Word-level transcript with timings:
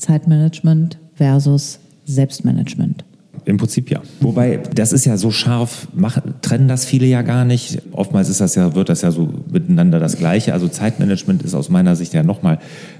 Zeitmanagement 0.00 0.98
versus 1.14 1.78
Selbstmanagement. 2.06 3.04
Im 3.44 3.56
Prinzip 3.56 3.90
ja. 3.90 4.00
Wobei, 4.20 4.58
das 4.74 4.92
ist 4.92 5.06
ja 5.06 5.16
so 5.16 5.30
scharf, 5.30 5.88
machen, 5.94 6.34
trennen 6.42 6.68
das 6.68 6.84
viele 6.84 7.06
ja 7.06 7.22
gar 7.22 7.44
nicht. 7.44 7.80
Oftmals 7.92 8.28
ist 8.28 8.40
das 8.40 8.54
ja, 8.54 8.74
wird 8.74 8.88
das 8.88 9.02
ja 9.02 9.10
so 9.10 9.28
miteinander 9.50 9.98
das 9.98 10.16
Gleiche. 10.16 10.52
Also 10.52 10.68
Zeitmanagement 10.68 11.42
ist 11.42 11.54
aus 11.54 11.70
meiner 11.70 11.96
Sicht 11.96 12.12
ja 12.12 12.22
nochmal, 12.22 12.58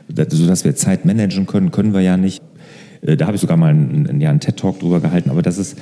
so 0.09 0.47
dass 0.47 0.65
wir 0.65 0.75
Zeit 0.77 1.05
managen 1.05 1.47
können, 1.47 1.71
können 1.71 1.93
wir 1.93 2.01
ja 2.01 2.17
nicht. 2.17 2.43
Äh, 3.03 3.17
da 3.17 3.27
habe 3.27 3.35
ich 3.35 3.41
sogar 3.41 3.57
mal 3.57 3.71
einen, 3.71 4.21
ja, 4.21 4.31
einen 4.31 4.41
TED-Talk 4.41 4.81
drüber 4.81 5.01
gehalten, 5.01 5.31
aber 5.31 5.43
das 5.43 5.59
ist, 5.59 5.77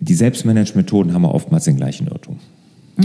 die 0.00 0.14
Selbstmanagement-Methoden 0.14 1.12
haben 1.12 1.22
wir 1.22 1.34
oftmals 1.34 1.64
den 1.64 1.76
gleichen 1.76 2.08
Irrtum. 2.08 2.38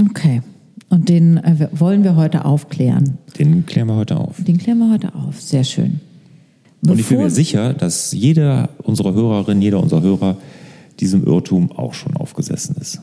Okay. 0.09 0.41
Und 0.89 1.09
den 1.09 1.38
äh, 1.38 1.68
wollen 1.71 2.04
wir 2.04 2.15
heute 2.15 2.45
aufklären. 2.45 3.18
Den 3.39 3.65
klären 3.65 3.88
wir 3.88 3.95
heute 3.95 4.18
auf. 4.18 4.43
Den 4.43 4.57
klären 4.57 4.79
wir 4.79 4.91
heute 4.91 5.13
auf. 5.15 5.41
Sehr 5.41 5.63
schön. 5.63 6.00
Bevor 6.84 6.93
Und 6.93 7.00
ich 7.00 7.07
bin 7.07 7.18
mir 7.20 7.29
sicher, 7.29 7.73
dass 7.73 8.11
jeder 8.11 8.68
unserer 8.84 9.13
Hörerinnen, 9.13 9.62
jeder 9.62 9.81
unserer 9.81 10.02
Hörer 10.02 10.38
diesem 10.99 11.25
Irrtum 11.25 11.71
auch 11.71 11.94
schon 11.94 12.17
aufgesessen 12.17 12.75
ist. 12.80 12.99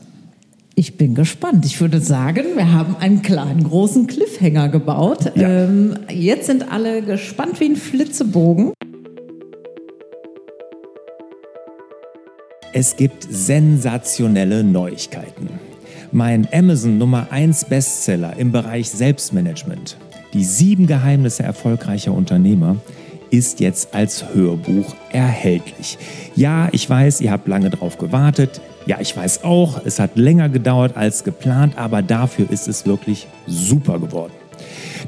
Ich 0.75 0.97
bin 0.97 1.15
gespannt. 1.15 1.65
Ich 1.65 1.81
würde 1.81 1.99
sagen, 1.99 2.45
wir 2.55 2.71
haben 2.71 2.95
einen 2.97 3.23
kleinen 3.23 3.63
großen 3.63 4.05
Cliffhanger 4.05 4.69
gebaut. 4.69 5.35
Ja. 5.35 5.65
Ähm, 5.65 5.95
jetzt 6.09 6.45
sind 6.45 6.71
alle 6.71 7.01
gespannt 7.01 7.59
wie 7.59 7.65
ein 7.65 7.75
Flitzebogen. 7.75 8.71
Es 12.71 12.95
gibt 12.95 13.27
sensationelle 13.29 14.63
Neuigkeiten. 14.63 15.49
Mein 16.11 16.47
Amazon 16.53 16.99
Nummer 16.99 17.27
1 17.31 17.65
Bestseller 17.65 18.37
im 18.37 18.51
Bereich 18.51 18.91
Selbstmanagement, 18.91 19.97
die 20.33 20.43
sieben 20.43 20.85
Geheimnisse 20.85 21.43
erfolgreicher 21.43 22.13
Unternehmer, 22.13 22.77
ist 23.31 23.59
jetzt 23.59 23.95
als 23.95 24.33
Hörbuch 24.33 24.93
erhältlich. 25.11 25.97
Ja, 26.35 26.69
ich 26.71 26.87
weiß, 26.87 27.21
ihr 27.21 27.31
habt 27.31 27.47
lange 27.47 27.71
drauf 27.71 27.97
gewartet. 27.97 28.61
Ja, 28.85 28.99
ich 28.99 29.15
weiß 29.15 29.43
auch, 29.43 29.81
es 29.85 29.99
hat 29.99 30.17
länger 30.17 30.49
gedauert 30.49 30.95
als 30.95 31.23
geplant, 31.23 31.77
aber 31.77 32.01
dafür 32.01 32.49
ist 32.49 32.67
es 32.67 32.85
wirklich 32.85 33.27
super 33.47 33.99
geworden. 33.99 34.33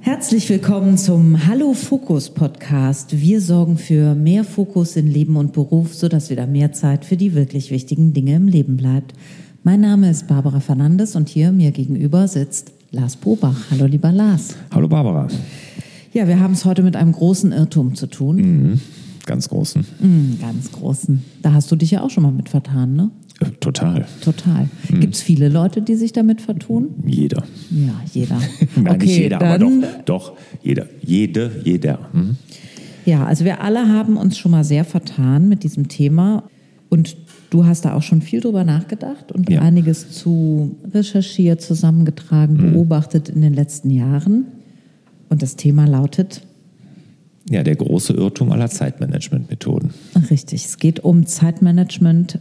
Herzlich 0.00 0.50
willkommen 0.50 0.98
zum 0.98 1.46
Hallo 1.46 1.72
Fokus 1.72 2.28
Podcast. 2.28 3.18
Wir 3.18 3.40
sorgen 3.40 3.78
für 3.78 4.14
mehr 4.14 4.44
Fokus 4.44 4.96
in 4.96 5.06
Leben 5.06 5.36
und 5.36 5.54
Beruf, 5.54 5.94
sodass 5.94 6.28
wieder 6.28 6.46
mehr 6.46 6.72
Zeit 6.72 7.06
für 7.06 7.16
die 7.16 7.34
wirklich 7.34 7.70
wichtigen 7.70 8.12
Dinge 8.12 8.34
im 8.34 8.48
Leben 8.48 8.76
bleibt. 8.76 9.14
Mein 9.62 9.80
Name 9.80 10.10
ist 10.10 10.28
Barbara 10.28 10.60
Fernandes 10.60 11.16
und 11.16 11.30
hier 11.30 11.52
mir 11.52 11.70
gegenüber 11.70 12.28
sitzt 12.28 12.73
Lars 12.94 13.16
Bobach. 13.16 13.56
Hallo 13.72 13.86
lieber 13.86 14.12
Lars. 14.12 14.54
Hallo 14.72 14.86
Barbara. 14.86 15.26
Ja, 16.12 16.28
wir 16.28 16.38
haben 16.38 16.52
es 16.52 16.64
heute 16.64 16.84
mit 16.84 16.94
einem 16.94 17.10
großen 17.10 17.50
Irrtum 17.50 17.96
zu 17.96 18.06
tun. 18.06 18.36
Mhm, 18.36 18.80
ganz 19.26 19.48
großen. 19.48 19.84
Mhm, 19.98 20.38
ganz 20.40 20.70
großen. 20.70 21.24
Da 21.42 21.52
hast 21.52 21.72
du 21.72 21.76
dich 21.76 21.90
ja 21.90 22.02
auch 22.02 22.10
schon 22.10 22.22
mal 22.22 22.30
mit 22.30 22.48
vertan, 22.48 22.94
ne? 22.94 23.10
Äh, 23.40 23.46
total. 23.58 24.06
Total. 24.20 24.68
Hm. 24.86 25.00
Gibt 25.00 25.16
es 25.16 25.22
viele 25.22 25.48
Leute, 25.48 25.82
die 25.82 25.96
sich 25.96 26.12
damit 26.12 26.40
vertun? 26.40 26.90
Jeder. 27.04 27.42
Ja, 27.72 28.00
jeder. 28.12 28.38
Nein, 28.76 28.94
okay, 28.94 29.06
nicht 29.06 29.18
jeder, 29.18 29.42
aber 29.42 29.58
doch, 29.58 29.72
doch, 30.04 30.32
jeder. 30.62 30.86
Jede, 31.02 31.50
jeder. 31.64 31.98
Hm? 32.12 32.36
Ja, 33.04 33.26
also 33.26 33.44
wir 33.44 33.60
alle 33.60 33.88
haben 33.88 34.16
uns 34.16 34.38
schon 34.38 34.52
mal 34.52 34.62
sehr 34.62 34.84
vertan 34.84 35.48
mit 35.48 35.64
diesem 35.64 35.88
Thema 35.88 36.44
und 36.90 37.16
du 37.54 37.64
hast 37.64 37.84
da 37.84 37.94
auch 37.94 38.02
schon 38.02 38.20
viel 38.20 38.40
drüber 38.40 38.64
nachgedacht 38.64 39.30
und 39.30 39.48
ja. 39.48 39.60
einiges 39.60 40.10
zu 40.10 40.74
recherchiert, 40.92 41.62
zusammengetragen, 41.62 42.58
hm. 42.58 42.72
beobachtet 42.72 43.28
in 43.28 43.42
den 43.42 43.54
letzten 43.54 43.90
Jahren. 43.90 44.46
Und 45.28 45.40
das 45.40 45.54
Thema 45.54 45.86
lautet 45.86 46.42
ja, 47.48 47.62
der 47.62 47.76
große 47.76 48.14
Irrtum 48.14 48.50
aller 48.50 48.70
Zeitmanagementmethoden. 48.70 49.90
Richtig, 50.30 50.64
es 50.64 50.78
geht 50.78 51.00
um 51.00 51.26
Zeitmanagement 51.26 52.40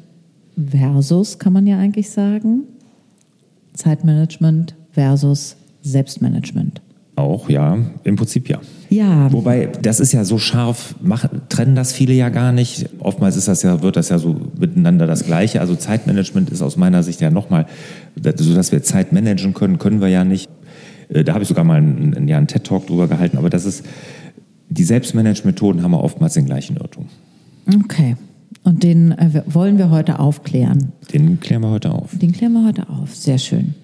versus, 0.56 1.38
kann 1.40 1.54
man 1.54 1.68
ja 1.68 1.78
eigentlich 1.78 2.10
sagen, 2.10 2.64
Zeitmanagement 3.74 4.76
versus 4.92 5.58
Selbstmanagement. 5.82 6.82
Auch, 7.16 7.48
ja, 7.48 7.78
im 8.04 8.16
Prinzip 8.16 8.50
ja. 8.50 8.60
Ja. 8.90 9.32
Wobei, 9.32 9.70
das 9.82 10.00
ist 10.00 10.14
ja 10.14 10.24
so 10.24 10.40
scharf, 10.40 10.96
machen, 11.02 11.42
trennen 11.50 11.76
das 11.76 11.94
viele 11.94 12.14
ja 12.14 12.30
gar 12.30 12.52
nicht. 12.52 12.90
Oftmals 13.00 13.38
ist 13.38 13.48
das 13.48 13.62
ja, 13.62 13.82
wird 13.82 13.98
das 13.98 14.10
ja 14.10 14.18
so 14.18 14.36
miteinander 14.60 15.06
das 15.06 15.26
Gleiche. 15.26 15.62
Also 15.62 15.76
Zeitmanagement 15.76 16.50
ist 16.50 16.62
aus 16.62 16.76
meiner 16.76 17.04
Sicht 17.04 17.22
ja 17.22 17.30
nochmal, 17.30 17.68
so 18.16 18.56
dass 18.56 18.72
wir 18.72 18.82
Zeit 18.84 19.14
managen 19.14 19.54
können, 19.54 19.78
können 19.78 20.02
wir 20.02 20.10
ja 20.10 20.24
nicht. 20.24 20.50
Äh, 21.10 21.24
da 21.24 21.34
habe 21.34 21.44
ich 21.44 21.50
sogar 21.50 21.64
mal 21.64 21.78
einen, 21.78 22.28
ja, 22.28 22.38
einen 22.38 22.48
TED-Talk 22.48 22.88
drüber 22.88 23.08
gehalten, 23.08 23.38
aber 23.38 23.50
das 23.50 23.66
ist, 23.66 23.86
die 24.70 24.84
Selbstmanagement-Methoden 24.84 25.84
haben 25.84 25.92
wir 25.92 26.04
oftmals 26.04 26.34
den 26.34 26.46
gleichen 26.46 26.78
Irrtum. 26.78 27.08
Okay. 27.84 28.16
Und 28.64 28.84
den 28.84 29.12
äh, 29.12 29.44
wollen 29.46 29.78
wir 29.78 29.92
heute 29.92 30.20
aufklären. 30.20 30.94
Den 31.14 31.40
klären 31.40 31.62
wir 31.62 31.70
heute 31.70 31.92
auf. 31.92 32.18
Den 32.18 32.32
klären 32.32 32.54
wir 32.54 32.66
heute 32.66 32.90
auf. 32.90 33.16
Sehr 33.16 33.38
schön. 33.38 33.76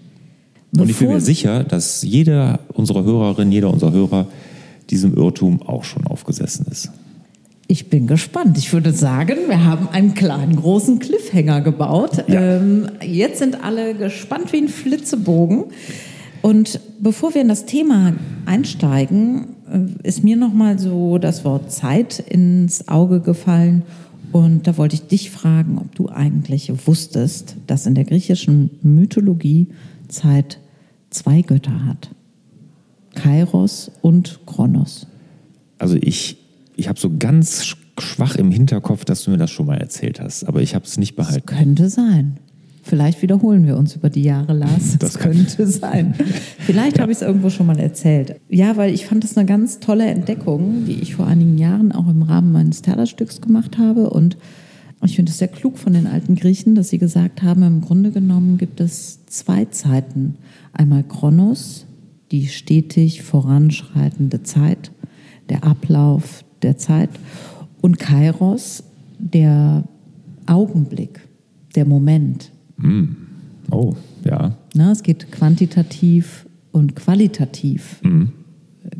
Bevor 0.72 0.84
Und 0.84 0.90
ich 0.90 0.98
bin 0.98 1.10
mir 1.10 1.22
sicher, 1.22 1.64
dass 1.64 2.04
jeder 2.04 2.60
unserer 2.74 3.04
Hörerinnen, 3.04 3.52
jeder 3.52 3.72
unserer 3.72 3.92
Hörer 3.92 4.28
diesem 4.90 5.16
Irrtum 5.16 5.62
auch 5.62 5.84
schon 5.84 6.06
aufgesessen 6.06 6.68
ist. 6.72 6.92
Ich 7.68 7.90
bin 7.90 8.08
gespannt. 8.08 8.58
Ich 8.58 8.74
würde 8.74 8.92
sagen, 8.92 9.38
wir 9.48 9.64
haben 9.64 9.90
einen 9.90 10.16
kleinen, 10.16 10.56
großen 10.56 11.00
Cliffhanger 11.00 11.62
gebaut. 11.62 12.24
Ja. 12.28 12.58
Ähm, 12.58 12.90
jetzt 13.02 13.40
sind 13.40 13.64
alle 13.64 13.94
gespannt 13.94 14.52
wie 14.54 14.58
ein 14.58 14.68
Flitzebogen. 14.68 15.66
Und 16.42 16.80
bevor 17.00 17.36
wir 17.36 17.42
in 17.42 17.48
das 17.48 17.66
Thema 17.66 18.14
einsteigen, 18.46 19.50
äh, 19.72 20.08
ist 20.08 20.24
mir 20.24 20.36
noch 20.36 20.54
mal 20.54 20.80
so 20.80 21.20
das 21.20 21.46
Wort 21.46 21.72
Zeit 21.72 22.20
ins 22.20 22.88
Auge 22.88 23.20
gefallen 23.20 23.84
und 24.32 24.68
da 24.68 24.78
wollte 24.78 24.96
ich 24.96 25.08
dich 25.08 25.32
fragen, 25.32 25.78
ob 25.80 25.96
du 25.96 26.10
eigentlich 26.10 26.72
wusstest, 26.86 27.56
dass 27.68 27.86
in 27.86 27.96
der 27.96 28.04
griechischen 28.04 28.70
Mythologie 28.84 29.68
Zeit 30.10 30.60
zwei 31.10 31.42
Götter 31.42 31.86
hat. 31.86 32.10
Kairos 33.16 33.92
und 34.02 34.42
Kronos. 34.46 35.08
Also 35.78 35.96
ich, 36.00 36.38
ich 36.76 36.88
habe 36.88 37.00
so 37.00 37.10
ganz 37.18 37.76
schwach 38.00 38.36
im 38.36 38.52
Hinterkopf, 38.52 39.06
dass 39.06 39.24
du 39.24 39.32
mir 39.32 39.38
das 39.38 39.52
schon 39.52 39.66
mal 39.66 39.78
erzählt 39.78 40.20
hast, 40.20 40.44
aber 40.46 40.62
ich 40.62 40.76
habe 40.76 40.86
es 40.86 40.98
nicht 40.98 41.16
behalten. 41.16 41.44
Das 41.46 41.58
könnte 41.58 41.90
sein. 41.90 42.38
Vielleicht 42.82 43.22
wiederholen 43.22 43.68
wir 43.68 43.78
uns 43.78 43.96
über 43.96 44.10
die 44.10 44.24
Jahre, 44.24 44.54
Lars. 44.54 44.98
Das, 44.98 45.14
das 45.14 45.20
könnte 45.20 45.68
sein. 45.68 46.16
Vielleicht 46.60 46.98
ja. 46.98 47.04
habe 47.04 47.12
ich 47.12 47.20
es 47.20 47.22
irgendwo 47.22 47.50
schon 47.50 47.68
mal 47.68 47.78
erzählt. 47.78 48.40
Ja, 48.50 48.78
weil 48.78 48.94
ich 48.94 49.06
fand 49.06 49.24
es 49.24 49.38
eine 49.38 49.46
ganz 49.46 49.80
tolle 49.80 50.08
Entdeckung, 50.08 50.86
die 50.86 50.94
ich 50.94 51.16
vor 51.16 51.28
einigen 51.28 51.58
Jahren 51.58 51.92
auch 51.92 52.08
im 52.08 52.24
Rahmen 52.24 52.52
meines 52.52 52.82
Theaterstücks 52.82 53.42
gemacht 53.42 53.78
habe. 53.78 54.10
Und 54.10 54.38
ich 55.04 55.16
finde 55.16 55.32
es 55.32 55.38
sehr 55.38 55.48
klug 55.48 55.78
von 55.78 55.94
den 55.94 56.08
alten 56.08 56.36
Griechen, 56.36 56.76
dass 56.76 56.90
sie 56.90 56.98
gesagt 56.98 57.42
haben, 57.42 57.64
im 57.64 57.82
Grunde 57.82 58.12
genommen 58.12 58.58
gibt 58.58 58.82
es 58.82 59.26
zwei 59.28 59.66
Zeiten. 59.66 60.36
Einmal 60.74 61.04
Kronos, 61.04 61.86
die 62.32 62.48
stetig 62.48 63.24
voranschreitende 63.24 64.44
Zeit, 64.44 64.92
der 65.50 65.64
Ablauf 65.64 66.44
der 66.62 66.78
Zeit. 66.78 67.10
Und 67.82 67.98
Kairos, 67.98 68.84
der 69.18 69.86
Augenblick, 70.46 71.22
der 71.76 71.86
Moment, 71.86 72.52
Mm. 72.82 73.08
Oh, 73.72 73.94
ja. 74.24 74.56
Na, 74.74 74.92
es 74.92 75.04
geht 75.04 75.32
quantitativ 75.32 76.48
und 76.72 76.96
qualitativ. 76.96 78.02
Mm. 78.04 78.26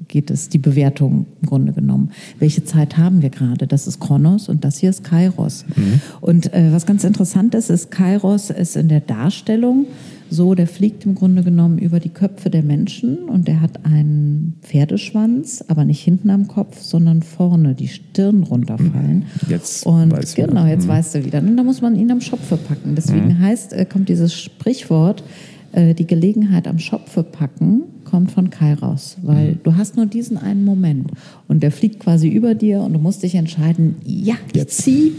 Geht 0.10 0.32
es 0.32 0.50
die 0.50 0.58
Bewertung 0.58 1.28
im 1.42 1.48
Grunde 1.48 1.72
genommen? 1.72 2.12
Welche 2.40 2.66
Zeit 2.66 2.98
haben 2.98 3.22
wir 3.22 3.30
gerade? 3.30 3.68
Das 3.68 3.88
ist 3.88 4.00
Kronos 4.00 4.50
und 4.50 4.66
das 4.66 4.80
hier 4.80 4.90
ist 4.90 5.04
Kairos. 5.04 5.66
Mhm. 5.76 6.02
Und 6.20 6.54
äh, 6.54 6.74
was 6.74 6.86
ganz 6.86 7.04
interessant 7.04 7.56
ist, 7.56 7.70
ist, 7.70 7.92
Kairos 7.92 8.50
ist 8.50 8.76
in 8.76 8.90
der 8.90 9.02
Darstellung 9.02 9.86
so, 10.32 10.54
der 10.54 10.68
fliegt 10.68 11.06
im 11.06 11.16
Grunde 11.16 11.44
genommen 11.44 11.78
über 11.78 12.00
die 12.00 12.10
Köpfe 12.10 12.50
der 12.50 12.64
Menschen 12.64 13.30
und 13.30 13.48
der 13.48 13.62
hat 13.62 13.86
einen 13.86 14.58
Pferdeschwanz, 14.62 15.64
aber 15.68 15.86
nicht 15.86 16.02
hinten 16.02 16.30
am 16.30 16.48
Kopf, 16.48 16.82
sondern 16.82 17.24
vorne, 17.24 17.74
die 17.74 17.88
Stirn 17.88 18.44
runterfallen. 18.44 19.26
Jetzt 19.48 19.86
und 19.86 20.12
weiß 20.12 20.36
genau, 20.36 20.66
jetzt 20.66 20.86
mhm. 20.86 20.90
weißt 20.90 21.16
du 21.16 21.26
wieder. 21.26 21.40
Und 21.40 21.58
da 21.58 21.64
muss 21.64 21.82
man 21.82 21.96
ihn 21.96 22.12
am 22.12 22.22
Schopfe 22.22 22.58
packen. 22.58 22.96
Deswegen 22.96 23.28
mhm. 23.28 23.40
heißt, 23.40 23.74
äh, 23.74 23.86
kommt 23.86 24.10
dieses 24.10 24.34
Sprichwort, 24.34 25.24
Äh, 25.72 25.94
die 25.94 26.08
Gelegenheit 26.08 26.68
am 26.68 26.80
Schopfe 26.80 27.24
packen 27.24 27.84
kommt 28.06 28.32
von 28.32 28.50
Kai 28.50 28.74
raus, 28.74 29.18
weil 29.22 29.52
mhm. 29.52 29.60
du 29.64 29.76
hast 29.76 29.96
nur 29.96 30.08
diesen 30.08 30.38
einen 30.38 30.66
Moment 30.66 31.12
und 31.48 31.62
der 31.62 31.72
fliegt 31.72 32.00
quasi 32.00 32.28
über 32.28 32.56
dir 32.56 32.82
und 32.82 32.94
du 32.94 33.00
musst 33.00 33.22
dich 33.22 33.36
entscheiden, 33.36 33.96
ja, 34.04 34.36
ich 34.54 34.68
ziehe 34.70 35.12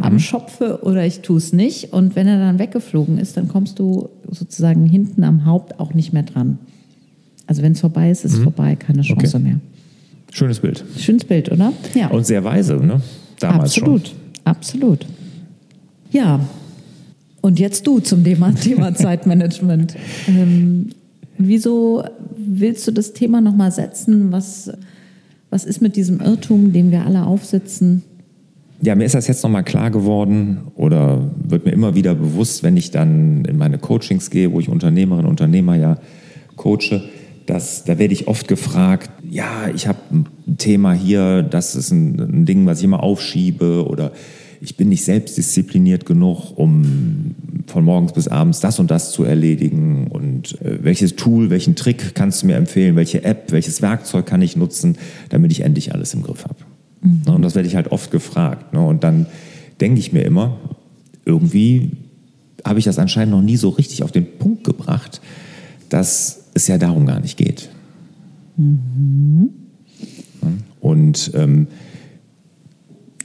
am 0.00 0.14
mhm. 0.14 0.18
Schopfe 0.18 0.80
oder 0.82 1.04
ich 1.04 1.20
tue 1.20 1.36
es 1.36 1.52
nicht. 1.52 1.92
Und 1.92 2.16
wenn 2.16 2.26
er 2.26 2.38
dann 2.38 2.58
weggeflogen 2.58 3.18
ist, 3.18 3.36
dann 3.36 3.48
kommst 3.48 3.78
du 3.78 4.08
sozusagen 4.30 4.86
hinten 4.86 5.24
am 5.24 5.44
Haupt 5.44 5.78
auch 5.78 5.92
nicht 5.92 6.12
mehr 6.12 6.22
dran. 6.22 6.58
Also 7.46 7.62
wenn 7.62 7.72
es 7.72 7.80
vorbei 7.80 8.10
ist, 8.10 8.24
ist 8.24 8.32
es 8.32 8.38
mhm. 8.38 8.44
vorbei, 8.44 8.76
keine 8.76 9.02
Chance 9.02 9.36
okay. 9.36 9.44
mehr. 9.44 9.60
Schönes 10.30 10.60
Bild. 10.60 10.84
Schönes 10.98 11.24
Bild, 11.24 11.50
oder? 11.50 11.72
Ja. 11.94 12.08
Und 12.08 12.26
sehr 12.26 12.44
weise, 12.44 12.76
ne? 12.76 13.00
Damals 13.40 13.76
absolut, 13.76 14.08
schon. 14.08 14.16
absolut. 14.44 15.06
Ja. 16.10 16.40
Und 17.48 17.58
jetzt 17.58 17.86
du 17.86 17.98
zum 17.98 18.24
Thema, 18.24 18.54
Thema 18.62 18.94
Zeitmanagement. 18.94 19.96
Ähm, 20.28 20.90
wieso 21.38 22.04
willst 22.36 22.86
du 22.86 22.92
das 22.92 23.14
Thema 23.14 23.40
nochmal 23.40 23.72
setzen? 23.72 24.32
Was, 24.32 24.70
was 25.48 25.64
ist 25.64 25.80
mit 25.80 25.96
diesem 25.96 26.20
Irrtum, 26.20 26.74
den 26.74 26.90
wir 26.90 27.06
alle 27.06 27.24
aufsitzen? 27.24 28.02
Ja, 28.82 28.94
mir 28.94 29.06
ist 29.06 29.14
das 29.14 29.28
jetzt 29.28 29.42
nochmal 29.42 29.64
klar 29.64 29.90
geworden 29.90 30.58
oder 30.76 31.30
wird 31.42 31.64
mir 31.64 31.72
immer 31.72 31.94
wieder 31.94 32.14
bewusst, 32.14 32.62
wenn 32.62 32.76
ich 32.76 32.90
dann 32.90 33.46
in 33.46 33.56
meine 33.56 33.78
Coachings 33.78 34.28
gehe, 34.28 34.52
wo 34.52 34.60
ich 34.60 34.68
Unternehmerinnen 34.68 35.24
und 35.24 35.30
Unternehmer 35.30 35.74
ja 35.74 35.96
coache, 36.56 37.00
dass 37.46 37.84
da 37.84 37.98
werde 37.98 38.12
ich 38.12 38.28
oft 38.28 38.46
gefragt, 38.46 39.10
ja, 39.28 39.68
ich 39.74 39.88
habe 39.88 39.98
ein 40.12 40.58
Thema 40.58 40.92
hier, 40.92 41.42
das 41.42 41.76
ist 41.76 41.92
ein, 41.92 42.20
ein, 42.20 42.44
Ding, 42.44 42.66
was 42.66 42.80
ich 42.80 42.84
immer 42.84 43.02
aufschiebe 43.02 43.88
oder 43.88 44.12
ich 44.60 44.76
bin 44.76 44.88
nicht 44.88 45.04
selbstdiszipliniert 45.04 46.06
genug, 46.06 46.56
um 46.56 47.34
von 47.66 47.84
morgens 47.84 48.12
bis 48.12 48.28
abends 48.28 48.60
das 48.60 48.78
und 48.78 48.90
das 48.90 49.12
zu 49.12 49.24
erledigen 49.24 50.08
und 50.08 50.60
äh, 50.62 50.82
welches 50.82 51.16
Tool, 51.16 51.50
welchen 51.50 51.76
Trick 51.76 52.14
kannst 52.14 52.42
du 52.42 52.46
mir 52.46 52.56
empfehlen, 52.56 52.96
welche 52.96 53.24
App, 53.24 53.52
welches 53.52 53.82
Werkzeug 53.82 54.26
kann 54.26 54.42
ich 54.42 54.56
nutzen, 54.56 54.96
damit 55.28 55.52
ich 55.52 55.60
endlich 55.60 55.94
alles 55.94 56.14
im 56.14 56.22
Griff 56.22 56.44
habe. 56.44 56.56
Mhm. 57.02 57.34
Und 57.34 57.42
das 57.42 57.54
werde 57.54 57.68
ich 57.68 57.76
halt 57.76 57.92
oft 57.92 58.10
gefragt. 58.10 58.72
Ne? 58.72 58.84
Und 58.84 59.04
dann 59.04 59.26
denke 59.80 60.00
ich 60.00 60.12
mir 60.12 60.22
immer, 60.22 60.58
irgendwie 61.24 61.92
habe 62.64 62.78
ich 62.78 62.84
das 62.84 62.98
anscheinend 62.98 63.32
noch 63.32 63.42
nie 63.42 63.56
so 63.56 63.68
richtig 63.68 64.02
auf 64.02 64.12
den 64.12 64.38
Punkt 64.38 64.64
gebracht, 64.64 65.20
dass 65.88 66.44
es 66.54 66.66
ja 66.66 66.78
darum 66.78 67.06
gar 67.06 67.20
nicht 67.20 67.36
geht. 67.36 67.68
Mhm. 68.56 69.50
Und 70.80 71.30
ähm, 71.34 71.66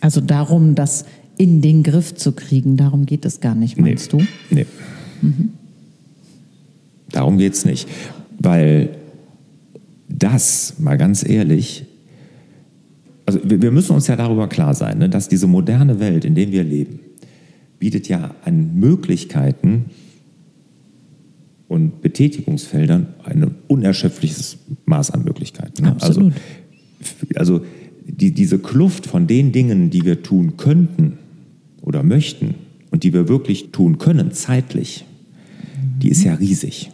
also 0.01 0.19
darum, 0.21 0.75
das 0.75 1.06
in 1.38 1.62
den 1.62 1.83
Griff 1.83 2.13
zu 2.15 2.31
kriegen, 2.33 2.77
darum 2.77 3.06
geht 3.06 3.25
es 3.25 3.39
gar 3.39 3.56
nicht, 3.56 3.77
meinst 3.77 4.13
nee, 4.13 4.19
du? 4.50 4.56
Nee. 4.56 4.65
Mhm. 5.21 5.50
Darum 7.12 7.38
geht 7.38 7.53
es 7.53 7.65
nicht. 7.65 7.88
Weil 8.39 8.89
das, 10.09 10.75
mal 10.80 10.97
ganz 10.97 11.27
ehrlich, 11.27 11.85
also 13.25 13.39
wir 13.44 13.71
müssen 13.71 13.95
uns 13.95 14.07
ja 14.07 14.15
darüber 14.15 14.47
klar 14.47 14.74
sein, 14.74 14.97
ne, 14.97 15.09
dass 15.09 15.30
diese 15.30 15.47
moderne 15.47 16.00
Welt, 16.00 16.25
in 16.25 16.35
der 16.35 16.51
wir 16.51 16.63
leben, 16.63 17.00
bietet 17.79 18.07
ja 18.09 18.36
an 18.44 18.75
Möglichkeiten 18.75 19.86
und 21.68 22.01
Betätigungsfeldern 22.01 23.07
ein 23.24 23.56
unerschöpfliches 23.68 24.57
Maß 24.86 25.12
an 25.12 25.24
Möglichkeiten. 25.24 25.83
Ne? 25.83 25.95
Also, 26.00 26.31
also 27.36 27.65
die, 28.06 28.31
diese 28.31 28.59
Kluft 28.59 29.07
von 29.07 29.27
den 29.27 29.51
Dingen, 29.51 29.89
die 29.89 30.03
wir 30.03 30.21
tun 30.21 30.57
könnten 30.57 31.18
oder 31.83 32.01
möchten 32.01 32.56
und 32.91 33.03
die 33.03 33.13
wir 33.13 33.27
wirklich 33.27 33.71
tun 33.71 34.00
können, 34.00 34.31
zeitlich, 34.31 35.06
die 36.01 36.09
ist 36.09 36.24
ja 36.24 36.33
riesig. 36.33 36.89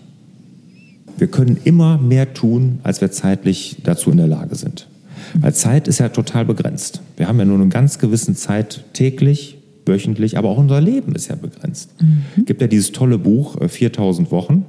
Wir 1.17 1.27
können 1.27 1.57
immer 1.63 1.97
mehr 1.97 2.33
tun, 2.33 2.79
als 2.83 3.01
wir 3.01 3.11
zeitlich 3.11 3.77
dazu 3.83 4.11
in 4.11 4.17
der 4.17 4.27
Lage 4.27 4.55
sind. 4.55 4.87
Weil 5.35 5.53
Zeit 5.53 5.87
ist 5.87 5.99
ja 5.99 6.09
total 6.09 6.45
begrenzt. 6.45 7.01
Wir 7.17 7.27
haben 7.27 7.39
ja 7.39 7.45
nur 7.45 7.59
eine 7.59 7.67
ganz 7.67 7.99
gewisse 7.99 8.33
Zeit 8.33 8.85
täglich, 8.93 9.57
wöchentlich, 9.85 10.37
aber 10.37 10.49
auch 10.49 10.57
unser 10.57 10.81
Leben 10.81 11.13
ist 11.15 11.27
ja 11.27 11.35
begrenzt. 11.35 11.91
Mhm. 12.01 12.23
Es 12.37 12.45
gibt 12.45 12.61
ja 12.61 12.67
dieses 12.67 12.91
tolle 12.91 13.17
Buch 13.17 13.57
4000 13.65 14.27
äh, 14.27 14.31
Wochen. 14.31 14.65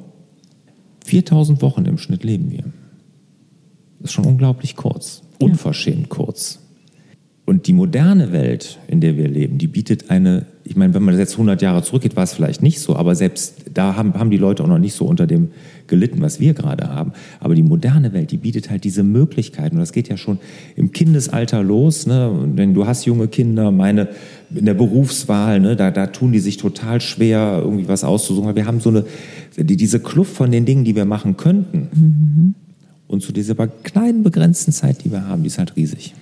4000 1.05 1.63
Wochen 1.63 1.85
im 1.87 1.99
Schnitt 1.99 2.25
leben 2.25 2.51
wir. 2.51 2.65
Das 4.01 4.11
ist 4.11 4.13
schon 4.13 4.25
unglaublich 4.25 4.77
kurz, 4.77 5.23
unverschämt 5.39 6.09
kurz. 6.09 6.60
Und 7.51 7.67
die 7.67 7.73
moderne 7.73 8.31
Welt, 8.31 8.79
in 8.87 9.01
der 9.01 9.17
wir 9.17 9.27
leben, 9.27 9.59
die 9.59 9.67
bietet 9.67 10.09
eine, 10.09 10.47
ich 10.63 10.77
meine, 10.77 10.95
wenn 10.95 11.03
man 11.03 11.19
jetzt 11.19 11.33
100 11.33 11.61
Jahre 11.61 11.83
zurückgeht, 11.83 12.15
war 12.15 12.23
es 12.23 12.33
vielleicht 12.33 12.63
nicht 12.63 12.79
so, 12.79 12.95
aber 12.95 13.17
selbst 13.17 13.65
da 13.75 13.97
haben, 13.97 14.15
haben 14.15 14.31
die 14.31 14.37
Leute 14.37 14.63
auch 14.63 14.69
noch 14.69 14.79
nicht 14.79 14.95
so 14.95 15.05
unter 15.05 15.27
dem 15.27 15.49
gelitten, 15.89 16.23
was 16.23 16.39
wir 16.39 16.55
gerade 16.55 16.95
haben. 16.95 17.11
Aber 17.41 17.57
die 17.57 17.65
moderne 17.65 18.13
Welt, 18.13 18.31
die 18.31 18.37
bietet 18.37 18.71
halt 18.71 18.85
diese 18.85 19.03
Möglichkeiten. 19.03 19.75
Und 19.75 19.81
das 19.81 19.91
geht 19.91 20.09
ja 20.09 20.17
schon 20.17 20.39
im 20.77 20.93
Kindesalter 20.93 21.65
los. 21.65 22.07
Ne? 22.07 22.53
Wenn 22.55 22.73
du 22.73 22.87
hast 22.87 23.05
junge 23.05 23.27
Kinder, 23.27 23.73
meine 23.73 24.11
in 24.55 24.67
der 24.67 24.75
Berufswahl, 24.75 25.59
ne, 25.59 25.75
da, 25.75 25.91
da 25.91 26.07
tun 26.07 26.31
die 26.31 26.39
sich 26.39 26.57
total 26.57 27.01
schwer, 27.01 27.63
irgendwie 27.65 27.89
was 27.89 28.05
auszusuchen. 28.05 28.49
Aber 28.49 28.57
wir 28.57 28.67
haben 28.67 28.79
so 28.79 28.91
eine, 28.91 29.07
die, 29.57 29.77
diese 29.77 29.99
Kluft 29.99 30.37
von 30.37 30.53
den 30.53 30.67
Dingen, 30.67 30.85
die 30.85 30.95
wir 30.95 31.05
machen 31.05 31.37
könnten. 31.37 31.89
Mhm. 31.93 32.55
Und 33.09 33.25
zu 33.25 33.33
dieser 33.33 33.57
kleinen, 33.67 34.23
begrenzten 34.23 34.71
Zeit, 34.71 35.05
die 35.05 35.11
wir 35.11 35.27
haben, 35.27 35.43
die 35.43 35.49
ist 35.49 35.59
halt 35.59 35.75
riesig. 35.75 36.15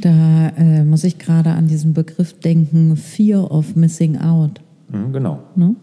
Da 0.00 0.48
äh, 0.56 0.84
muss 0.84 1.04
ich 1.04 1.18
gerade 1.18 1.50
an 1.50 1.66
diesen 1.66 1.92
Begriff 1.92 2.38
denken, 2.40 2.96
Fear 2.96 3.50
of 3.50 3.76
Missing 3.76 4.18
Out. 4.18 4.60
Mhm, 4.90 5.12
genau. 5.12 5.40
Ne? 5.56 5.74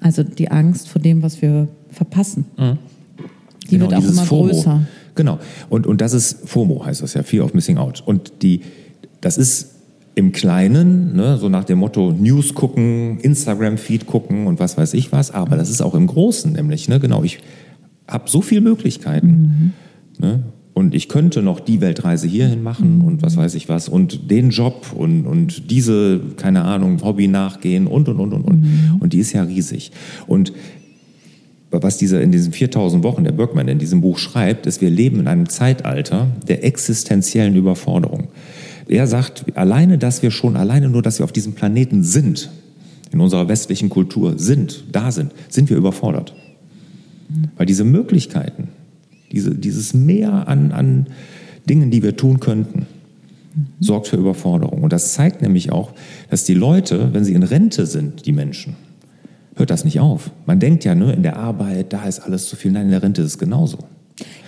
Also 0.00 0.22
die 0.22 0.50
Angst 0.50 0.88
vor 0.88 1.02
dem, 1.02 1.22
was 1.22 1.42
wir 1.42 1.68
verpassen. 1.90 2.46
Mhm. 2.56 2.78
Die 3.70 3.78
genau, 3.78 3.90
wird 3.90 4.00
auch 4.00 4.08
immer 4.08 4.22
FOMO. 4.22 4.52
größer. 4.52 4.82
Genau. 5.14 5.38
Und, 5.68 5.86
und 5.86 6.00
das 6.00 6.12
ist 6.12 6.48
FOMO, 6.48 6.84
heißt 6.84 7.02
das 7.02 7.14
ja, 7.14 7.22
Fear 7.22 7.44
of 7.44 7.54
Missing 7.54 7.76
Out. 7.78 8.02
Und 8.06 8.42
die, 8.42 8.62
das 9.20 9.36
ist 9.36 9.74
im 10.14 10.32
Kleinen, 10.32 11.14
ne, 11.14 11.36
so 11.36 11.48
nach 11.48 11.64
dem 11.64 11.78
Motto 11.78 12.12
News 12.12 12.54
gucken, 12.54 13.20
Instagram-Feed 13.20 14.06
gucken 14.06 14.46
und 14.46 14.58
was 14.58 14.76
weiß 14.76 14.94
ich 14.94 15.12
was. 15.12 15.30
Aber 15.30 15.56
das 15.56 15.70
ist 15.70 15.80
auch 15.80 15.94
im 15.94 16.06
Großen, 16.06 16.52
nämlich, 16.52 16.88
ne, 16.88 16.98
genau, 16.98 17.22
ich 17.22 17.38
habe 18.08 18.28
so 18.28 18.40
viele 18.40 18.60
Möglichkeiten. 18.60 19.74
Mhm. 20.18 20.24
Ne, 20.24 20.42
und 20.78 20.94
ich 20.94 21.08
könnte 21.08 21.42
noch 21.42 21.58
die 21.58 21.80
Weltreise 21.80 22.28
hierhin 22.28 22.62
machen 22.62 23.00
und 23.04 23.20
was 23.20 23.36
weiß 23.36 23.56
ich 23.56 23.68
was 23.68 23.88
und 23.88 24.30
den 24.30 24.50
Job 24.50 24.92
und, 24.94 25.26
und 25.26 25.72
diese, 25.72 26.20
keine 26.36 26.62
Ahnung, 26.62 27.02
Hobby 27.02 27.26
nachgehen 27.26 27.88
und, 27.88 28.08
und, 28.08 28.20
und, 28.20 28.32
und, 28.32 28.42
und. 28.42 28.60
Mhm. 28.62 28.96
Und 29.00 29.12
die 29.12 29.18
ist 29.18 29.32
ja 29.32 29.42
riesig. 29.42 29.90
Und 30.28 30.52
was 31.72 31.98
dieser 31.98 32.22
in 32.22 32.30
diesen 32.30 32.52
4000 32.52 33.02
Wochen 33.02 33.24
der 33.24 33.32
Bergman 33.32 33.66
in 33.66 33.80
diesem 33.80 34.02
Buch 34.02 34.18
schreibt, 34.18 34.66
ist, 34.66 34.80
wir 34.80 34.88
leben 34.88 35.18
in 35.18 35.26
einem 35.26 35.48
Zeitalter 35.48 36.28
der 36.46 36.64
existenziellen 36.64 37.56
Überforderung. 37.56 38.28
Er 38.86 39.08
sagt, 39.08 39.56
alleine, 39.56 39.98
dass 39.98 40.22
wir 40.22 40.30
schon, 40.30 40.56
alleine 40.56 40.88
nur, 40.88 41.02
dass 41.02 41.18
wir 41.18 41.24
auf 41.24 41.32
diesem 41.32 41.54
Planeten 41.54 42.04
sind, 42.04 42.50
in 43.12 43.18
unserer 43.18 43.48
westlichen 43.48 43.88
Kultur 43.88 44.38
sind, 44.38 44.84
da 44.92 45.10
sind, 45.10 45.32
sind 45.48 45.70
wir 45.70 45.76
überfordert. 45.76 46.34
Weil 47.56 47.66
diese 47.66 47.84
Möglichkeiten, 47.84 48.68
diese, 49.32 49.54
dieses 49.54 49.94
Mehr 49.94 50.48
an, 50.48 50.72
an 50.72 51.06
Dingen, 51.68 51.90
die 51.90 52.02
wir 52.02 52.16
tun 52.16 52.40
könnten, 52.40 52.86
sorgt 53.80 54.08
für 54.08 54.16
Überforderung. 54.16 54.82
Und 54.82 54.92
das 54.92 55.12
zeigt 55.12 55.42
nämlich 55.42 55.72
auch, 55.72 55.92
dass 56.30 56.44
die 56.44 56.54
Leute, 56.54 57.12
wenn 57.12 57.24
sie 57.24 57.34
in 57.34 57.42
Rente 57.42 57.86
sind, 57.86 58.26
die 58.26 58.32
Menschen, 58.32 58.76
hört 59.56 59.70
das 59.70 59.84
nicht 59.84 60.00
auf. 60.00 60.30
Man 60.46 60.60
denkt 60.60 60.84
ja, 60.84 60.94
ne, 60.94 61.12
in 61.12 61.22
der 61.22 61.36
Arbeit, 61.36 61.92
da 61.92 62.04
ist 62.04 62.20
alles 62.20 62.48
zu 62.48 62.56
viel. 62.56 62.70
Nein, 62.70 62.86
in 62.86 62.90
der 62.92 63.02
Rente 63.02 63.22
ist 63.22 63.28
es 63.28 63.38
genauso. 63.38 63.78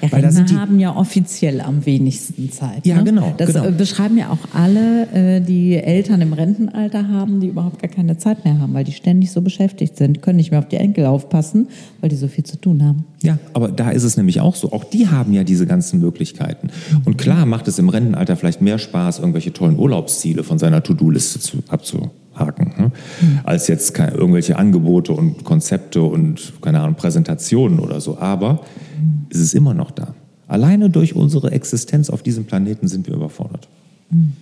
Ja, 0.03 0.09
Rentner 0.09 0.61
haben 0.61 0.79
ja 0.79 0.97
offiziell 0.97 1.61
am 1.61 1.85
wenigsten 1.85 2.51
Zeit. 2.51 2.87
Ja, 2.87 2.97
ne? 2.97 3.05
genau. 3.05 3.35
Das 3.37 3.53
genau. 3.53 3.67
Äh, 3.67 3.73
beschreiben 3.73 4.17
ja 4.17 4.31
auch 4.31 4.39
alle, 4.55 5.09
äh, 5.13 5.41
die 5.41 5.77
Eltern 5.77 6.21
im 6.21 6.33
Rentenalter 6.33 7.09
haben, 7.09 7.41
die 7.41 7.49
überhaupt 7.49 7.83
gar 7.83 7.91
keine 7.91 8.17
Zeit 8.19 8.45
mehr 8.45 8.59
haben, 8.59 8.73
weil 8.75 8.85
die 8.85 8.93
ständig 8.93 9.31
so 9.31 9.43
beschäftigt 9.43 9.97
sind, 9.97 10.23
können 10.23 10.37
nicht 10.37 10.51
mehr 10.51 10.61
auf 10.61 10.69
die 10.69 10.77
Enkel 10.77 11.07
aufpassen, 11.07 11.69
weil 12.01 12.09
die 12.09 12.17
so 12.17 12.29
viel 12.29 12.45
zu 12.45 12.57
tun 12.57 12.85
haben. 12.85 13.05
Ja, 13.23 13.39
aber 13.53 13.69
da 13.69 13.91
ist 13.91 14.05
es 14.05 14.17
nämlich 14.17 14.41
auch 14.41 14.55
so. 14.55 14.73
Auch 14.73 14.85
die 14.85 15.09
haben 15.09 15.33
ja 15.33 15.45
diese 15.45 15.67
ganzen 15.67 16.01
Möglichkeiten. 16.01 16.71
Und 17.05 17.19
klar 17.19 17.45
macht 17.45 17.69
es 17.69 17.79
im 17.79 17.89
Rentenalter 17.89 18.37
vielleicht 18.37 18.63
mehr 18.63 18.79
Spaß, 18.79 19.19
irgendwelche 19.19 19.53
tollen 19.53 19.79
Urlaubsziele 19.79 20.43
von 20.43 20.59
seiner 20.59 20.83
To-Do-Liste 20.83 21.39
abzuhaken, 22.41 22.73
ne? 22.77 22.93
mhm. 23.21 23.41
als 23.45 23.69
jetzt 23.69 23.95
keine, 23.95 24.13
irgendwelche 24.13 24.57
Angebote 24.57 25.13
und 25.13 25.45
Konzepte 25.45 26.03
und 26.03 26.53
keine 26.63 26.81
Ahnung 26.81 26.95
Präsentationen 26.95 27.79
oder 27.79 28.01
so. 28.01 28.19
Aber 28.19 28.61
ist 29.29 29.41
es 29.41 29.55
immer 29.55 29.75
noch 29.75 29.91
da. 29.91 30.15
Alleine 30.49 30.91
durch 30.91 31.15
unsere 31.15 31.53
Existenz 31.53 32.11
auf 32.11 32.23
diesem 32.23 32.45
Planeten 32.45 32.89
sind 32.89 33.07
wir 33.07 33.15
überfordert. 33.15 33.69
Mhm. 34.11 34.33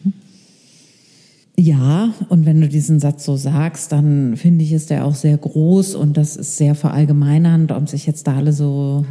Ja, 1.61 2.15
und 2.29 2.47
wenn 2.47 2.61
du 2.61 2.69
diesen 2.69 3.01
Satz 3.01 3.25
so 3.25 3.37
sagst, 3.37 3.91
dann 3.91 4.37
finde 4.37 4.65
ich, 4.65 4.73
ist 4.73 4.91
der 4.91 5.05
auch 5.05 5.17
sehr 5.17 5.37
groß 5.37 5.97
und 5.97 6.17
das 6.17 6.37
ist 6.37 6.57
sehr 6.57 6.77
verallgemeinernd, 6.77 7.73
ob 7.73 7.89
sich 7.89 8.07
jetzt 8.07 8.29
da 8.29 8.37
alle 8.37 8.53
so 8.53 9.05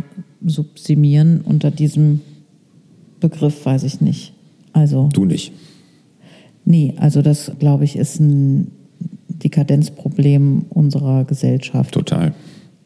subsimieren 0.46 1.42
unter 1.42 1.72
diesem 1.72 2.22
Begriff, 3.20 3.66
weiß 3.66 3.84
ich 3.84 4.00
nicht. 4.00 4.34
Also. 4.72 5.10
Du 5.12 5.26
nicht. 5.26 5.52
Nee, 6.70 6.96
also 6.98 7.22
das, 7.22 7.54
glaube 7.60 7.86
ich, 7.86 7.96
ist 7.96 8.20
ein 8.20 8.72
Dekadenzproblem 9.30 10.66
unserer 10.68 11.24
Gesellschaft. 11.24 11.94
Total. 11.94 12.34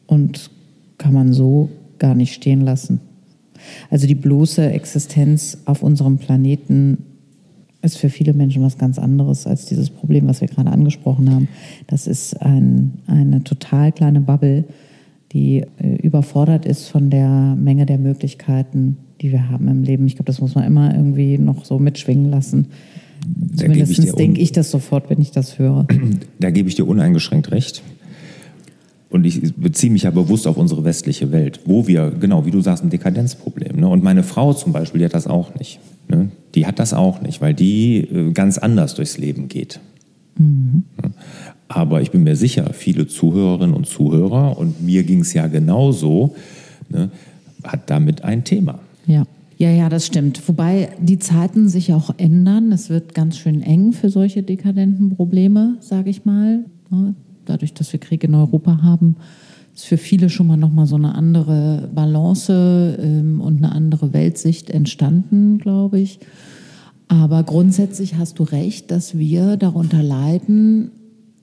Und 0.06 0.50
kann 0.98 1.12
man 1.12 1.32
so 1.32 1.68
gar 1.98 2.14
nicht 2.14 2.32
stehen 2.32 2.60
lassen. 2.60 3.00
Also 3.90 4.06
die 4.06 4.14
bloße 4.14 4.70
Existenz 4.70 5.58
auf 5.64 5.82
unserem 5.82 6.18
Planeten 6.18 6.98
ist 7.82 7.98
für 7.98 8.08
viele 8.08 8.34
Menschen 8.34 8.62
was 8.62 8.78
ganz 8.78 9.00
anderes 9.00 9.48
als 9.48 9.66
dieses 9.66 9.90
Problem, 9.90 10.28
was 10.28 10.40
wir 10.40 10.46
gerade 10.46 10.70
angesprochen 10.70 11.28
haben. 11.34 11.48
Das 11.88 12.06
ist 12.06 12.40
ein, 12.40 12.98
eine 13.08 13.42
total 13.42 13.90
kleine 13.90 14.20
Bubble, 14.20 14.62
die 15.32 15.64
äh, 15.78 15.96
überfordert 15.96 16.66
ist 16.66 16.86
von 16.86 17.10
der 17.10 17.56
Menge 17.56 17.84
der 17.84 17.98
Möglichkeiten, 17.98 18.98
die 19.20 19.32
wir 19.32 19.48
haben 19.48 19.66
im 19.66 19.82
Leben. 19.82 20.06
Ich 20.06 20.14
glaube, 20.14 20.26
das 20.26 20.40
muss 20.40 20.54
man 20.54 20.62
immer 20.62 20.94
irgendwie 20.94 21.36
noch 21.36 21.64
so 21.64 21.80
mitschwingen 21.80 22.30
lassen. 22.30 22.68
Zumindest 23.56 24.18
denke 24.18 24.40
ich 24.40 24.52
das 24.52 24.70
sofort, 24.70 25.10
wenn 25.10 25.20
ich 25.20 25.30
das 25.30 25.58
höre. 25.58 25.86
Da 26.40 26.50
gebe 26.50 26.68
ich 26.68 26.74
dir 26.74 26.86
uneingeschränkt 26.86 27.52
recht. 27.52 27.82
Und 29.10 29.24
ich 29.24 29.54
beziehe 29.54 29.92
mich 29.92 30.04
ja 30.04 30.10
bewusst 30.10 30.46
auf 30.46 30.56
unsere 30.56 30.84
westliche 30.84 31.30
Welt, 31.32 31.60
wo 31.66 31.86
wir, 31.86 32.10
genau 32.10 32.46
wie 32.46 32.50
du 32.50 32.60
sagst, 32.62 32.82
ein 32.82 32.90
Dekadenzproblem. 32.90 33.78
Ne? 33.78 33.88
Und 33.88 34.02
meine 34.02 34.22
Frau 34.22 34.54
zum 34.54 34.72
Beispiel, 34.72 35.00
die 35.00 35.04
hat 35.04 35.14
das 35.14 35.26
auch 35.26 35.54
nicht. 35.54 35.80
Ne? 36.08 36.30
Die 36.54 36.66
hat 36.66 36.78
das 36.78 36.94
auch 36.94 37.20
nicht, 37.20 37.40
weil 37.40 37.52
die 37.54 37.98
äh, 37.98 38.32
ganz 38.32 38.58
anders 38.58 38.94
durchs 38.94 39.18
Leben 39.18 39.48
geht. 39.48 39.80
Mhm. 40.38 40.84
Aber 41.68 42.02
ich 42.02 42.10
bin 42.10 42.22
mir 42.22 42.36
sicher, 42.36 42.72
viele 42.72 43.06
Zuhörerinnen 43.06 43.74
und 43.74 43.86
Zuhörer, 43.86 44.58
und 44.58 44.82
mir 44.82 45.04
ging 45.04 45.20
es 45.20 45.32
ja 45.32 45.46
genauso, 45.46 46.34
ne, 46.88 47.10
hat 47.64 47.88
damit 47.90 48.24
ein 48.24 48.44
Thema. 48.44 48.80
Ja. 49.06 49.26
Ja, 49.62 49.70
ja, 49.70 49.88
das 49.88 50.06
stimmt. 50.06 50.48
Wobei 50.48 50.88
die 50.98 51.20
Zeiten 51.20 51.68
sich 51.68 51.92
auch 51.92 52.12
ändern. 52.16 52.72
Es 52.72 52.90
wird 52.90 53.14
ganz 53.14 53.38
schön 53.38 53.62
eng 53.62 53.92
für 53.92 54.10
solche 54.10 54.42
dekadenten 54.42 55.14
Probleme, 55.14 55.76
sage 55.78 56.10
ich 56.10 56.24
mal. 56.24 56.64
Ne? 56.90 57.14
Dadurch, 57.44 57.72
dass 57.72 57.92
wir 57.92 58.00
Krieg 58.00 58.24
in 58.24 58.34
Europa 58.34 58.82
haben, 58.82 59.14
ist 59.72 59.84
für 59.84 59.98
viele 59.98 60.30
schon 60.30 60.48
mal 60.48 60.56
nochmal 60.56 60.86
so 60.86 60.96
eine 60.96 61.14
andere 61.14 61.88
Balance 61.94 62.98
ähm, 63.00 63.40
und 63.40 63.58
eine 63.58 63.70
andere 63.70 64.12
Weltsicht 64.12 64.68
entstanden, 64.68 65.58
glaube 65.58 66.00
ich. 66.00 66.18
Aber 67.06 67.44
grundsätzlich 67.44 68.16
hast 68.16 68.40
du 68.40 68.42
recht, 68.42 68.90
dass 68.90 69.16
wir 69.16 69.56
darunter 69.56 70.02
leiden, 70.02 70.90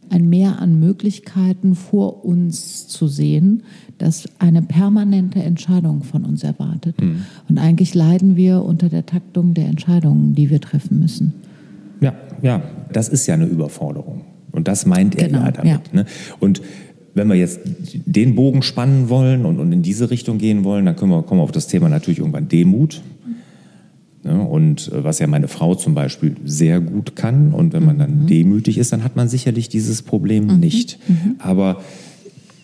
ein 0.09 0.29
Mehr 0.29 0.59
an 0.59 0.79
Möglichkeiten 0.79 1.75
vor 1.75 2.25
uns 2.25 2.87
zu 2.87 3.07
sehen, 3.07 3.63
das 3.97 4.27
eine 4.39 4.61
permanente 4.61 5.39
Entscheidung 5.39 6.03
von 6.03 6.25
uns 6.25 6.43
erwartet. 6.43 7.01
Mhm. 7.01 7.25
Und 7.47 7.57
eigentlich 7.57 7.93
leiden 7.93 8.35
wir 8.35 8.63
unter 8.63 8.89
der 8.89 9.05
Taktung 9.05 9.53
der 9.53 9.67
Entscheidungen, 9.67 10.35
die 10.35 10.49
wir 10.49 10.61
treffen 10.61 10.99
müssen. 10.99 11.33
Ja, 12.01 12.13
ja, 12.41 12.61
das 12.91 13.09
ist 13.09 13.27
ja 13.27 13.33
eine 13.33 13.45
Überforderung. 13.45 14.21
Und 14.51 14.67
das 14.67 14.85
meint 14.85 15.15
er 15.15 15.27
genau, 15.27 15.39
ja 15.41 15.51
damit. 15.51 15.71
Ja. 15.71 15.79
Ne? 15.93 16.05
Und 16.39 16.61
wenn 17.13 17.27
wir 17.27 17.35
jetzt 17.35 17.59
den 17.93 18.35
Bogen 18.35 18.61
spannen 18.61 19.09
wollen 19.09 19.45
und, 19.45 19.59
und 19.59 19.71
in 19.71 19.81
diese 19.81 20.09
Richtung 20.09 20.37
gehen 20.37 20.63
wollen, 20.63 20.85
dann 20.85 20.95
können 20.95 21.11
wir, 21.11 21.23
kommen 21.23 21.39
wir 21.39 21.43
auf 21.43 21.51
das 21.51 21.67
Thema 21.67 21.89
natürlich 21.89 22.19
irgendwann 22.19 22.47
Demut. 22.47 23.01
Ne? 24.29 24.41
Und 24.41 24.91
äh, 24.91 25.03
was 25.03 25.19
ja 25.19 25.27
meine 25.27 25.47
Frau 25.47 25.75
zum 25.75 25.95
Beispiel 25.95 26.35
sehr 26.45 26.79
gut 26.79 27.15
kann. 27.15 27.51
Und 27.53 27.73
wenn 27.73 27.83
man 27.83 27.97
dann 27.97 28.23
mhm. 28.23 28.27
demütig 28.27 28.77
ist, 28.77 28.93
dann 28.93 29.03
hat 29.03 29.15
man 29.15 29.27
sicherlich 29.27 29.69
dieses 29.69 30.03
Problem 30.03 30.45
mhm. 30.45 30.59
nicht. 30.59 30.99
Mhm. 31.07 31.35
Aber 31.39 31.81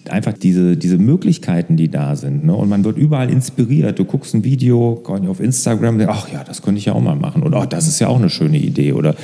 einfach 0.10 0.34
diese, 0.34 0.78
diese 0.78 1.00
Möglichkeiten, 1.00 1.78
die 1.78 1.90
da 1.90 2.16
sind. 2.16 2.46
Ne? 2.46 2.54
Und 2.54 2.70
man 2.70 2.84
wird 2.84 2.98
überall 2.98 3.32
inspiriert. 3.32 3.98
Du 3.98 4.06
guckst 4.06 4.36
ein 4.36 4.44
Video 4.44 5.02
auf 5.08 5.40
Instagram, 5.40 6.00
ach 6.08 6.32
ja, 6.32 6.44
das 6.44 6.62
könnte 6.62 6.78
ich 6.78 6.86
ja 6.86 6.94
auch 6.94 7.02
mal 7.02 7.16
machen. 7.16 7.42
Oder 7.42 7.62
ach, 7.62 7.66
das 7.66 7.88
ist 7.88 8.00
ja 8.00 8.08
auch 8.10 8.18
eine 8.18 8.30
schöne 8.30 8.60
Idee. 8.60 8.94
Oder 8.94 9.16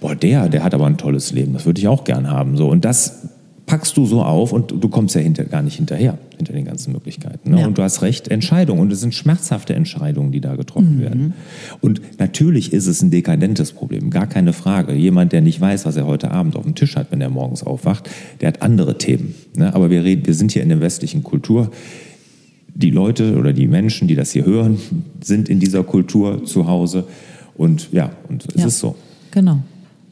boah, 0.00 0.14
der, 0.14 0.48
der 0.48 0.62
hat 0.62 0.74
aber 0.74 0.86
ein 0.86 0.98
tolles 0.98 1.32
Leben, 1.32 1.52
das 1.54 1.66
würde 1.66 1.80
ich 1.80 1.88
auch 1.88 2.04
gern 2.04 2.30
haben. 2.30 2.56
So. 2.56 2.68
Und 2.68 2.84
das 2.84 3.28
packst 3.68 3.98
du 3.98 4.06
so 4.06 4.22
auf 4.22 4.52
und 4.52 4.72
du 4.82 4.88
kommst 4.88 5.14
ja 5.14 5.20
hinter, 5.20 5.44
gar 5.44 5.62
nicht 5.62 5.76
hinterher, 5.76 6.18
hinter 6.36 6.54
den 6.54 6.64
ganzen 6.64 6.92
Möglichkeiten. 6.92 7.50
Ne? 7.50 7.60
Ja. 7.60 7.66
Und 7.66 7.76
du 7.76 7.82
hast 7.82 8.00
recht, 8.00 8.28
Entscheidungen. 8.28 8.80
Und 8.80 8.90
es 8.90 9.00
sind 9.00 9.14
schmerzhafte 9.14 9.74
Entscheidungen, 9.74 10.32
die 10.32 10.40
da 10.40 10.56
getroffen 10.56 10.96
mhm. 10.96 11.02
werden. 11.02 11.34
Und 11.82 12.00
natürlich 12.18 12.72
ist 12.72 12.86
es 12.86 13.02
ein 13.02 13.10
dekadentes 13.10 13.72
Problem, 13.72 14.08
gar 14.08 14.26
keine 14.26 14.54
Frage. 14.54 14.94
Jemand, 14.94 15.32
der 15.32 15.42
nicht 15.42 15.60
weiß, 15.60 15.84
was 15.84 15.96
er 15.96 16.06
heute 16.06 16.30
Abend 16.30 16.56
auf 16.56 16.64
dem 16.64 16.74
Tisch 16.74 16.96
hat, 16.96 17.12
wenn 17.12 17.20
er 17.20 17.28
morgens 17.28 17.62
aufwacht, 17.62 18.08
der 18.40 18.48
hat 18.48 18.62
andere 18.62 18.96
Themen. 18.96 19.34
Ne? 19.54 19.74
Aber 19.74 19.90
wir, 19.90 20.02
reden, 20.02 20.26
wir 20.26 20.34
sind 20.34 20.50
hier 20.52 20.62
in 20.62 20.70
der 20.70 20.80
westlichen 20.80 21.22
Kultur. 21.22 21.70
Die 22.74 22.90
Leute 22.90 23.36
oder 23.36 23.52
die 23.52 23.66
Menschen, 23.66 24.08
die 24.08 24.14
das 24.14 24.30
hier 24.30 24.46
hören, 24.46 24.78
sind 25.20 25.50
in 25.50 25.60
dieser 25.60 25.84
Kultur 25.84 26.44
zu 26.46 26.66
Hause. 26.66 27.04
Und 27.58 27.92
ja, 27.92 28.12
und 28.28 28.46
es 28.54 28.62
ja. 28.62 28.66
ist 28.68 28.78
so. 28.78 28.96
Genau. 29.30 29.62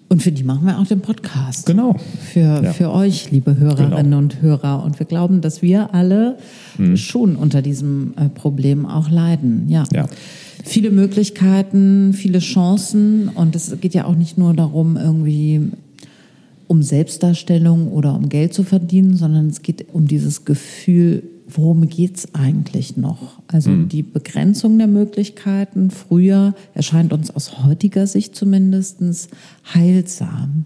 Und 0.09 0.23
für 0.23 0.31
die 0.31 0.45
machen 0.45 0.67
wir 0.67 0.79
auch 0.79 0.87
den 0.87 1.01
Podcast. 1.01 1.67
Genau. 1.67 1.97
Für, 2.33 2.63
ja. 2.63 2.73
für 2.73 2.93
euch, 2.93 3.33
liebe 3.33 3.57
Hörerinnen 3.57 3.97
genau. 3.97 4.19
und 4.19 4.41
Hörer. 4.41 4.85
Und 4.85 5.01
wir 5.01 5.07
glauben, 5.07 5.41
dass 5.41 5.63
wir 5.63 5.95
alle 5.95 6.39
mhm. 6.79 6.97
schon 6.97 7.35
unter 7.35 7.61
diesem 7.61 8.15
äh, 8.17 8.29
Problem 8.29 8.87
auch 8.87 9.11
leiden. 9.11 9.69
Ja. 9.69 9.85
ja. 9.93 10.07
Viele 10.65 10.91
Möglichkeiten, 10.91 12.13
viele 12.13 12.39
Chancen. 12.39 13.29
Und 13.29 13.57
es 13.57 13.81
geht 13.81 13.95
ja 13.95 14.05
auch 14.05 14.15
nicht 14.15 14.39
nur 14.39 14.55
darum, 14.55 14.97
irgendwie 14.97 15.73
um 16.69 16.83
Selbstdarstellung 16.83 17.89
oder 17.89 18.15
um 18.15 18.29
Geld 18.29 18.55
zu 18.55 18.63
verdienen, 18.63 19.17
sondern 19.17 19.49
es 19.49 19.63
geht 19.63 19.87
um 19.93 20.07
dieses 20.07 20.45
Gefühl, 20.45 21.25
worum 21.49 21.89
geht 21.89 22.17
es 22.17 22.35
eigentlich 22.35 22.97
noch? 22.97 23.41
Also 23.47 23.71
mhm. 23.71 23.89
die 23.89 24.03
Begrenzung 24.03 24.79
der 24.79 24.87
Möglichkeiten 24.87 25.91
früher 25.91 26.55
erscheint 26.75 27.13
uns 27.13 27.31
aus 27.31 27.65
heutiger 27.65 28.07
Sicht 28.07 28.35
zumindest 28.35 29.31
heilsam. 29.73 30.65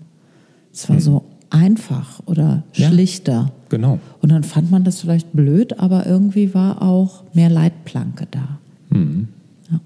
Es 0.72 0.88
war 0.88 0.96
mhm. 0.96 1.00
so 1.00 1.24
einfach 1.50 2.20
oder 2.26 2.62
schlichter. 2.72 3.32
Ja, 3.32 3.52
genau. 3.68 3.98
Und 4.22 4.30
dann 4.30 4.44
fand 4.44 4.70
man 4.70 4.84
das 4.84 5.00
vielleicht 5.00 5.32
blöd, 5.32 5.78
aber 5.78 6.06
irgendwie 6.06 6.54
war 6.54 6.80
auch 6.82 7.24
mehr 7.34 7.50
Leitplanke 7.50 8.26
da. 8.30 8.58
Mhm. 8.90 9.28
Ja. 9.70 9.80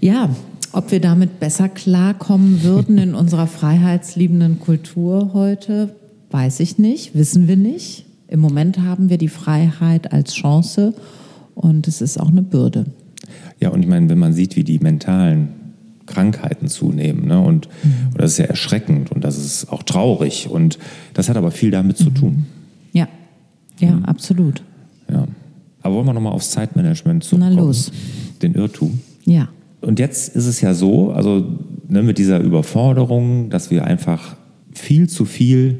ja, 0.00 0.30
ob 0.72 0.90
wir 0.90 1.00
damit 1.00 1.40
besser 1.40 1.68
klarkommen 1.68 2.62
würden 2.62 2.98
in 2.98 3.14
unserer 3.14 3.46
freiheitsliebenden 3.46 4.60
Kultur 4.60 5.30
heute, 5.32 5.94
weiß 6.30 6.60
ich 6.60 6.78
nicht, 6.78 7.14
wissen 7.14 7.48
wir 7.48 7.56
nicht. 7.56 8.04
Im 8.28 8.40
Moment 8.40 8.78
haben 8.78 9.08
wir 9.08 9.16
die 9.16 9.28
Freiheit 9.28 10.12
als 10.12 10.34
Chance 10.34 10.94
und 11.54 11.88
es 11.88 12.02
ist 12.02 12.20
auch 12.20 12.28
eine 12.28 12.42
Bürde. 12.42 12.84
Ja, 13.58 13.70
und 13.70 13.82
ich 13.82 13.88
meine, 13.88 14.08
wenn 14.10 14.18
man 14.18 14.34
sieht, 14.34 14.54
wie 14.54 14.64
die 14.64 14.78
mentalen 14.78 15.48
Krankheiten 16.06 16.68
zunehmen, 16.68 17.26
ne, 17.26 17.40
und, 17.40 17.68
mhm. 17.82 18.08
und 18.12 18.20
das 18.20 18.32
ist 18.32 18.38
ja 18.38 18.44
erschreckend 18.44 19.10
und 19.12 19.24
das 19.24 19.38
ist 19.38 19.72
auch 19.72 19.82
traurig 19.82 20.48
und 20.48 20.78
das 21.14 21.28
hat 21.28 21.36
aber 21.36 21.50
viel 21.50 21.70
damit 21.70 21.98
mhm. 21.98 22.04
zu 22.04 22.10
tun. 22.10 22.46
Ja, 22.92 23.08
ja, 23.78 23.92
mhm. 23.92 24.04
absolut. 24.04 24.62
Ja. 25.10 25.26
Aber 25.82 25.94
wollen 25.94 26.06
wir 26.06 26.12
nochmal 26.12 26.32
aufs 26.32 26.50
Zeitmanagement 26.50 27.24
zurückkommen? 27.24 27.56
Na 27.56 27.62
los. 27.62 27.92
Den 28.42 28.54
Irrtum. 28.54 29.00
Ja. 29.24 29.48
Und 29.80 29.98
jetzt 29.98 30.34
ist 30.34 30.46
es 30.46 30.60
ja 30.60 30.74
so, 30.74 31.12
also 31.12 31.46
ne, 31.88 32.02
mit 32.02 32.18
dieser 32.18 32.40
Überforderung, 32.40 33.48
dass 33.48 33.70
wir 33.70 33.84
einfach 33.84 34.36
viel 34.72 35.08
zu 35.08 35.24
viel 35.24 35.78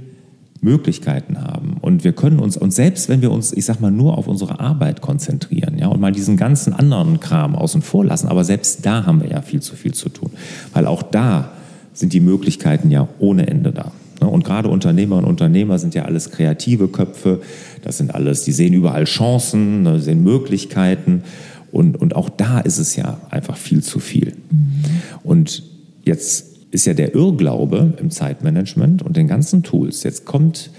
Möglichkeiten 0.60 1.40
haben. 1.40 1.76
Und 1.80 2.04
wir 2.04 2.12
können 2.12 2.38
uns, 2.38 2.56
und 2.56 2.72
selbst 2.72 3.08
wenn 3.08 3.22
wir 3.22 3.30
uns, 3.30 3.52
ich 3.52 3.64
sag 3.64 3.80
mal, 3.80 3.90
nur 3.90 4.18
auf 4.18 4.26
unsere 4.26 4.60
Arbeit 4.60 5.00
konzentrieren, 5.00 5.78
ja, 5.78 5.88
und 5.88 6.00
mal 6.00 6.12
diesen 6.12 6.36
ganzen 6.36 6.72
anderen 6.72 7.20
Kram 7.20 7.54
außen 7.54 7.82
vor 7.82 8.04
lassen, 8.04 8.28
aber 8.28 8.44
selbst 8.44 8.84
da 8.84 9.06
haben 9.06 9.22
wir 9.22 9.30
ja 9.30 9.42
viel 9.42 9.60
zu 9.60 9.76
viel 9.76 9.94
zu 9.94 10.08
tun. 10.08 10.30
Weil 10.72 10.86
auch 10.86 11.02
da 11.02 11.52
sind 11.92 12.12
die 12.12 12.20
Möglichkeiten 12.20 12.90
ja 12.90 13.08
ohne 13.18 13.46
Ende 13.46 13.72
da. 13.72 13.92
Ne? 14.20 14.28
Und 14.28 14.44
gerade 14.44 14.68
Unternehmer 14.68 15.16
und 15.16 15.24
Unternehmer 15.24 15.78
sind 15.78 15.94
ja 15.94 16.04
alles 16.04 16.30
kreative 16.30 16.88
Köpfe. 16.88 17.40
Das 17.82 17.98
sind 17.98 18.14
alles, 18.14 18.44
die 18.44 18.52
sehen 18.52 18.74
überall 18.74 19.04
Chancen, 19.04 19.82
ne, 19.82 20.00
sehen 20.00 20.22
Möglichkeiten. 20.22 21.22
Und, 21.70 22.00
und 22.00 22.16
auch 22.16 22.28
da 22.28 22.60
ist 22.60 22.78
es 22.78 22.96
ja 22.96 23.20
einfach 23.30 23.56
viel 23.56 23.82
zu 23.82 24.00
viel. 24.00 24.34
Mhm. 24.50 24.74
Und 25.22 25.62
jetzt 26.04 26.47
ist 26.70 26.86
ja 26.86 26.94
der 26.94 27.14
Irrglaube 27.14 27.94
im 27.98 28.10
Zeitmanagement 28.10 29.02
und 29.02 29.16
den 29.16 29.26
ganzen 29.26 29.62
Tools. 29.62 30.02
Jetzt 30.02 30.24
kommt, 30.24 30.70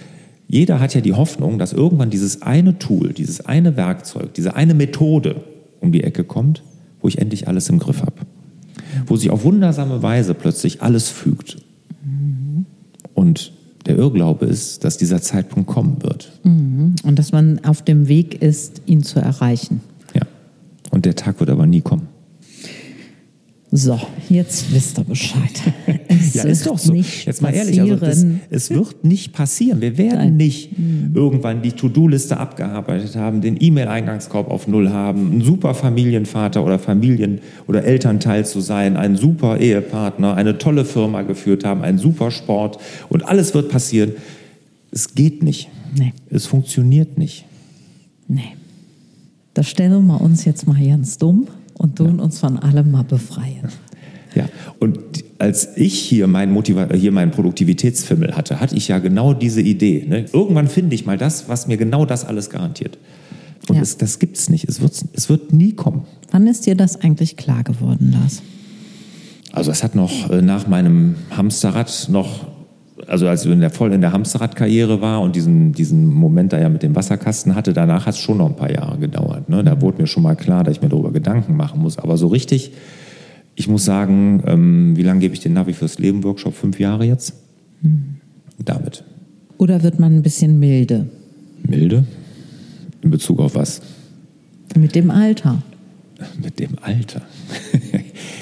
jeder 0.48 0.80
hat 0.80 0.94
ja 0.94 1.02
die 1.02 1.14
Hoffnung, 1.14 1.58
dass 1.58 1.74
irgendwann 1.74 2.10
dieses 2.10 2.42
eine 2.42 2.78
Tool, 2.80 3.14
dieses 3.14 3.46
eine 3.46 3.76
Werkzeug, 3.76 4.34
diese 4.34 4.56
eine 4.56 4.74
Methode 4.74 5.44
um 5.80 5.92
die 5.92 6.04
Ecke 6.04 6.24
kommt, 6.24 6.64
wo 7.02 7.08
ich 7.08 7.18
endlich 7.18 7.48
alles 7.48 7.70
im 7.70 7.80
Griff 7.80 8.02
habe. 8.02 8.18
Wo 9.08 9.16
sich 9.16 9.30
auf 9.30 9.44
wundersame 9.44 10.04
Weise 10.04 10.34
plötzlich 10.34 10.82
alles 10.82 11.10
fügt. 11.10 11.58
Und 13.14 13.52
der 13.86 13.98
Irrglaube 13.98 14.46
ist, 14.46 14.84
dass 14.84 14.98
dieser 14.98 15.22
Zeitpunkt 15.22 15.68
kommen 15.68 16.04
wird. 16.04 16.40
Mhm. 16.44 16.96
Und 17.04 17.20
dass 17.20 17.32
man 17.32 17.60
auf 17.66 17.82
dem 17.82 18.08
Weg 18.08 18.42
ist, 18.42 18.82
ihn 18.86 19.04
zu 19.04 19.20
erreichen. 19.20 19.82
Ja. 20.14 20.22
Und 20.92 21.06
der 21.06 21.16
Tag 21.16 21.40
wird 21.40 21.50
aber 21.50 21.66
nie 21.66 21.82
kommen. 21.82 22.08
So, 23.72 24.00
jetzt 24.30 24.74
wisst 24.74 24.98
ihr 24.98 25.04
Bescheid. 25.04 25.62
Es 26.12 26.34
ja, 26.34 26.44
ist 26.44 26.66
doch 26.66 26.78
so. 26.78 26.94
Jetzt 26.94 27.42
mal 27.42 27.54
ehrlich, 27.54 27.80
also 27.80 27.96
das, 27.96 28.26
es 28.50 28.70
wird 28.72 29.06
nicht 29.06 29.32
passieren. 29.32 29.80
Wir 29.80 29.98
werden 29.98 30.18
Nein. 30.18 30.38
nicht 30.38 30.72
irgendwann 31.14 31.62
die 31.62 31.72
To-Do-Liste 31.72 32.38
abgearbeitet 32.38 33.16
haben, 33.16 33.42
den 33.42 33.58
E-Mail-Eingangskorb 33.60 34.50
auf 34.50 34.68
Null 34.68 34.90
haben, 34.90 35.38
ein 35.38 35.42
super 35.42 35.76
Familienvater 35.76 36.66
oder 36.66 36.78
Familien- 36.78 37.40
oder 37.68 37.84
Elternteil 37.84 38.46
zu 38.46 38.60
sein, 38.60 38.98
ein 38.98 39.16
super 39.16 39.60
Ehepartner, 39.60 40.36
eine 40.36 40.58
tolle 40.58 40.84
Firma 40.84 41.22
geführt 41.22 41.64
haben, 41.64 41.84
einen 41.84 42.00
super 42.00 42.32
Sport 42.32 42.80
und 43.08 43.28
alles 43.28 43.54
wird 43.54 43.70
passieren. 43.70 44.14
Es 44.92 45.14
geht 45.14 45.42
nicht. 45.44 45.70
Nee. 45.98 46.14
Es 46.30 46.48
funktioniert 46.48 47.18
nicht. 47.18 47.46
Nee. 48.28 48.56
Da 49.54 49.64
stellen 49.64 50.08
wir 50.08 50.22
uns 50.22 50.44
jetzt 50.46 50.68
mal 50.68 50.84
ganz 50.86 51.18
dumm 51.18 51.48
und 51.80 51.96
tun 51.96 52.18
ja. 52.18 52.24
uns 52.24 52.38
von 52.38 52.60
allem 52.60 52.92
mal 52.92 53.04
befreien. 53.04 53.70
Ja, 54.36 54.48
und 54.78 55.00
als 55.40 55.76
ich 55.76 55.98
hier 55.98 56.28
meinen, 56.28 56.52
Motiva 56.52 56.94
hier 56.94 57.12
meinen 57.12 57.32
Produktivitätsfimmel 57.32 58.36
hatte, 58.36 58.60
hatte 58.60 58.76
ich 58.76 58.88
ja 58.88 59.00
genau 59.00 59.34
diese 59.34 59.62
Idee. 59.62 60.06
Ne? 60.08 60.26
Irgendwann 60.32 60.68
finde 60.68 60.94
ich 60.94 61.08
mal 61.08 61.18
das, 61.18 61.50
was 61.50 61.66
mir 61.66 61.78
genau 61.78 62.06
das 62.06 62.26
alles 62.26 62.52
garantiert. 62.52 63.00
Und 63.68 63.78
ja. 63.78 63.82
es, 63.82 63.98
das 63.98 64.20
gibt 64.20 64.38
es 64.38 64.50
nicht. 64.50 64.70
Es 64.70 64.82
wird, 64.82 64.94
es 65.14 65.30
wird 65.30 65.52
nie 65.52 65.74
kommen. 65.74 66.04
Wann 66.32 66.46
ist 66.46 66.66
dir 66.66 66.76
das 66.76 67.02
eigentlich 67.02 67.38
klar 67.38 67.64
geworden, 67.64 68.12
Lars? 68.12 68.44
Also 69.52 69.72
es 69.72 69.84
hat 69.84 69.96
noch 69.96 70.30
äh, 70.30 70.42
nach 70.42 70.68
meinem 70.68 71.16
Hamsterrad 71.32 72.08
noch, 72.12 72.48
also 73.10 73.28
als 73.28 73.46
ich 73.46 73.52
in 73.52 73.60
der, 73.60 73.70
voll 73.70 73.92
in 73.92 74.02
der 74.02 74.14
Hamsterradkarriere 74.14 75.02
war 75.02 75.22
und 75.22 75.36
diesen, 75.36 75.74
diesen 75.74 76.06
Moment 76.06 76.54
da 76.54 76.60
ja 76.60 76.70
mit 76.70 76.84
dem 76.84 76.96
Wasserkasten 76.96 77.56
hatte, 77.56 77.74
danach 77.74 78.06
hat 78.06 78.16
es 78.16 78.22
schon 78.22 78.38
noch 78.38 78.48
ein 78.48 78.56
paar 78.56 78.72
Jahre 78.72 78.98
gedauert. 78.98 79.50
Ne? 79.50 79.64
Da 79.64 79.82
wurde 79.82 80.02
mir 80.02 80.08
schon 80.08 80.24
mal 80.24 80.36
klar, 80.36 80.64
dass 80.64 80.78
ich 80.78 80.82
mir 80.82 80.90
darüber 80.90 81.12
Gedanken 81.12 81.58
machen 81.58 81.82
muss. 81.82 81.98
Aber 81.98 82.18
so 82.18 82.28
richtig 82.28 82.72
ich 83.60 83.68
muss 83.68 83.84
sagen, 83.84 84.42
ähm, 84.48 84.96
wie 84.96 85.04
lange 85.04 85.20
gebe 85.20 85.34
ich 85.34 85.42
den 85.42 85.52
Navi 85.52 85.74
fürs 85.74 86.00
Leben 86.00 86.24
Workshop? 86.24 86.54
Fünf 86.54 86.80
Jahre 86.80 87.04
jetzt? 87.04 87.34
Mhm. 87.82 88.16
Damit. 88.58 89.04
Oder 89.58 89.84
wird 89.84 90.00
man 90.00 90.16
ein 90.16 90.22
bisschen 90.22 90.60
milde? 90.60 91.10
Milde? 91.64 92.06
In 93.02 93.12
Bezug 93.12 93.40
auf 93.40 93.56
was? 93.56 93.82
Mit 94.78 94.96
dem 94.96 95.12
Alter. 95.12 95.62
Mit 96.42 96.58
dem 96.58 96.78
Alter. 96.82 97.22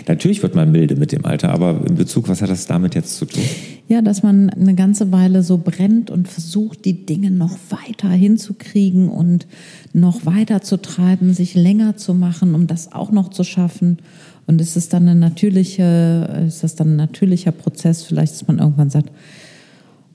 Natürlich 0.07 0.41
wird 0.41 0.55
man 0.55 0.71
milde 0.71 0.95
mit 0.95 1.11
dem 1.11 1.25
Alter, 1.25 1.49
aber 1.49 1.85
in 1.85 1.95
Bezug, 1.95 2.29
was 2.29 2.41
hat 2.41 2.49
das 2.49 2.65
damit 2.65 2.95
jetzt 2.95 3.17
zu 3.17 3.25
tun? 3.25 3.43
Ja, 3.89 4.01
dass 4.01 4.23
man 4.23 4.49
eine 4.49 4.73
ganze 4.73 5.11
Weile 5.11 5.43
so 5.43 5.57
brennt 5.57 6.09
und 6.09 6.27
versucht, 6.27 6.85
die 6.85 7.05
Dinge 7.05 7.29
noch 7.29 7.57
weiter 7.69 8.09
hinzukriegen 8.09 9.09
und 9.09 9.47
noch 9.93 10.25
weiter 10.25 10.61
zu 10.61 10.77
treiben, 10.77 11.33
sich 11.33 11.55
länger 11.55 11.97
zu 11.97 12.13
machen, 12.13 12.55
um 12.55 12.67
das 12.67 12.93
auch 12.93 13.11
noch 13.11 13.29
zu 13.29 13.43
schaffen. 13.43 13.97
Und 14.45 14.61
ist 14.61 14.77
es 14.77 14.87
dann 14.87 15.03
eine 15.09 15.19
natürliche, 15.19 16.45
ist 16.47 16.63
das 16.63 16.75
dann 16.75 16.93
ein 16.93 16.95
natürlicher 16.95 17.51
Prozess, 17.51 18.03
vielleicht, 18.03 18.33
dass 18.33 18.47
man 18.47 18.59
irgendwann 18.59 18.89
sagt, 18.89 19.11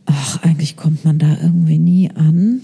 ach, 0.07 0.43
eigentlich 0.43 0.77
kommt 0.77 1.05
man 1.05 1.19
da 1.19 1.37
irgendwie 1.43 1.79
nie 1.79 2.11
an. 2.11 2.63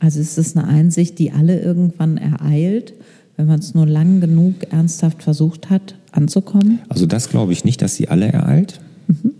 Also 0.00 0.20
ist 0.20 0.36
es 0.36 0.56
eine 0.56 0.66
Einsicht, 0.66 1.18
die 1.20 1.30
alle 1.30 1.60
irgendwann 1.60 2.16
ereilt, 2.16 2.94
wenn 3.36 3.46
man 3.46 3.58
es 3.60 3.74
nur 3.74 3.86
lang 3.86 4.20
genug 4.20 4.70
ernsthaft 4.70 5.22
versucht 5.22 5.70
hat, 5.70 5.94
anzukommen? 6.12 6.80
Also 6.88 7.06
das 7.06 7.28
glaube 7.28 7.52
ich 7.52 7.64
nicht, 7.64 7.82
dass 7.82 7.96
sie 7.96 8.08
alle 8.08 8.26
ereilt. 8.26 8.80
Mhm. 9.08 9.32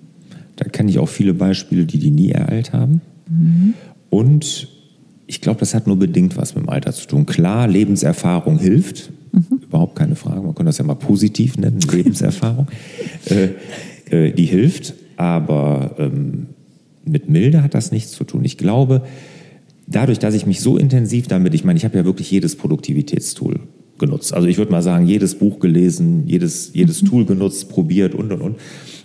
Da 0.56 0.66
kenne 0.68 0.90
ich 0.90 0.98
auch 0.98 1.08
viele 1.08 1.34
Beispiele, 1.34 1.84
die 1.84 1.98
die 1.98 2.10
nie 2.10 2.30
ereilt 2.30 2.72
haben. 2.72 3.00
Mhm. 3.28 3.74
Und 4.10 4.68
ich 5.26 5.40
glaube, 5.40 5.60
das 5.60 5.74
hat 5.74 5.86
nur 5.86 5.98
bedingt 5.98 6.36
was 6.36 6.54
mit 6.54 6.64
dem 6.64 6.68
Alter 6.68 6.92
zu 6.92 7.06
tun. 7.08 7.26
Klar, 7.26 7.66
Lebenserfahrung 7.68 8.58
hilft, 8.58 9.10
Mhm. 9.36 9.60
Überhaupt 9.62 9.96
keine 9.96 10.16
Frage. 10.16 10.40
Man 10.40 10.54
kann 10.54 10.66
das 10.66 10.78
ja 10.78 10.84
mal 10.84 10.94
positiv 10.94 11.58
nennen, 11.58 11.80
Lebenserfahrung. 11.92 12.68
äh, 13.26 13.48
äh, 14.10 14.32
die 14.32 14.46
hilft, 14.46 14.94
aber 15.16 15.94
ähm, 15.98 16.46
mit 17.04 17.28
Milde 17.28 17.62
hat 17.62 17.74
das 17.74 17.92
nichts 17.92 18.12
zu 18.12 18.24
tun. 18.24 18.44
Ich 18.44 18.56
glaube, 18.56 19.02
dadurch, 19.86 20.18
dass 20.18 20.34
ich 20.34 20.46
mich 20.46 20.60
so 20.60 20.76
intensiv 20.78 21.28
damit, 21.28 21.54
ich 21.54 21.64
meine, 21.64 21.76
ich 21.76 21.84
habe 21.84 21.98
ja 21.98 22.04
wirklich 22.04 22.30
jedes 22.30 22.56
Produktivitätstool 22.56 23.60
genutzt. 23.98 24.34
Also 24.34 24.48
ich 24.48 24.58
würde 24.58 24.72
mal 24.72 24.82
sagen, 24.82 25.06
jedes 25.06 25.34
Buch 25.34 25.58
gelesen, 25.58 26.24
jedes, 26.26 26.72
jedes 26.74 27.02
mhm. 27.02 27.06
Tool 27.06 27.24
genutzt, 27.24 27.68
probiert 27.68 28.14
und 28.14 28.32
und 28.32 28.40
und. 28.40 28.56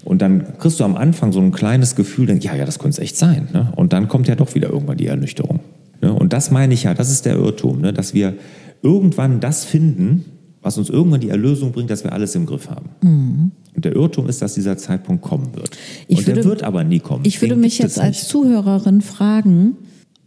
Und 0.04 0.22
dann 0.22 0.58
kriegst 0.58 0.80
du 0.80 0.84
am 0.84 0.96
Anfang 0.96 1.32
so 1.32 1.40
ein 1.40 1.52
kleines 1.52 1.96
Gefühl, 1.96 2.30
ja, 2.42 2.56
ja, 2.56 2.66
das 2.66 2.80
könnte 2.80 2.96
es 2.96 3.00
echt 3.00 3.18
sein. 3.18 3.50
Ne? 3.54 3.72
Und 3.76 3.94
dann 3.94 4.08
kommt 4.08 4.28
ja 4.28 4.36
doch 4.36 4.56
wieder 4.56 4.70
irgendwann 4.70 4.98
die 4.98 5.08
Ernüchterung. 5.08 5.60
Ne? 6.02 6.12
Und 6.12 6.34
das 6.34 6.50
meine 6.52 6.74
ich 6.74 6.84
ja, 6.84 6.94
das 6.94 7.12
ist 7.12 7.26
der 7.26 7.36
Irrtum, 7.36 7.82
ne? 7.82 7.94
dass 7.94 8.14
wir 8.14 8.34
irgendwann 8.82 9.40
das 9.40 9.64
finden, 9.64 10.26
was 10.62 10.78
uns 10.78 10.90
irgendwann 10.90 11.22
die 11.22 11.30
Erlösung 11.30 11.72
bringt, 11.72 11.90
dass 11.90 12.04
wir 12.04 12.14
alles 12.14 12.36
im 12.36 12.46
Griff 12.46 12.70
haben. 12.70 12.90
Mhm. 13.02 13.52
Und 13.76 13.86
der 13.86 13.96
Irrtum 13.96 14.28
ist, 14.28 14.42
dass 14.42 14.56
dieser 14.56 14.78
Zeitpunkt 14.78 15.24
kommen 15.24 15.56
wird. 15.56 15.78
Ich 16.08 16.20
und 16.20 16.28
würde, 16.28 16.42
der 16.42 16.50
wird 16.50 16.64
aber 16.64 16.84
nie 16.84 17.00
kommen. 17.00 17.24
Ich 17.26 17.42
würde 17.42 17.56
mich 17.56 17.80
jetzt 17.80 18.00
als 18.00 18.28
Zuhörerin 18.28 19.02
fragen, 19.02 19.78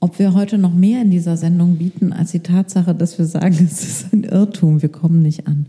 ob 0.04 0.18
wir 0.18 0.34
heute 0.34 0.58
noch 0.58 0.74
mehr 0.74 1.00
in 1.00 1.10
dieser 1.10 1.38
Sendung 1.38 1.76
bieten, 1.78 2.12
als 2.12 2.32
die 2.32 2.40
Tatsache, 2.40 2.94
dass 2.94 3.16
wir 3.16 3.24
sagen, 3.24 3.54
es 3.64 3.82
ist 3.82 4.12
ein 4.12 4.24
Irrtum, 4.24 4.82
wir 4.82 4.90
kommen 4.90 5.22
nicht 5.22 5.46
an. 5.46 5.64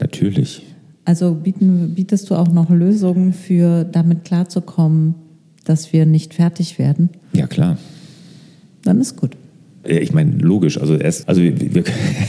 Natürlich. 0.00 0.62
Also 1.04 1.34
bieten, 1.34 1.92
bietest 1.94 2.30
du 2.30 2.34
auch 2.34 2.48
noch 2.50 2.70
Lösungen 2.70 3.34
für, 3.34 3.84
damit 3.84 4.24
klarzukommen, 4.24 5.16
dass 5.64 5.92
wir 5.92 6.06
nicht 6.06 6.32
fertig 6.32 6.78
werden? 6.78 7.10
Ja, 7.34 7.46
klar. 7.46 7.76
Dann 8.84 9.02
ist 9.02 9.16
gut. 9.16 9.36
Ich 9.88 10.12
meine, 10.12 10.32
logisch. 10.38 10.78
Also, 10.78 10.96
erst, 10.96 11.28
also, 11.28 11.42
wir, 11.42 11.74
wir, 11.74 11.84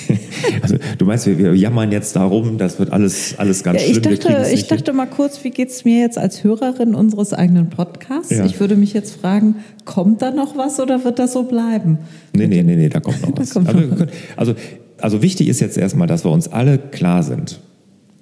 also 0.62 0.78
du 0.98 1.06
meinst, 1.06 1.28
wir, 1.28 1.38
wir, 1.38 1.54
jammern 1.56 1.92
jetzt 1.92 2.16
darum, 2.16 2.58
das 2.58 2.80
wird 2.80 2.92
alles, 2.92 3.36
alles 3.38 3.64
ganz 3.64 3.82
ja, 3.82 3.88
ich 3.88 3.98
schlimm. 3.98 4.20
Dachte, 4.20 4.52
ich 4.54 4.68
dachte 4.68 4.94
mal 4.94 5.08
kurz, 5.08 5.44
wie 5.44 5.50
geht 5.50 5.70
es 5.70 5.84
mir 5.84 6.00
jetzt 6.00 6.18
als 6.18 6.44
Hörerin 6.44 6.96
unseres 6.96 7.34
eigenen 7.34 7.70
Podcasts? 7.70 8.32
Ja. 8.32 8.46
Ich 8.46 8.60
würde 8.60 8.76
mich 8.76 8.94
jetzt 8.94 9.20
fragen, 9.20 9.56
kommt 9.86 10.22
da 10.22 10.32
noch 10.32 10.58
was 10.58 10.80
oder 10.80 11.04
wird 11.04 11.20
das 11.20 11.34
so 11.34 11.44
bleiben? 11.44 11.98
Nee, 12.34 12.48
nee, 12.48 12.64
nee, 12.64 12.76
nee, 12.76 12.90
da 12.90 13.00
kommt 13.00 13.22
noch 13.22 13.32
was. 13.38 13.52
Kommt 13.52 13.68
also, 13.68 13.80
noch 13.82 13.98
können, 13.98 14.12
also, 14.38 14.56
also 14.98 15.22
wichtig 15.22 15.48
ist 15.48 15.60
jetzt 15.60 15.78
erstmal, 15.78 16.08
dass 16.08 16.24
wir 16.24 16.32
uns 16.32 16.48
alle 16.48 16.78
klar 16.78 17.24
sind, 17.24 17.60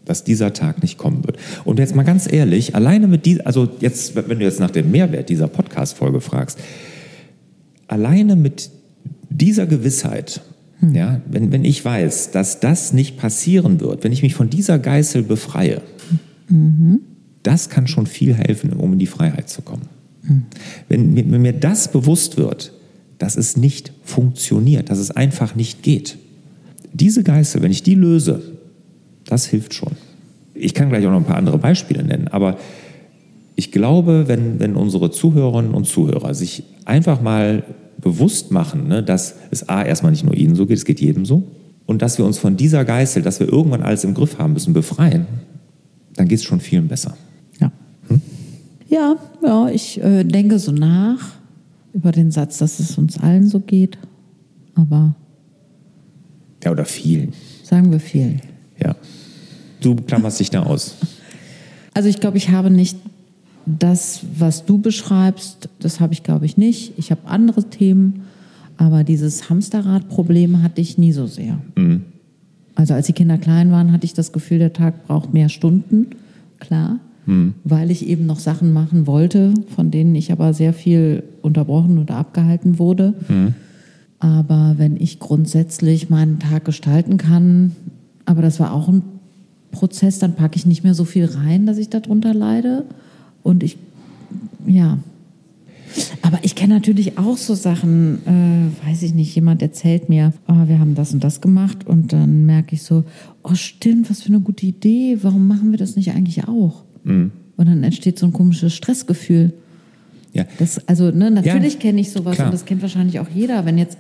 dass 0.06 0.24
dieser 0.24 0.54
Tag 0.54 0.82
nicht 0.82 0.98
kommen 0.98 1.26
wird. 1.26 1.38
Und 1.66 1.80
jetzt 1.80 1.96
mal 1.96 2.04
ganz 2.04 2.32
ehrlich, 2.32 2.76
alleine 2.76 3.08
mit 3.08 3.26
dieser, 3.26 3.46
also 3.46 3.68
jetzt, 3.82 4.16
wenn 4.16 4.40
du 4.40 4.46
jetzt 4.46 4.60
nach 4.60 4.72
dem 4.72 4.90
Mehrwert 4.90 5.30
dieser 5.30 5.48
Podcast-Folge 5.48 6.22
fragst, 6.22 6.60
alleine 7.88 8.36
mit 8.36 8.70
dieser 9.30 9.66
Gewissheit, 9.66 10.42
hm. 10.80 10.96
ja, 10.96 11.22
wenn, 11.30 11.52
wenn 11.52 11.66
ich 11.66 11.84
weiß, 11.84 12.32
dass 12.32 12.60
das 12.60 12.94
nicht 12.94 13.18
passieren 13.18 13.80
wird, 13.80 14.04
wenn 14.04 14.12
ich 14.12 14.24
mich 14.24 14.36
von 14.36 14.50
dieser 14.50 14.80
Geißel 14.80 15.24
befreie, 15.24 15.82
mhm. 16.50 17.00
das 17.44 17.70
kann 17.70 17.88
schon 17.88 18.06
viel 18.06 18.34
helfen, 18.34 18.74
um 18.74 18.94
in 18.94 19.00
die 19.00 19.08
Freiheit 19.08 19.50
zu 19.50 19.62
kommen. 19.62 19.90
Mhm. 20.24 20.44
Wenn, 20.88 21.32
wenn 21.32 21.42
mir 21.42 21.54
das 21.54 21.92
bewusst 21.92 22.38
wird, 22.38 22.74
dass 23.18 23.36
es 23.36 23.58
nicht 23.58 23.92
funktioniert, 24.04 24.90
dass 24.90 25.00
es 25.00 25.12
einfach 25.12 25.56
nicht 25.56 25.82
geht, 25.82 26.18
diese 26.94 27.24
Geißel, 27.24 27.62
wenn 27.62 27.72
ich 27.72 27.84
die 27.84 27.96
löse, 27.96 28.42
das 29.26 29.46
hilft 29.46 29.74
schon. 29.74 29.94
Ich 30.54 30.74
kann 30.74 30.90
gleich 30.90 31.06
auch 31.06 31.12
noch 31.12 31.20
ein 31.20 31.26
paar 31.26 31.38
andere 31.38 31.58
Beispiele 31.58 32.04
nennen, 32.04 32.28
aber 32.30 32.58
ich 33.58 33.72
glaube, 33.72 34.28
wenn, 34.28 34.60
wenn 34.60 34.76
unsere 34.76 35.10
Zuhörerinnen 35.10 35.74
und 35.74 35.86
Zuhörer 35.86 36.36
sich 36.36 36.64
einfach 36.86 37.22
mal 37.22 37.64
bewusst 37.98 38.52
machen, 38.52 38.88
ne, 38.88 39.02
dass 39.02 39.34
es 39.50 39.68
A, 39.68 39.84
erstmal 39.84 40.12
nicht 40.12 40.24
nur 40.24 40.36
ihnen 40.36 40.56
so 40.56 40.68
geht, 40.68 40.78
es 40.78 40.86
geht 40.86 41.02
jedem 41.02 41.26
so. 41.26 41.44
Und 41.88 42.04
dass 42.04 42.20
wir 42.20 42.26
uns 42.26 42.38
von 42.38 42.56
dieser 42.56 42.86
Geißel, 42.86 43.24
dass 43.24 43.40
wir 43.40 43.52
irgendwann 43.52 43.82
alles 43.82 44.04
im 44.04 44.14
Griff 44.14 44.38
haben 44.38 44.54
müssen, 44.54 44.74
befreien, 44.74 45.26
dann 46.16 46.28
geht 46.28 46.38
es 46.38 46.44
schon 46.44 46.60
vielen 46.60 46.88
besser. 46.88 47.18
Ja. 47.60 47.72
Hm? 48.10 48.22
Ja, 48.90 49.16
ja, 49.44 49.70
ich 49.70 50.04
äh, 50.04 50.24
denke 50.24 50.60
so 50.60 50.72
nach 50.72 51.32
über 51.94 52.12
den 52.12 52.30
Satz, 52.30 52.60
dass 52.60 52.80
es 52.80 52.96
uns 53.00 53.20
allen 53.20 53.48
so 53.48 53.60
geht. 53.60 53.98
Aber. 54.76 55.16
Ja, 56.64 56.70
oder 56.70 56.86
vielen. 56.86 57.34
Sagen 57.64 57.92
wir 57.92 58.00
vielen. 58.00 58.40
Ja. 58.80 58.96
Du 59.82 59.96
klammerst 59.96 60.40
dich 60.40 60.52
da 60.52 60.62
aus. 60.62 60.96
Also 61.96 62.08
ich 62.08 62.20
glaube, 62.20 62.38
ich 62.38 62.50
habe 62.50 62.70
nicht 62.70 62.98
das, 63.68 64.22
was 64.38 64.66
du 64.66 64.78
beschreibst, 64.78 65.70
das 65.80 66.00
habe 66.00 66.14
ich, 66.14 66.24
glaube 66.24 66.46
ich, 66.46 66.58
nicht. 66.58 66.94
Ich 66.98 67.12
habe 67.12 67.22
andere 67.26 67.70
Themen, 67.70 68.24
aber 68.78 69.04
dieses 69.04 69.50
Hamsterrad-Problem 69.50 70.62
hatte 70.64 70.82
ich 70.82 70.98
nie 70.98 71.12
so 71.12 71.28
sehr. 71.28 71.58
Mhm. 71.76 72.04
Also 72.76 72.94
als 72.94 73.08
die 73.08 73.14
Kinder 73.14 73.38
klein 73.38 73.72
waren, 73.72 73.92
hatte 73.92 74.06
ich 74.06 74.14
das 74.14 74.32
Gefühl, 74.32 74.60
der 74.60 74.74
Tag 74.74 75.08
braucht 75.08 75.34
mehr 75.34 75.50
Stunden, 75.50 76.08
klar, 76.60 77.00
mhm. 77.26 77.56
weil 77.64 77.92
ich 77.92 78.08
eben 78.08 78.26
noch 78.26 78.40
Sachen 78.40 78.72
machen 78.72 79.08
wollte, 79.08 79.54
von 79.76 79.92
denen 79.92 80.16
ich 80.16 80.32
aber 80.32 80.54
sehr 80.54 80.74
viel 80.74 81.24
unterbrochen 81.42 81.98
oder 81.98 82.16
abgehalten 82.16 82.80
wurde. 82.80 83.16
Mhm. 83.28 83.56
Aber 84.20 84.76
wenn 84.78 84.96
ich 84.98 85.20
grundsätzlich 85.20 86.10
meinen 86.10 86.40
Tag 86.40 86.66
gestalten 86.66 87.18
kann, 87.18 87.76
aber 88.26 88.42
das 88.42 88.60
war 88.60 88.74
auch 88.74 88.88
ein 88.88 89.04
Prozess, 89.72 90.20
dann 90.20 90.36
packe 90.36 90.58
ich 90.58 90.66
nicht 90.66 90.84
mehr 90.84 90.94
so 90.94 91.06
viel 91.06 91.26
rein, 91.26 91.66
dass 91.66 91.78
ich 91.78 91.90
darunter 91.90 92.34
leide. 92.34 92.86
Und 93.48 93.64
ich, 93.64 93.78
ja. 94.66 94.98
Aber 96.22 96.40
ich 96.42 96.56
kenne 96.56 96.74
natürlich 96.74 97.18
auch 97.18 97.38
so 97.38 97.56
Sachen, 97.56 98.20
äh, 98.26 98.86
weiß 98.86 99.04
ich 99.04 99.14
nicht, 99.14 99.34
jemand 99.34 99.62
erzählt 99.62 100.10
mir, 100.10 100.34
oh, 100.50 100.68
wir 100.68 100.80
haben 100.80 100.96
das 100.96 101.14
und 101.14 101.24
das 101.24 101.40
gemacht 101.40 101.88
und 101.88 102.12
dann 102.12 102.46
merke 102.46 102.76
ich 102.76 102.84
so, 102.84 103.06
oh 103.44 103.56
stimmt, 103.56 104.10
was 104.10 104.22
für 104.22 104.28
eine 104.28 104.42
gute 104.42 104.66
Idee, 104.66 105.20
warum 105.22 105.48
machen 105.48 105.72
wir 105.72 105.78
das 105.78 105.96
nicht 105.96 106.12
eigentlich 106.12 106.46
auch? 106.50 106.84
Mhm. 107.06 107.32
Und 107.56 107.70
dann 107.70 107.84
entsteht 107.84 108.20
so 108.20 108.26
ein 108.26 108.34
komisches 108.34 108.76
Stressgefühl. 108.76 109.54
Ja. 110.34 110.44
Das, 110.60 110.86
also 110.86 111.10
ne, 111.12 111.32
natürlich 111.32 111.76
ja, 111.76 111.80
kenne 111.80 112.02
ich 112.02 112.12
sowas 112.12 112.36
klar. 112.36 112.48
und 112.48 112.54
das 112.54 112.66
kennt 112.66 112.82
wahrscheinlich 112.82 113.22
auch 113.22 113.30
jeder. 113.34 113.66
Wenn 113.66 113.78
jetzt, 113.78 113.98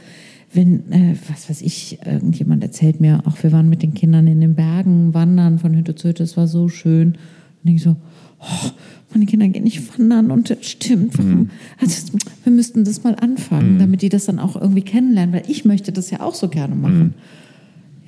wenn, 0.52 0.92
äh, 0.92 1.16
was 1.32 1.50
weiß 1.50 1.62
ich, 1.62 2.00
irgendjemand 2.06 2.64
erzählt 2.64 3.00
mir, 3.00 3.24
auch 3.26 3.42
wir 3.42 3.54
waren 3.54 3.70
mit 3.70 3.82
den 3.82 3.94
Kindern 3.94 4.28
in 4.28 4.42
den 4.42 4.56
Bergen 4.56 5.14
wandern 5.14 5.58
von 5.58 5.74
Hütte 5.74 5.96
zu 5.96 6.10
Hütte, 6.10 6.24
es 6.24 6.36
war 6.36 6.48
so 6.48 6.68
schön. 6.68 7.14
Und 7.14 7.64
denke 7.64 7.78
ich 7.78 7.84
so, 7.84 7.96
oh, 8.42 8.70
meine 9.13 9.26
Kinder 9.26 9.48
gehen 9.48 9.63
nicht 9.63 9.98
wandern 9.98 10.32
und 10.32 10.50
das 10.50 10.65
stimmt. 10.65 11.17
Mhm. 11.17 11.50
Also, 11.80 12.13
wir 12.43 12.52
müssten 12.52 12.84
das 12.84 13.04
mal 13.04 13.15
anfangen, 13.15 13.76
mhm. 13.76 13.80
damit 13.80 14.02
die 14.02 14.10
das 14.10 14.26
dann 14.26 14.39
auch 14.39 14.56
irgendwie 14.56 14.82
kennenlernen, 14.82 15.34
weil 15.34 15.43
ich 15.48 15.65
möchte 15.65 15.91
das 15.91 16.12
ja 16.12 16.22
auch 16.22 16.36
so 16.36 16.50
gerne 16.50 16.76
machen. 16.76 17.00
Mhm. 17.00 17.13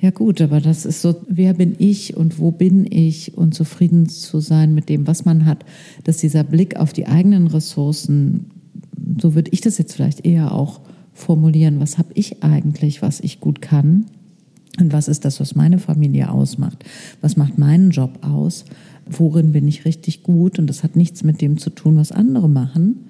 Ja 0.00 0.10
gut, 0.10 0.40
aber 0.40 0.60
das 0.60 0.86
ist 0.86 1.02
so, 1.02 1.14
wer 1.28 1.52
bin 1.52 1.74
ich 1.78 2.16
und 2.16 2.38
wo 2.38 2.50
bin 2.50 2.86
ich 2.90 3.36
und 3.36 3.54
zufrieden 3.54 4.08
zu 4.08 4.40
sein 4.40 4.74
mit 4.74 4.88
dem, 4.88 5.06
was 5.06 5.26
man 5.26 5.44
hat, 5.44 5.66
dass 6.04 6.16
dieser 6.16 6.42
Blick 6.42 6.76
auf 6.76 6.94
die 6.94 7.06
eigenen 7.06 7.46
Ressourcen, 7.46 8.46
so 9.20 9.34
würde 9.34 9.50
ich 9.52 9.60
das 9.60 9.76
jetzt 9.76 9.94
vielleicht 9.94 10.24
eher 10.24 10.52
auch 10.52 10.80
formulieren, 11.12 11.80
was 11.80 11.98
habe 11.98 12.12
ich 12.14 12.42
eigentlich, 12.42 13.02
was 13.02 13.20
ich 13.20 13.40
gut 13.40 13.60
kann 13.60 14.06
und 14.78 14.92
was 14.94 15.06
ist 15.06 15.26
das, 15.26 15.38
was 15.38 15.54
meine 15.54 15.78
Familie 15.78 16.30
ausmacht, 16.30 16.82
was 17.20 17.36
macht 17.36 17.58
meinen 17.58 17.90
Job 17.90 18.20
aus, 18.22 18.64
worin 19.18 19.52
bin 19.52 19.66
ich 19.68 19.84
richtig 19.84 20.22
gut 20.22 20.58
und 20.58 20.66
das 20.66 20.82
hat 20.82 20.96
nichts 20.96 21.22
mit 21.22 21.40
dem 21.40 21.56
zu 21.56 21.70
tun, 21.70 21.96
was 21.96 22.12
andere 22.12 22.48
machen. 22.48 23.06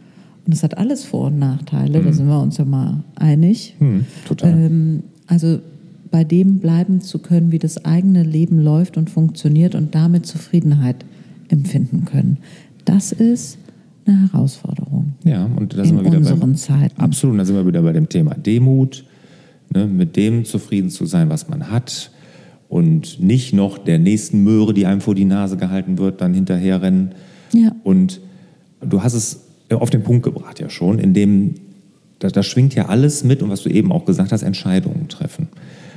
Und 0.46 0.54
das 0.54 0.62
hat 0.62 0.78
alles 0.78 1.04
Vor- 1.04 1.26
und 1.26 1.38
Nachteile, 1.38 2.00
mhm. 2.00 2.04
da 2.04 2.12
sind 2.12 2.26
wir 2.26 2.40
uns 2.40 2.56
ja 2.56 2.64
mal 2.64 3.04
einig. 3.14 3.76
Mhm, 3.78 4.06
total. 4.26 4.50
Ähm, 4.50 5.02
also 5.26 5.60
bei 6.10 6.24
dem 6.24 6.58
bleiben 6.58 7.00
zu 7.00 7.18
können, 7.18 7.52
wie 7.52 7.58
das 7.58 7.84
eigene 7.84 8.22
Leben 8.22 8.60
läuft 8.60 8.96
und 8.96 9.10
funktioniert 9.10 9.74
und 9.74 9.94
damit 9.94 10.26
Zufriedenheit 10.26 11.04
empfinden 11.48 12.04
können. 12.04 12.38
Das 12.84 13.12
ist 13.12 13.58
eine 14.06 14.32
Herausforderung. 14.32 15.12
Ja, 15.24 15.44
und 15.44 15.76
da 15.76 15.84
sind 15.84 15.96
wir 15.98 16.04
wieder 16.04 16.18
unseren 16.18 16.52
bei, 16.52 16.56
Zeiten. 16.56 17.00
Absolut, 17.00 17.38
da 17.38 17.44
sind 17.44 17.56
wir 17.56 17.66
wieder 17.66 17.82
bei 17.82 17.92
dem 17.92 18.08
Thema 18.08 18.34
Demut, 18.34 19.04
ne, 19.72 19.86
mit 19.86 20.16
dem 20.16 20.44
zufrieden 20.44 20.90
zu 20.90 21.06
sein, 21.06 21.28
was 21.28 21.48
man 21.48 21.70
hat 21.70 22.10
und 22.70 23.20
nicht 23.20 23.52
noch 23.52 23.78
der 23.78 23.98
nächsten 23.98 24.42
Möhre, 24.44 24.72
die 24.72 24.86
einem 24.86 25.02
vor 25.02 25.14
die 25.14 25.26
Nase 25.26 25.56
gehalten 25.58 25.98
wird, 25.98 26.20
dann 26.20 26.32
hinterherrennen. 26.32 27.10
Ja. 27.52 27.72
Und 27.82 28.20
du 28.80 29.02
hast 29.02 29.12
es 29.12 29.40
auf 29.68 29.90
den 29.90 30.02
Punkt 30.02 30.22
gebracht 30.22 30.60
ja 30.60 30.70
schon, 30.70 30.98
indem 30.98 31.56
da, 32.20 32.28
da 32.28 32.42
schwingt 32.42 32.74
ja 32.74 32.86
alles 32.86 33.24
mit 33.24 33.42
und 33.42 33.50
was 33.50 33.62
du 33.62 33.70
eben 33.70 33.90
auch 33.90 34.04
gesagt 34.04 34.30
hast, 34.30 34.42
Entscheidungen 34.42 35.08
treffen. 35.08 35.48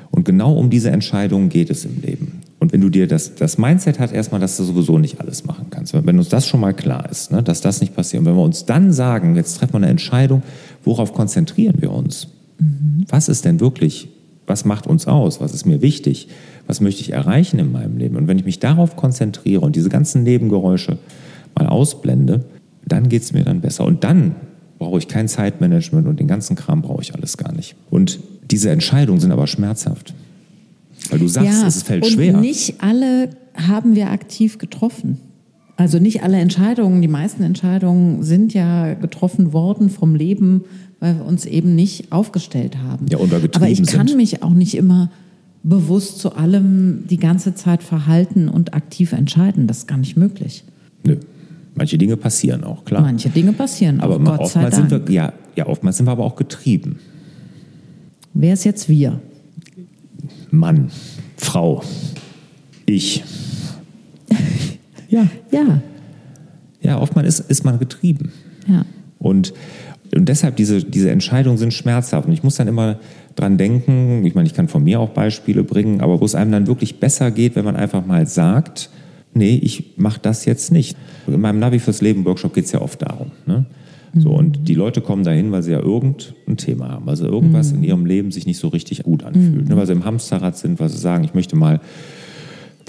Und 0.10 0.26
genau 0.26 0.56
um 0.56 0.70
diese 0.70 0.90
Entscheidungen 0.90 1.50
geht 1.50 1.70
es 1.70 1.86
im 1.86 2.02
Leben. 2.02 2.42
Und 2.60 2.74
wenn 2.74 2.82
du 2.82 2.90
dir 2.90 3.08
das, 3.08 3.36
das 3.36 3.58
Mindset 3.58 4.00
hast, 4.00 4.12
erstmal, 4.12 4.42
dass 4.42 4.58
du 4.58 4.64
sowieso 4.64 4.98
nicht 4.98 5.20
alles 5.20 5.46
machen 5.46 5.68
kannst, 5.70 5.94
wenn 5.94 6.18
uns 6.18 6.30
das 6.30 6.48
schon 6.48 6.60
mal 6.60 6.74
klar 6.74 7.10
ist, 7.10 7.32
ne, 7.32 7.44
dass 7.44 7.62
das 7.62 7.82
nicht 7.82 7.96
passiert, 7.96 8.22
und 8.22 8.26
wenn 8.26 8.36
wir 8.36 8.44
uns 8.44 8.66
dann 8.66 8.94
sagen, 8.94 9.36
jetzt 9.36 9.58
treffen 9.58 9.74
wir 9.74 9.78
eine 9.78 9.90
Entscheidung, 9.90 10.42
worauf 10.84 11.14
konzentrieren 11.14 11.76
wir 11.80 11.92
uns? 11.92 12.30
Mhm. 12.58 13.06
Was 13.10 13.30
ist 13.30 13.46
denn 13.46 13.60
wirklich, 13.60 14.08
was 14.48 14.66
macht 14.66 14.88
uns 14.88 15.08
aus? 15.08 15.42
Was 15.42 15.54
ist 15.54 15.66
mir 15.66 15.82
wichtig? 15.82 16.30
Was 16.68 16.82
möchte 16.82 17.02
ich 17.02 17.12
erreichen 17.12 17.60
in 17.60 17.72
meinem 17.72 17.98
Leben? 17.98 18.16
Und 18.16 18.28
wenn 18.28 18.40
ich 18.40 18.46
mich 18.46 18.60
darauf 18.60 18.96
konzentriere 18.96 19.62
und 19.62 19.76
diese 19.76 19.90
ganzen 19.90 20.24
Nebengeräusche 20.24 20.98
mal 21.56 21.68
ausblende, 21.68 22.46
dann 22.86 23.10
geht 23.10 23.24
es 23.24 23.34
mir 23.34 23.44
dann 23.44 23.62
besser. 23.62 23.86
Und 23.86 24.04
dann 24.04 24.36
brauche 24.80 25.00
ich 25.00 25.08
kein 25.08 25.28
Zeitmanagement 25.28 26.08
und 26.08 26.20
den 26.20 26.28
ganzen 26.28 26.56
Kram 26.56 26.82
brauche 26.82 27.02
ich 27.02 27.16
alles 27.16 27.38
gar 27.38 27.54
nicht. 27.54 27.76
Und 27.90 28.20
diese 28.50 28.70
Entscheidungen 28.70 29.20
sind 29.20 29.32
aber 29.32 29.48
schmerzhaft. 29.48 30.14
Weil 31.10 31.20
du 31.20 31.28
sagst, 31.28 31.62
ja, 31.62 31.68
es 31.68 31.84
fällt 31.84 32.04
und 32.04 32.12
schwer. 32.12 32.38
Nicht 32.38 32.82
alle 32.82 33.30
haben 33.56 33.96
wir 33.96 34.10
aktiv 34.10 34.58
getroffen. 34.58 35.18
Also 35.76 36.00
nicht 36.00 36.24
alle 36.24 36.38
Entscheidungen, 36.38 37.02
die 37.02 37.08
meisten 37.08 37.44
Entscheidungen 37.44 38.24
sind 38.24 38.54
ja 38.54 38.94
getroffen 38.94 39.54
worden 39.54 39.90
vom 39.90 40.16
Leben, 40.16 40.66
weil 41.00 41.18
wir 41.18 41.26
uns 41.26 41.46
eben 41.46 41.76
nicht 41.76 42.12
aufgestellt 42.12 42.78
haben. 42.78 43.08
Ja, 43.10 43.18
oder 43.18 43.38
Aber 43.54 43.68
ich 43.68 43.84
kann 43.86 44.08
sind. 44.08 44.18
mich 44.18 44.44
auch 44.44 44.54
nicht 44.54 44.76
immer 44.76 45.10
bewusst 45.64 46.20
zu 46.20 46.36
allem 46.36 47.06
die 47.08 47.18
ganze 47.18 47.56
Zeit 47.56 47.84
verhalten 47.84 48.50
und 48.50 48.74
aktiv 48.74 49.14
entscheiden. 49.14 49.66
Das 49.66 49.80
ist 49.80 49.88
gar 49.88 49.98
nicht 49.98 50.18
möglich. 50.18 50.64
Nö. 51.04 51.18
Manche 51.76 51.98
Dinge 51.98 52.18
passieren 52.18 52.64
auch, 52.64 52.86
klar. 52.86 53.02
Manche 53.02 53.30
Dinge 53.30 53.54
passieren 53.54 54.00
aber 54.00 54.16
auch, 54.16 54.38
Gott 54.38 54.50
sei 54.50 54.70
Dank. 54.70 54.74
Sind 54.76 54.92
wir, 54.92 55.14
ja, 55.14 55.34
ja, 55.56 55.66
oftmals 55.66 55.98
sind 55.98 56.06
wir 56.06 56.12
aber 56.12 56.24
auch 56.24 56.36
getrieben. 56.36 57.00
Wer 58.34 58.54
ist 58.54 58.64
jetzt 58.64 58.90
wir? 58.90 59.20
Mann, 60.52 60.92
Frau, 61.38 61.84
ich. 62.86 63.24
ja. 65.10 65.28
Ja. 65.52 65.82
Ja, 66.82 67.00
oftmals 67.00 67.40
ist, 67.40 67.50
ist 67.50 67.64
man 67.64 67.80
getrieben. 67.80 68.32
Ja. 68.68 68.86
Und, 69.18 69.54
und 70.16 70.28
deshalb, 70.28 70.58
diese, 70.58 70.84
diese 70.84 71.10
Entscheidungen 71.10 71.58
sind 71.58 71.74
schmerzhaft. 71.74 72.28
Und 72.28 72.34
ich 72.34 72.44
muss 72.44 72.56
dann 72.56 72.68
immer 72.68 73.00
dran 73.36 73.58
denken, 73.58 74.26
ich 74.26 74.36
meine, 74.36 74.48
ich 74.48 74.54
kann 74.54 74.68
von 74.68 74.84
mir 74.84 75.00
auch 75.00 75.10
Beispiele 75.10 75.64
bringen, 75.64 76.02
aber 76.02 76.22
wo 76.22 76.26
es 76.26 76.36
einem 76.36 76.52
dann 76.52 76.68
wirklich 76.68 77.00
besser 77.00 77.32
geht, 77.32 77.56
wenn 77.56 77.66
man 77.66 77.76
einfach 77.76 78.06
mal 78.06 78.28
sagt, 78.28 78.90
nee, 79.34 79.60
ich 79.62 79.98
mache 79.98 80.20
das 80.22 80.46
jetzt 80.46 80.72
nicht. 80.72 80.98
In 81.28 81.42
meinem 81.42 81.60
Navi 81.60 81.80
fürs 81.80 82.02
Leben 82.02 82.26
Workshop 82.26 82.54
geht 82.54 82.66
es 82.66 82.72
ja 82.72 82.82
oft 82.82 83.02
darum. 83.02 83.32
Ne? 83.46 83.66
So, 84.16 84.30
mhm. 84.30 84.36
und 84.36 84.68
die 84.68 84.76
Leute 84.76 85.02
kommen 85.02 85.24
dahin, 85.24 85.52
weil 85.52 85.64
sie 85.64 85.72
ja 85.72 85.80
irgendein 85.80 86.58
Thema 86.58 86.90
haben, 86.90 87.06
weil 87.08 87.16
sie 87.16 87.26
irgendwas 87.26 87.72
mhm. 87.72 87.80
in 87.80 87.84
ihrem 87.84 88.06
Leben 88.06 88.32
sich 88.32 88.46
nicht 88.46 88.60
so 88.60 88.68
richtig 88.68 89.04
gut 89.04 89.24
anfühlt. 89.24 89.64
Mhm. 89.64 89.70
Ne, 89.70 89.76
weil 89.76 89.88
sie 89.88 89.94
im 89.94 90.06
Hamsterrad 90.06 90.58
sind, 90.58 90.80
weil 90.80 90.90
sie 90.90 91.00
sagen, 91.00 91.24
ich 91.24 91.34
möchte 91.34 91.56
mal 91.56 91.80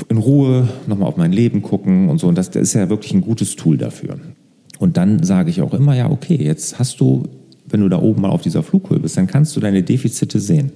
in 0.09 0.19
Ruhe 0.19 0.69
nochmal 0.87 1.09
auf 1.09 1.17
mein 1.17 1.33
Leben 1.33 1.63
gucken 1.63 2.09
und 2.09 2.19
so. 2.19 2.29
Und 2.29 2.37
das, 2.37 2.51
das 2.51 2.63
ist 2.63 2.75
ja 2.75 2.91
wirklich 2.91 3.15
ein 3.15 3.23
gutes 3.23 3.57
Tool 3.57 3.79
dafür. 3.79 4.19
Und 4.79 4.97
dann 4.97 5.23
sage 5.23 5.51
ich 5.51 5.63
auch 5.63 5.73
immer, 5.73 5.95
ja, 5.97 6.11
okay, 6.11 6.37
jetzt 6.37 6.79
hast 6.79 7.01
du, 7.01 7.29
wenn 7.75 7.81
du 7.81 7.89
da 7.89 8.01
oben 8.01 8.23
mal 8.23 8.31
auf 8.31 8.41
dieser 8.41 8.63
Flughöhe 8.63 9.01
bist, 9.01 9.17
dann 9.17 9.27
kannst 9.27 9.57
du 9.57 9.61
deine 9.61 9.83
Defizite 9.83 10.39
sehen. 10.39 10.71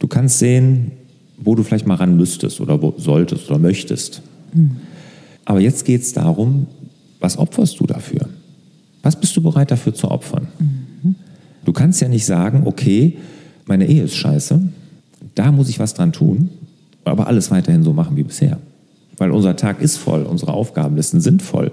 Du 0.00 0.08
kannst 0.08 0.40
sehen, 0.40 0.90
wo 1.38 1.54
du 1.54 1.62
vielleicht 1.62 1.86
mal 1.86 1.94
ran 1.94 2.16
müsstest 2.16 2.60
oder 2.60 2.82
wo 2.82 2.92
solltest 2.96 3.48
oder 3.48 3.60
möchtest. 3.60 4.20
Mhm. 4.52 4.78
Aber 5.44 5.60
jetzt 5.60 5.84
geht 5.84 6.02
es 6.02 6.12
darum, 6.12 6.66
was 7.20 7.38
opferst 7.38 7.78
du 7.78 7.86
dafür? 7.86 8.28
Was 9.04 9.14
bist 9.14 9.36
du 9.36 9.42
bereit 9.42 9.70
dafür 9.70 9.94
zu 9.94 10.10
opfern? 10.10 10.48
Mhm. 10.58 11.14
Du 11.64 11.72
kannst 11.72 12.00
ja 12.00 12.08
nicht 12.08 12.26
sagen, 12.26 12.62
okay, 12.64 13.18
meine 13.66 13.86
Ehe 13.86 14.02
ist 14.02 14.16
scheiße, 14.16 14.60
da 15.36 15.52
muss 15.52 15.68
ich 15.68 15.78
was 15.78 15.94
dran 15.94 16.12
tun, 16.12 16.50
aber 17.04 17.28
alles 17.28 17.52
weiterhin 17.52 17.84
so 17.84 17.92
machen 17.92 18.16
wie 18.16 18.24
bisher. 18.24 18.58
Weil 19.18 19.30
unser 19.30 19.54
Tag 19.54 19.80
ist 19.80 19.98
voll, 19.98 20.24
unsere 20.24 20.52
Aufgabenlisten 20.52 21.20
sind 21.20 21.42
voll. 21.42 21.70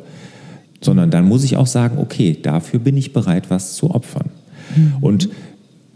Sondern 0.82 1.12
dann 1.12 1.26
muss 1.26 1.44
ich 1.44 1.58
auch 1.58 1.68
sagen, 1.68 1.98
okay, 1.98 2.38
dafür 2.42 2.80
bin 2.80 2.96
ich 2.96 3.12
bereit, 3.14 3.50
was 3.50 3.76
zu 3.76 3.92
opfern. 3.92 4.30
Mhm. 4.76 4.94
Und 5.02 5.30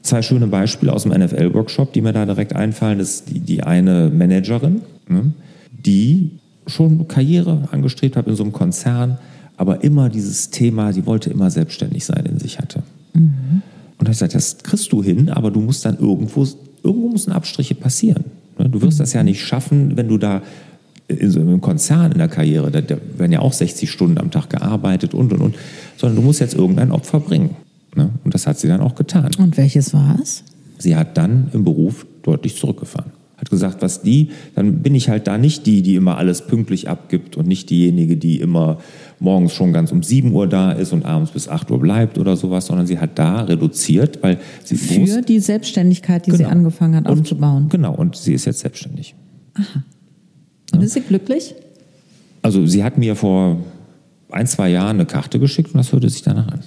zwei 0.02 0.22
schöne 0.22 0.48
Beispiele 0.48 0.93
aus 0.93 1.04
dem 1.04 1.13
NFL-Workshop, 1.13 1.93
die 1.93 2.02
mir 2.02 2.13
da 2.13 2.26
direkt 2.26 2.56
einfallen, 2.56 3.00
ist 3.00 3.30
die, 3.30 3.39
die 3.39 3.63
eine 3.63 4.10
Managerin, 4.13 4.82
ne, 5.08 5.34
die 5.72 6.32
schon 6.67 7.08
Karriere 7.08 7.67
angestrebt 7.72 8.15
hat 8.15 8.28
in 8.28 8.36
so 8.36 8.43
einem 8.43 8.54
Konzern, 8.54 9.17
aber 9.58 9.84
immer 9.84 10.10
dieses 10.10 10.50
Thema, 10.50 10.93
sie 10.93 11.06
wollte 11.06 11.30
immer 11.30 11.50
selbstständig 11.50 12.06
sein, 12.06 12.26
in 12.26 12.39
sich 12.39 12.60
hatte. 12.60 12.84
Mhm. 13.13 13.62
Und 13.98 14.00
da 14.00 14.06
habe 14.06 14.12
ich 14.12 14.17
gesagt, 14.19 14.36
das 14.36 14.58
kriegst 14.60 14.91
du 14.91 15.04
hin, 15.04 15.30
aber 15.30 15.52
du 15.52 15.62
musst 15.62 15.86
dann 15.86 15.98
irgendwo, 15.98 16.48
irgendwo 16.84 17.10
müssen 17.10 17.32
Abstriche 17.32 17.76
passieren. 17.76 18.26
Ne? 18.58 18.69
Du 18.69 18.82
wirst 18.82 18.98
mhm. 18.98 19.04
das 19.04 19.13
ja 19.13 19.24
nicht 19.24 19.41
schaffen, 19.41 19.96
wenn 19.96 20.08
du 20.08 20.17
da 20.17 20.41
in 21.08 21.32
so 21.32 21.39
einem 21.39 21.62
Konzern 21.62 22.12
in 22.12 22.18
der 22.18 22.28
Karriere, 22.28 22.72
da, 22.72 22.82
da, 22.82 22.98
werden 23.18 23.32
ja 23.32 23.39
auch 23.39 23.54
60 23.54 23.89
Stunden 23.89 24.18
am 24.18 24.32
Tag 24.32 24.50
gearbeitet 24.50 25.13
und 25.13 25.34
und 25.34 25.42
und, 25.42 25.56
sondern 25.98 26.16
du 26.18 26.22
musst 26.22 26.39
jetzt 26.39 26.56
irgendein 26.56 26.92
Opfer 26.92 27.20
bringen. 27.20 27.56
Ne? 27.96 28.10
Und 28.24 28.34
das 28.34 28.48
hat 28.48 28.58
sie 28.58 28.68
dann 28.68 28.82
auch 28.82 28.96
getan. 28.96 29.30
Und 29.38 29.58
welches 29.58 29.94
war 29.94 30.18
es? 30.22 30.44
Sie 30.78 30.96
hat 30.96 31.18
dann 31.18 31.50
im 31.54 31.63
Beruf 31.63 32.06
deutlich 32.24 32.58
zurückgefahren 32.58 33.12
hat 33.44 33.50
gesagt, 33.50 33.82
was 33.82 34.02
die, 34.02 34.30
dann 34.56 34.82
bin 34.82 34.96
ich 34.96 35.10
halt 35.10 35.28
da 35.28 35.38
nicht 35.38 35.66
die, 35.66 35.82
die 35.82 35.96
immer 35.96 36.18
alles 36.18 36.48
pünktlich 36.48 36.88
abgibt 36.88 37.36
und 37.36 37.46
nicht 37.46 37.70
diejenige, 37.70 38.16
die 38.16 38.39
immer 38.39 38.78
morgens 39.20 39.54
schon 39.54 39.74
ganz 39.74 39.92
um 39.92 40.02
7 40.02 40.32
Uhr 40.32 40.48
da 40.48 40.72
ist 40.72 40.94
und 40.94 41.04
abends 41.04 41.32
bis 41.32 41.50
8 41.50 41.70
Uhr 41.70 41.80
bleibt 41.80 42.18
oder 42.18 42.38
sowas, 42.38 42.68
sondern 42.68 42.88
sie 42.88 43.00
hat 43.00 43.20
da 43.20 43.42
reduziert, 43.42 44.20
weil 44.24 44.39
sie 44.63 44.76
Für 44.76 45.00
muss, 45.00 45.22
die 45.28 45.39
Selbstständigkeit, 45.39 46.26
die 46.26 46.32
genau. 46.32 46.44
sie 46.44 46.46
angefangen 46.46 46.96
hat 46.96 47.10
und, 47.10 47.20
aufzubauen. 47.20 47.68
Genau, 47.68 47.94
und 47.94 48.16
sie 48.16 48.34
ist 48.34 48.46
jetzt 48.46 48.60
selbstständig. 48.60 49.13
Aha. 49.56 49.84
Und 50.74 50.80
ja. 50.80 50.86
ist 50.86 50.94
sie 50.94 51.02
glücklich? 51.02 51.56
Also 52.42 52.66
sie 52.66 52.84
hat 52.84 52.98
mir 52.98 53.16
vor 53.16 53.58
ein, 54.30 54.48
zwei 54.48 54.70
Jahren 54.70 54.98
eine 54.98 55.06
Karte 55.06 55.40
geschickt 55.40 55.74
und 55.74 55.78
das 55.78 55.92
hörte 55.92 56.10
sich 56.10 56.24
danach 56.24 56.48
an. 56.48 56.60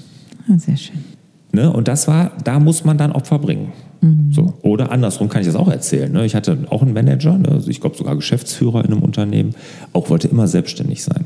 Ah, 0.48 0.58
sehr 0.58 0.76
schön. 0.76 1.04
Ne? 1.52 1.72
Und 1.72 1.88
das 1.88 2.08
war, 2.08 2.32
da 2.44 2.60
muss 2.60 2.84
man 2.84 2.98
dann 2.98 3.12
Opfer 3.12 3.38
bringen. 3.38 3.72
Mhm. 4.00 4.32
So. 4.32 4.54
Oder 4.62 4.92
andersrum 4.92 5.28
kann 5.28 5.40
ich 5.40 5.46
das 5.46 5.56
auch 5.56 5.68
erzählen. 5.68 6.12
Ne? 6.12 6.24
Ich 6.24 6.34
hatte 6.34 6.58
auch 6.70 6.82
einen 6.82 6.92
Manager, 6.92 7.36
ne? 7.38 7.50
also 7.50 7.70
ich 7.70 7.80
glaube 7.80 7.96
sogar 7.96 8.16
Geschäftsführer 8.16 8.84
in 8.84 8.92
einem 8.92 9.02
Unternehmen, 9.02 9.54
auch 9.92 10.10
wollte 10.10 10.28
immer 10.28 10.48
selbstständig 10.48 11.02
sein. 11.02 11.24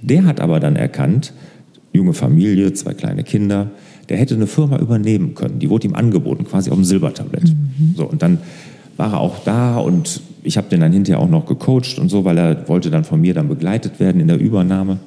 Der 0.00 0.24
hat 0.24 0.40
aber 0.40 0.58
dann 0.58 0.76
erkannt, 0.76 1.32
junge 1.92 2.12
Familie, 2.12 2.72
zwei 2.72 2.94
kleine 2.94 3.22
Kinder, 3.22 3.70
der 4.08 4.16
hätte 4.16 4.34
eine 4.34 4.46
Firma 4.46 4.78
übernehmen 4.78 5.34
können. 5.34 5.58
Die 5.58 5.70
wurde 5.70 5.86
ihm 5.86 5.94
angeboten, 5.94 6.44
quasi 6.44 6.70
auf 6.70 6.76
dem 6.76 6.84
Silbertablett. 6.84 7.44
Mhm. 7.44 7.94
So, 7.96 8.04
und 8.04 8.22
dann 8.22 8.38
war 8.96 9.12
er 9.12 9.20
auch 9.20 9.44
da 9.44 9.76
und 9.78 10.20
ich 10.42 10.56
habe 10.56 10.68
den 10.68 10.80
dann 10.80 10.92
hinterher 10.92 11.20
auch 11.20 11.28
noch 11.28 11.46
gecoacht 11.46 11.98
und 11.98 12.08
so, 12.08 12.24
weil 12.24 12.38
er 12.38 12.68
wollte 12.68 12.90
dann 12.90 13.04
von 13.04 13.20
mir 13.20 13.34
dann 13.34 13.48
begleitet 13.48 14.00
werden 14.00 14.20
in 14.20 14.28
der 14.28 14.38
Übernahme. 14.38 14.98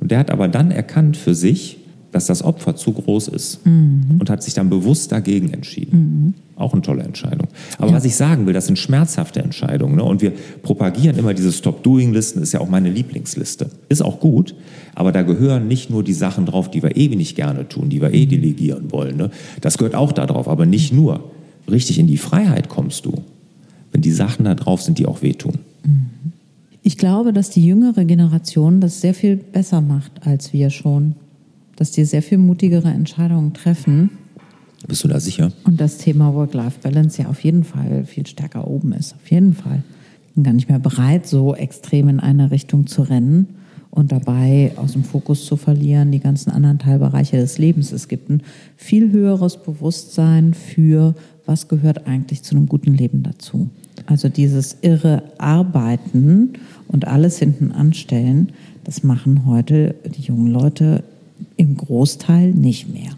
Und 0.00 0.10
der 0.10 0.18
hat 0.18 0.30
aber 0.30 0.48
dann 0.48 0.70
erkannt 0.70 1.16
für 1.16 1.34
sich, 1.34 1.78
dass 2.12 2.26
das 2.26 2.44
Opfer 2.44 2.76
zu 2.76 2.92
groß 2.92 3.28
ist 3.28 3.64
mhm. 3.66 4.18
und 4.18 4.28
hat 4.28 4.42
sich 4.42 4.52
dann 4.52 4.68
bewusst 4.68 5.10
dagegen 5.10 5.52
entschieden. 5.52 5.98
Mhm. 5.98 6.34
Auch 6.56 6.74
eine 6.74 6.82
tolle 6.82 7.02
Entscheidung. 7.02 7.48
Aber 7.78 7.88
ja. 7.88 7.94
was 7.94 8.04
ich 8.04 8.14
sagen 8.14 8.46
will, 8.46 8.52
das 8.52 8.66
sind 8.66 8.78
schmerzhafte 8.78 9.40
Entscheidungen. 9.40 9.96
Ne? 9.96 10.04
Und 10.04 10.20
wir 10.20 10.32
propagieren 10.62 11.18
immer 11.18 11.32
diese 11.32 11.50
Stop-Doing-Listen, 11.50 12.42
ist 12.42 12.52
ja 12.52 12.60
auch 12.60 12.68
meine 12.68 12.90
Lieblingsliste. 12.90 13.70
Ist 13.88 14.02
auch 14.02 14.20
gut, 14.20 14.54
aber 14.94 15.10
da 15.10 15.22
gehören 15.22 15.66
nicht 15.66 15.88
nur 15.88 16.04
die 16.04 16.12
Sachen 16.12 16.44
drauf, 16.44 16.70
die 16.70 16.82
wir 16.82 16.96
eh 16.96 17.08
nicht 17.08 17.34
gerne 17.34 17.68
tun, 17.68 17.88
die 17.88 18.02
wir 18.02 18.12
eh 18.12 18.26
mhm. 18.26 18.30
delegieren 18.30 18.92
wollen. 18.92 19.16
Ne? 19.16 19.30
Das 19.62 19.78
gehört 19.78 19.94
auch 19.94 20.12
da 20.12 20.26
drauf, 20.26 20.48
aber 20.48 20.66
nicht 20.66 20.92
nur. 20.92 21.30
Richtig 21.70 21.98
in 21.98 22.08
die 22.08 22.18
Freiheit 22.18 22.68
kommst 22.68 23.06
du, 23.06 23.22
wenn 23.92 24.00
die 24.00 24.10
Sachen 24.10 24.44
da 24.44 24.54
drauf 24.54 24.82
sind, 24.82 24.98
die 24.98 25.06
auch 25.06 25.22
wehtun. 25.22 25.58
Ich 26.82 26.98
glaube, 26.98 27.32
dass 27.32 27.50
die 27.50 27.64
jüngere 27.64 28.04
Generation 28.04 28.80
das 28.80 29.00
sehr 29.00 29.14
viel 29.14 29.36
besser 29.36 29.80
macht 29.80 30.26
als 30.26 30.52
wir 30.52 30.70
schon. 30.70 31.14
Dass 31.76 31.92
die 31.92 32.04
sehr 32.04 32.22
viel 32.22 32.38
mutigere 32.38 32.88
Entscheidungen 32.88 33.52
treffen. 33.54 34.10
Bist 34.88 35.04
du 35.04 35.08
da 35.08 35.20
sicher? 35.20 35.52
Und 35.64 35.80
das 35.80 35.98
Thema 35.98 36.34
Work-Life-Balance 36.34 37.22
ja 37.22 37.28
auf 37.28 37.42
jeden 37.44 37.64
Fall 37.64 38.04
viel 38.04 38.26
stärker 38.26 38.66
oben 38.66 38.92
ist. 38.92 39.14
Auf 39.14 39.30
jeden 39.30 39.54
Fall. 39.54 39.82
Bin 40.34 40.44
gar 40.44 40.52
nicht 40.52 40.68
mehr 40.68 40.78
bereit, 40.78 41.26
so 41.26 41.54
extrem 41.54 42.08
in 42.08 42.18
eine 42.18 42.50
Richtung 42.50 42.86
zu 42.86 43.02
rennen 43.02 43.46
und 43.90 44.10
dabei 44.10 44.72
aus 44.76 44.92
dem 44.92 45.04
Fokus 45.04 45.44
zu 45.44 45.56
verlieren, 45.56 46.10
die 46.10 46.18
ganzen 46.18 46.50
anderen 46.50 46.78
Teilbereiche 46.78 47.36
des 47.36 47.58
Lebens. 47.58 47.92
Es 47.92 48.08
gibt 48.08 48.30
ein 48.30 48.42
viel 48.76 49.12
höheres 49.12 49.58
Bewusstsein 49.62 50.54
für, 50.54 51.14
was 51.46 51.68
gehört 51.68 52.06
eigentlich 52.06 52.42
zu 52.42 52.56
einem 52.56 52.66
guten 52.66 52.94
Leben 52.94 53.22
dazu. 53.22 53.68
Also 54.06 54.28
dieses 54.28 54.76
irre 54.82 55.22
Arbeiten 55.38 56.54
und 56.88 57.06
alles 57.06 57.38
hinten 57.38 57.72
anstellen, 57.72 58.52
das 58.84 59.02
machen 59.02 59.46
heute 59.46 59.94
die 60.16 60.22
jungen 60.22 60.48
Leute 60.48 61.04
im 61.56 61.76
Großteil 61.76 62.50
nicht 62.52 62.92
mehr. 62.92 63.10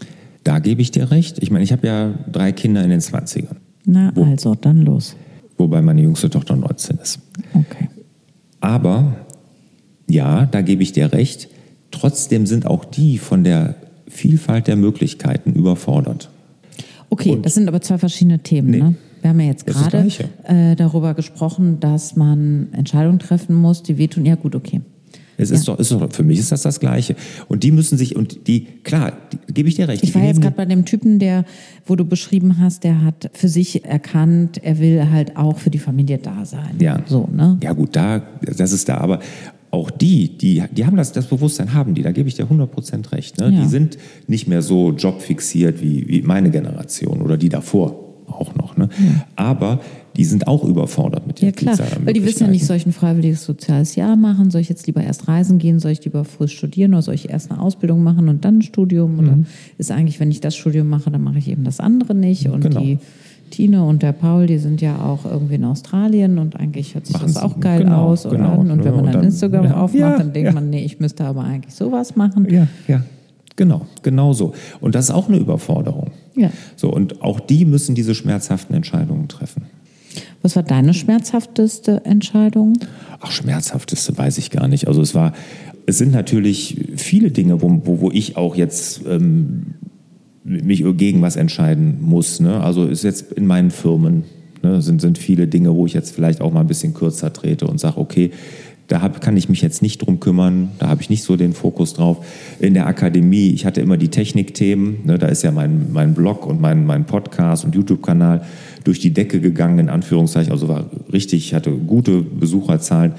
Da 0.43 0.59
gebe 0.59 0.81
ich 0.81 0.91
dir 0.91 1.11
recht. 1.11 1.41
Ich 1.41 1.49
meine, 1.51 1.63
ich 1.63 1.71
habe 1.71 1.87
ja 1.87 2.13
drei 2.31 2.51
Kinder 2.51 2.83
in 2.83 2.91
den 2.91 3.01
20ern. 3.01 3.55
Na, 3.85 4.11
Wo, 4.15 4.23
also, 4.23 4.55
dann 4.55 4.81
los. 4.81 5.15
Wobei 5.57 5.81
meine 5.81 6.01
jüngste 6.01 6.29
Tochter 6.29 6.55
19 6.55 6.97
ist. 6.97 7.19
Okay. 7.53 7.89
Aber 8.59 9.15
ja, 10.07 10.45
da 10.45 10.61
gebe 10.61 10.83
ich 10.83 10.91
dir 10.91 11.11
recht. 11.13 11.49
Trotzdem 11.91 12.45
sind 12.45 12.67
auch 12.67 12.85
die 12.85 13.17
von 13.17 13.43
der 13.43 13.75
Vielfalt 14.07 14.67
der 14.67 14.75
Möglichkeiten 14.75 15.53
überfordert. 15.53 16.29
Okay, 17.09 17.31
Und 17.31 17.45
das 17.45 17.55
sind 17.55 17.67
aber 17.67 17.81
zwei 17.81 17.97
verschiedene 17.97 18.39
Themen. 18.39 18.69
Nee. 18.69 18.77
Ne? 18.79 18.95
Wir 19.25 19.29
haben 19.29 19.39
ja 19.39 19.47
jetzt 19.47 19.65
gerade 19.65 20.07
äh, 20.43 20.75
darüber 20.75 21.15
gesprochen, 21.15 21.79
dass 21.79 22.15
man 22.15 22.67
Entscheidungen 22.73 23.17
treffen 23.17 23.55
muss, 23.55 23.81
die 23.81 23.97
wehtun. 23.97 24.23
Ja, 24.23 24.35
gut, 24.35 24.53
okay. 24.53 24.81
Es 25.35 25.49
ist, 25.49 25.65
ja. 25.65 25.73
doch, 25.73 25.79
ist 25.79 25.91
doch, 25.91 26.13
für 26.13 26.21
mich 26.21 26.37
ist 26.37 26.51
das 26.51 26.61
das 26.61 26.79
Gleiche. 26.79 27.15
Und 27.47 27.63
die 27.63 27.71
müssen 27.71 27.97
sich, 27.97 28.15
und 28.15 28.45
die, 28.47 28.67
klar, 28.83 29.13
die, 29.33 29.51
gebe 29.51 29.67
ich 29.67 29.73
dir 29.73 29.87
recht. 29.87 30.03
Ich 30.03 30.13
war 30.13 30.23
jetzt 30.23 30.41
gerade 30.41 30.55
bei 30.55 30.65
dem 30.65 30.85
Typen, 30.85 31.17
der, 31.17 31.43
wo 31.87 31.95
du 31.95 32.05
beschrieben 32.05 32.59
hast, 32.59 32.83
der 32.83 33.03
hat 33.03 33.31
für 33.33 33.49
sich 33.49 33.83
erkannt, 33.83 34.59
er 34.61 34.77
will 34.77 35.09
halt 35.09 35.35
auch 35.37 35.57
für 35.57 35.71
die 35.71 35.79
Familie 35.79 36.19
da 36.19 36.45
sein. 36.45 36.75
Ja. 36.77 37.01
So, 37.07 37.27
ne? 37.33 37.57
Ja, 37.63 37.73
gut, 37.73 37.95
da, 37.95 38.21
das 38.55 38.73
ist 38.73 38.87
da. 38.87 38.97
Aber 38.97 39.21
auch 39.71 39.89
die, 39.89 40.37
die, 40.37 40.63
die 40.71 40.85
haben 40.85 40.97
das, 40.97 41.13
das 41.13 41.25
Bewusstsein, 41.25 41.73
haben 41.73 41.95
die, 41.95 42.03
da 42.03 42.11
gebe 42.11 42.29
ich 42.29 42.35
dir 42.35 42.45
100% 42.45 43.11
recht. 43.11 43.39
Ne? 43.39 43.49
Ja. 43.49 43.63
Die 43.63 43.69
sind 43.69 43.97
nicht 44.27 44.47
mehr 44.47 44.61
so 44.61 44.91
jobfixiert 44.91 45.81
wie, 45.81 46.07
wie 46.07 46.21
meine 46.21 46.51
Generation 46.51 47.23
oder 47.23 47.37
die 47.37 47.49
davor 47.49 48.04
auch. 48.75 48.87
Ne? 48.87 48.89
Ja. 48.97 49.25
Aber 49.35 49.79
die 50.15 50.23
sind 50.23 50.47
auch 50.47 50.63
überfordert 50.63 51.27
mit 51.27 51.41
der 51.41 51.49
Ja 51.49 51.51
klar, 51.51 51.77
weil 52.03 52.13
die 52.13 52.25
wissen 52.25 52.45
ja 52.45 52.49
nicht, 52.49 52.65
soll 52.65 52.77
ich 52.77 52.85
ein 52.85 52.93
freiwilliges 52.93 53.43
soziales 53.43 53.95
Jahr 53.95 54.15
machen, 54.15 54.49
soll 54.49 54.61
ich 54.61 54.69
jetzt 54.69 54.87
lieber 54.87 55.03
erst 55.03 55.27
reisen 55.27 55.57
gehen, 55.57 55.79
soll 55.79 55.91
ich 55.91 56.03
lieber 56.05 56.23
frisch 56.23 56.55
studieren 56.55 56.93
oder 56.93 57.01
soll 57.01 57.15
ich 57.15 57.29
erst 57.29 57.51
eine 57.51 57.59
Ausbildung 57.59 58.03
machen 58.03 58.29
und 58.29 58.45
dann 58.45 58.59
ein 58.59 58.61
Studium? 58.61 59.19
Oder 59.19 59.35
mhm. 59.35 59.45
ist 59.77 59.91
eigentlich, 59.91 60.19
wenn 60.19 60.31
ich 60.31 60.41
das 60.41 60.55
Studium 60.55 60.87
mache, 60.87 61.11
dann 61.11 61.21
mache 61.21 61.39
ich 61.39 61.49
eben 61.49 61.63
das 61.63 61.79
andere 61.79 62.15
nicht. 62.15 62.47
Und 62.47 62.61
genau. 62.61 62.79
die 62.79 62.99
Tine 63.51 63.83
und 63.83 64.01
der 64.01 64.11
Paul, 64.11 64.47
die 64.47 64.57
sind 64.57 64.81
ja 64.81 64.99
auch 64.99 65.25
irgendwie 65.25 65.55
in 65.55 65.65
Australien 65.65 66.39
und 66.39 66.55
eigentlich 66.55 66.95
hört 66.95 67.05
sich 67.05 67.13
machen 67.13 67.27
das 67.27 67.37
auch 67.37 67.59
geil 67.59 67.83
genau, 67.83 68.07
aus 68.07 68.23
genau, 68.23 68.59
an. 68.59 68.71
Und 68.71 68.83
wenn 68.83 68.95
man 68.95 69.05
dann, 69.05 69.13
dann 69.13 69.23
Instagram 69.23 69.65
ja, 69.65 69.77
aufmacht, 69.77 69.99
ja, 69.99 70.17
dann 70.17 70.33
denkt 70.33 70.47
ja. 70.47 70.53
man, 70.53 70.69
nee, 70.69 70.83
ich 70.83 70.99
müsste 70.99 71.25
aber 71.25 71.43
eigentlich 71.43 71.73
sowas 71.73 72.15
machen. 72.15 72.47
Ja, 72.49 72.67
ja. 72.87 73.03
Genau, 73.55 73.85
genau 74.03 74.33
so. 74.33 74.53
Und 74.81 74.95
das 74.95 75.05
ist 75.05 75.11
auch 75.11 75.29
eine 75.29 75.37
Überforderung. 75.37 76.11
Ja. 76.35 76.51
So, 76.75 76.89
und 76.89 77.21
auch 77.21 77.39
die 77.39 77.65
müssen 77.65 77.95
diese 77.95 78.13
schmerzhaften 78.13 78.75
Entscheidungen 78.75 79.27
treffen. 79.27 79.63
Was 80.41 80.55
war 80.55 80.63
deine 80.63 80.93
schmerzhafteste 80.93 82.05
Entscheidung? 82.05 82.77
Ach, 83.19 83.31
schmerzhafteste 83.31 84.17
weiß 84.17 84.37
ich 84.37 84.51
gar 84.51 84.67
nicht. 84.67 84.87
Also 84.87 85.01
es 85.01 85.15
war, 85.15 85.33
es 85.85 85.97
sind 85.97 86.11
natürlich 86.11 86.91
viele 86.97 87.31
Dinge, 87.31 87.61
wo, 87.61 87.81
wo, 87.85 88.01
wo 88.01 88.11
ich 88.11 88.37
auch 88.37 88.55
jetzt 88.55 89.01
ähm, 89.07 89.75
mich 90.43 90.83
gegen 90.97 91.21
was 91.21 91.35
entscheiden 91.35 91.97
muss. 92.01 92.39
Ne? 92.39 92.61
Also 92.61 92.85
ist 92.85 93.03
jetzt 93.03 93.31
in 93.31 93.47
meinen 93.47 93.71
Firmen 93.71 94.25
ne, 94.61 94.81
sind, 94.81 95.01
sind 95.01 95.17
viele 95.17 95.47
Dinge, 95.47 95.73
wo 95.73 95.85
ich 95.85 95.93
jetzt 95.93 96.13
vielleicht 96.13 96.41
auch 96.41 96.51
mal 96.51 96.61
ein 96.61 96.67
bisschen 96.67 96.93
kürzer 96.93 97.33
trete 97.33 97.67
und 97.67 97.79
sage, 97.79 97.97
okay, 97.97 98.31
da 98.87 99.01
hab, 99.01 99.19
kann 99.21 99.35
ich 99.35 99.49
mich 99.49 99.61
jetzt 99.61 99.81
nicht 99.81 99.99
drum 99.99 100.19
kümmern, 100.19 100.69
da 100.77 100.89
habe 100.89 101.01
ich 101.01 101.09
nicht 101.09 101.23
so 101.23 101.35
den 101.35 101.53
Fokus 101.53 101.93
drauf. 101.93 102.25
In 102.59 102.73
der 102.75 102.85
Akademie, 102.85 103.49
ich 103.49 103.65
hatte 103.65 103.81
immer 103.81 103.97
die 103.97 104.09
Technikthemen, 104.09 104.99
ne, 105.05 105.17
da 105.17 105.27
ist 105.27 105.43
ja 105.43 105.51
mein, 105.51 105.91
mein 105.91 106.13
Blog 106.13 106.45
und 106.45 106.61
mein, 106.61 106.85
mein 106.85 107.05
Podcast 107.05 107.65
und 107.65 107.73
YouTube-Kanal 107.73 108.45
durch 108.83 108.99
die 108.99 109.11
Decke 109.11 109.39
gegangen, 109.41 109.79
in 109.79 109.89
Anführungszeichen, 109.89 110.51
also 110.51 110.67
war 110.67 110.85
richtig, 111.11 111.47
ich 111.47 111.53
hatte 111.55 111.71
gute 111.71 112.21
Besucherzahlen. 112.21 113.13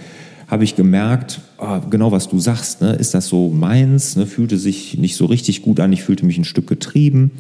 Habe 0.47 0.63
ich 0.63 0.77
gemerkt, 0.77 1.41
oh, 1.59 1.81
genau 1.91 2.13
was 2.13 2.29
du 2.29 2.39
sagst, 2.39 2.81
ne, 2.81 2.93
ist 2.93 3.15
das 3.15 3.27
so 3.27 3.51
meins, 3.51 4.15
ne, 4.15 4.27
fühlte 4.27 4.59
sich 4.59 4.97
nicht 4.97 5.17
so 5.17 5.27
richtig 5.27 5.63
gut 5.63 5.81
an, 5.81 5.93
ich 5.93 6.05
fühlte 6.05 6.25
mich 6.25 6.39
ein 6.39 6.45
Stück 6.45 6.69
getrieben. 6.69 7.33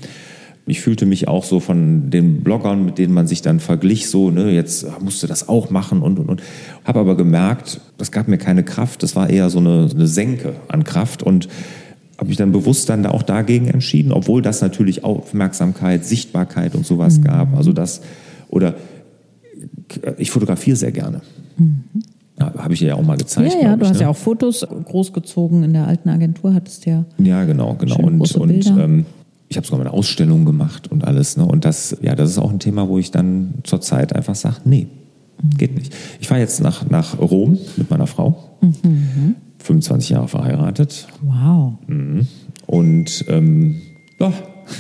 Ich 0.68 0.80
fühlte 0.80 1.06
mich 1.06 1.28
auch 1.28 1.44
so 1.44 1.60
von 1.60 2.10
den 2.10 2.42
Bloggern, 2.42 2.84
mit 2.84 2.98
denen 2.98 3.14
man 3.14 3.28
sich 3.28 3.40
dann 3.40 3.60
verglich, 3.60 4.08
so, 4.08 4.30
ne, 4.30 4.50
jetzt 4.50 4.86
musste 5.00 5.28
das 5.28 5.48
auch 5.48 5.70
machen 5.70 6.02
und, 6.02 6.18
und, 6.18 6.28
und. 6.28 6.42
Habe 6.84 6.98
aber 7.00 7.16
gemerkt, 7.16 7.80
das 7.98 8.10
gab 8.10 8.26
mir 8.26 8.38
keine 8.38 8.64
Kraft, 8.64 9.02
das 9.02 9.14
war 9.14 9.30
eher 9.30 9.48
so 9.48 9.60
eine, 9.60 9.88
eine 9.94 10.08
Senke 10.08 10.54
an 10.66 10.82
Kraft 10.82 11.22
und 11.22 11.48
habe 12.18 12.28
mich 12.28 12.36
dann 12.36 12.50
bewusst 12.50 12.88
dann 12.88 13.06
auch 13.06 13.22
dagegen 13.22 13.68
entschieden, 13.68 14.10
obwohl 14.10 14.42
das 14.42 14.60
natürlich 14.60 15.04
Aufmerksamkeit, 15.04 16.04
Sichtbarkeit 16.04 16.74
und 16.74 16.84
sowas 16.84 17.18
mhm. 17.18 17.24
gab. 17.24 17.56
Also 17.56 17.72
das, 17.72 18.00
oder 18.48 18.74
ich 20.18 20.30
fotografiere 20.30 20.76
sehr 20.76 20.92
gerne. 20.92 21.20
Mhm. 21.58 21.84
Ja, 22.38 22.52
habe 22.58 22.74
ich 22.74 22.80
ja 22.80 22.94
auch 22.94 23.02
mal 23.02 23.16
gezeigt. 23.16 23.54
Ja, 23.54 23.70
ja, 23.70 23.76
du 23.76 23.84
ich, 23.84 23.90
hast 23.90 23.96
ne? 23.96 24.02
ja 24.02 24.08
auch 24.10 24.16
Fotos 24.16 24.66
großgezogen 24.84 25.62
in 25.62 25.72
der 25.72 25.86
alten 25.86 26.08
Agentur, 26.08 26.52
hattest 26.52 26.84
ja. 26.84 27.04
Ja, 27.18 27.44
genau, 27.44 27.74
genau. 27.74 27.96
Und, 27.96 28.36
und 28.36 28.66
ähm, 28.66 29.06
ich 29.48 29.56
habe 29.56 29.66
sogar 29.66 29.78
mal 29.78 29.86
eine 29.88 29.96
Ausstellung 29.96 30.44
gemacht 30.44 30.90
und 30.90 31.04
alles. 31.04 31.36
Ne? 31.36 31.44
Und 31.44 31.64
das, 31.64 31.96
ja, 32.02 32.14
das 32.14 32.30
ist 32.30 32.38
auch 32.38 32.50
ein 32.50 32.58
Thema, 32.58 32.88
wo 32.88 32.98
ich 32.98 33.10
dann 33.10 33.54
zurzeit 33.62 34.14
einfach 34.14 34.34
sage, 34.34 34.56
nee, 34.64 34.88
mhm. 35.42 35.56
geht 35.56 35.74
nicht. 35.74 35.94
Ich 36.20 36.28
fahre 36.28 36.40
jetzt 36.40 36.60
nach, 36.60 36.88
nach 36.90 37.18
Rom 37.18 37.58
mit 37.76 37.90
meiner 37.90 38.06
Frau. 38.06 38.58
Mhm. 38.60 39.36
25 39.58 40.10
Jahre 40.10 40.28
verheiratet. 40.28 41.08
Wow. 41.22 41.74
Mhm. 41.86 42.26
Und 42.66 43.24
ähm, 43.28 43.80
oh, 44.18 44.32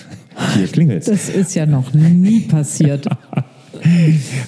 hier 0.56 0.66
klingelt 0.66 1.06
Das 1.06 1.28
ist 1.28 1.54
ja 1.54 1.66
noch 1.66 1.92
nie 1.94 2.40
passiert. 2.48 3.06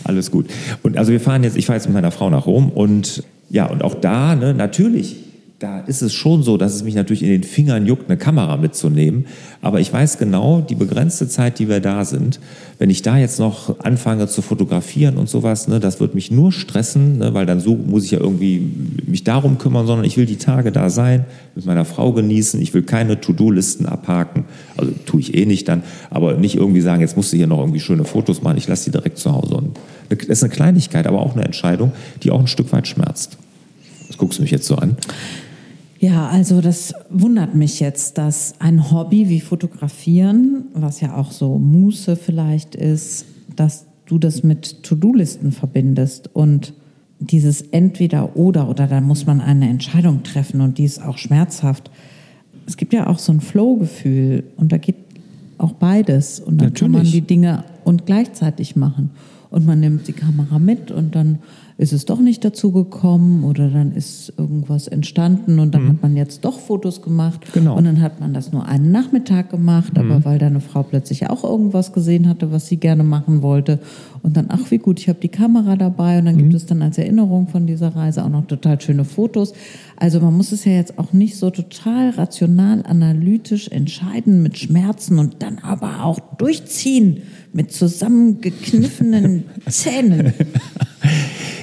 Alles 0.04 0.30
gut. 0.30 0.46
Und 0.82 0.96
also 0.96 1.12
wir 1.12 1.20
fahren 1.20 1.44
jetzt, 1.44 1.56
ich 1.56 1.66
fahre 1.66 1.76
jetzt 1.76 1.86
mit 1.86 1.94
meiner 1.94 2.10
Frau 2.10 2.30
nach 2.30 2.46
Rom 2.46 2.70
und 2.70 3.22
ja, 3.50 3.66
und 3.66 3.82
auch 3.82 3.94
da, 3.94 4.34
ne, 4.34 4.52
natürlich 4.52 5.27
da 5.58 5.80
ist 5.80 6.02
es 6.02 6.14
schon 6.14 6.44
so, 6.44 6.56
dass 6.56 6.72
es 6.72 6.84
mich 6.84 6.94
natürlich 6.94 7.24
in 7.24 7.30
den 7.30 7.42
Fingern 7.42 7.84
juckt, 7.84 8.08
eine 8.08 8.16
Kamera 8.16 8.56
mitzunehmen. 8.56 9.26
Aber 9.60 9.80
ich 9.80 9.92
weiß 9.92 10.18
genau, 10.18 10.60
die 10.60 10.76
begrenzte 10.76 11.28
Zeit, 11.28 11.58
die 11.58 11.68
wir 11.68 11.80
da 11.80 12.04
sind, 12.04 12.38
wenn 12.78 12.90
ich 12.90 13.02
da 13.02 13.18
jetzt 13.18 13.40
noch 13.40 13.80
anfange 13.80 14.28
zu 14.28 14.40
fotografieren 14.40 15.16
und 15.16 15.28
sowas, 15.28 15.66
ne, 15.66 15.80
das 15.80 15.98
wird 15.98 16.14
mich 16.14 16.30
nur 16.30 16.52
stressen, 16.52 17.18
ne, 17.18 17.34
weil 17.34 17.44
dann 17.44 17.58
so 17.58 17.74
muss 17.74 18.04
ich 18.04 18.12
ja 18.12 18.20
irgendwie 18.20 18.70
mich 19.04 19.24
darum 19.24 19.58
kümmern, 19.58 19.88
sondern 19.88 20.06
ich 20.06 20.16
will 20.16 20.26
die 20.26 20.36
Tage 20.36 20.70
da 20.70 20.90
sein, 20.90 21.24
mit 21.56 21.66
meiner 21.66 21.84
Frau 21.84 22.12
genießen. 22.12 22.62
Ich 22.62 22.72
will 22.72 22.82
keine 22.82 23.20
To-Do-Listen 23.20 23.86
abhaken. 23.86 24.44
Also 24.76 24.92
tue 25.06 25.20
ich 25.20 25.34
eh 25.36 25.44
nicht 25.44 25.66
dann, 25.66 25.82
aber 26.08 26.34
nicht 26.34 26.54
irgendwie 26.54 26.82
sagen, 26.82 27.00
jetzt 27.00 27.16
musst 27.16 27.32
du 27.32 27.36
hier 27.36 27.48
noch 27.48 27.58
irgendwie 27.58 27.80
schöne 27.80 28.04
Fotos 28.04 28.42
machen. 28.42 28.58
Ich 28.58 28.68
lasse 28.68 28.84
die 28.84 28.90
direkt 28.92 29.18
zu 29.18 29.32
Hause. 29.32 29.56
Und 29.56 29.76
das 30.08 30.24
ist 30.28 30.44
eine 30.44 30.52
Kleinigkeit, 30.52 31.08
aber 31.08 31.18
auch 31.18 31.34
eine 31.34 31.44
Entscheidung, 31.44 31.90
die 32.22 32.30
auch 32.30 32.38
ein 32.38 32.46
Stück 32.46 32.72
weit 32.72 32.86
schmerzt. 32.86 33.38
Das 34.06 34.18
guckst 34.18 34.38
du 34.38 34.42
mich 34.42 34.52
jetzt 34.52 34.68
so 34.68 34.76
an. 34.76 34.96
Ja, 35.98 36.28
also 36.28 36.60
das 36.60 36.94
wundert 37.10 37.56
mich 37.56 37.80
jetzt, 37.80 38.18
dass 38.18 38.54
ein 38.60 38.92
Hobby 38.92 39.28
wie 39.28 39.40
Fotografieren, 39.40 40.66
was 40.72 41.00
ja 41.00 41.16
auch 41.16 41.32
so 41.32 41.58
Muße 41.58 42.14
vielleicht 42.14 42.76
ist, 42.76 43.26
dass 43.56 43.86
du 44.06 44.18
das 44.18 44.44
mit 44.44 44.84
To-Do-Listen 44.84 45.50
verbindest 45.50 46.30
und 46.34 46.72
dieses 47.20 47.62
entweder 47.62 48.36
oder 48.36 48.68
oder 48.68 48.86
dann 48.86 49.04
muss 49.04 49.26
man 49.26 49.40
eine 49.40 49.68
Entscheidung 49.68 50.22
treffen 50.22 50.60
und 50.60 50.78
die 50.78 50.84
ist 50.84 51.02
auch 51.02 51.18
schmerzhaft. 51.18 51.90
Es 52.66 52.76
gibt 52.76 52.92
ja 52.92 53.08
auch 53.08 53.18
so 53.18 53.32
ein 53.32 53.40
Flow-Gefühl 53.40 54.44
und 54.56 54.70
da 54.70 54.78
geht 54.78 54.96
auch 55.58 55.72
beides 55.72 56.38
und 56.38 56.60
dann 56.60 56.68
Natürlich. 56.68 56.80
kann 56.80 56.90
man 56.92 57.10
die 57.10 57.22
Dinge 57.22 57.64
und 57.84 58.06
gleichzeitig 58.06 58.76
machen 58.76 59.10
und 59.50 59.66
man 59.66 59.80
nimmt 59.80 60.06
die 60.06 60.12
Kamera 60.12 60.60
mit 60.60 60.92
und 60.92 61.16
dann 61.16 61.40
ist 61.78 61.92
es 61.92 62.04
doch 62.04 62.18
nicht 62.18 62.44
dazu 62.44 62.72
gekommen 62.72 63.44
oder 63.44 63.68
dann 63.68 63.92
ist 63.92 64.32
irgendwas 64.36 64.88
entstanden 64.88 65.60
und 65.60 65.72
dann 65.76 65.84
mhm. 65.84 65.88
hat 65.90 66.02
man 66.02 66.16
jetzt 66.16 66.44
doch 66.44 66.58
Fotos 66.58 67.02
gemacht 67.02 67.52
genau. 67.52 67.76
und 67.76 67.84
dann 67.84 68.00
hat 68.00 68.18
man 68.18 68.34
das 68.34 68.50
nur 68.50 68.66
einen 68.66 68.90
Nachmittag 68.90 69.50
gemacht, 69.50 69.96
mhm. 69.96 70.00
aber 70.00 70.24
weil 70.24 70.40
deine 70.40 70.60
Frau 70.60 70.82
plötzlich 70.82 71.30
auch 71.30 71.44
irgendwas 71.44 71.92
gesehen 71.92 72.28
hatte, 72.28 72.50
was 72.50 72.66
sie 72.66 72.78
gerne 72.78 73.04
machen 73.04 73.42
wollte 73.42 73.78
und 74.22 74.36
dann, 74.36 74.46
ach 74.48 74.72
wie 74.72 74.78
gut, 74.78 74.98
ich 74.98 75.08
habe 75.08 75.20
die 75.20 75.28
Kamera 75.28 75.76
dabei 75.76 76.18
und 76.18 76.24
dann 76.24 76.34
mhm. 76.34 76.40
gibt 76.40 76.54
es 76.54 76.66
dann 76.66 76.82
als 76.82 76.98
Erinnerung 76.98 77.46
von 77.46 77.68
dieser 77.68 77.94
Reise 77.94 78.24
auch 78.24 78.28
noch 78.28 78.46
total 78.46 78.80
schöne 78.80 79.04
Fotos. 79.04 79.52
Also 79.96 80.20
man 80.20 80.36
muss 80.36 80.50
es 80.50 80.64
ja 80.64 80.72
jetzt 80.72 80.98
auch 80.98 81.12
nicht 81.12 81.36
so 81.36 81.50
total 81.50 82.10
rational, 82.10 82.82
analytisch 82.86 83.68
entscheiden 83.68 84.42
mit 84.42 84.58
Schmerzen 84.58 85.20
und 85.20 85.44
dann 85.44 85.58
aber 85.60 86.04
auch 86.04 86.18
durchziehen 86.38 87.22
mit 87.52 87.72
zusammengekniffenen 87.72 89.44
Zähnen. 89.68 90.32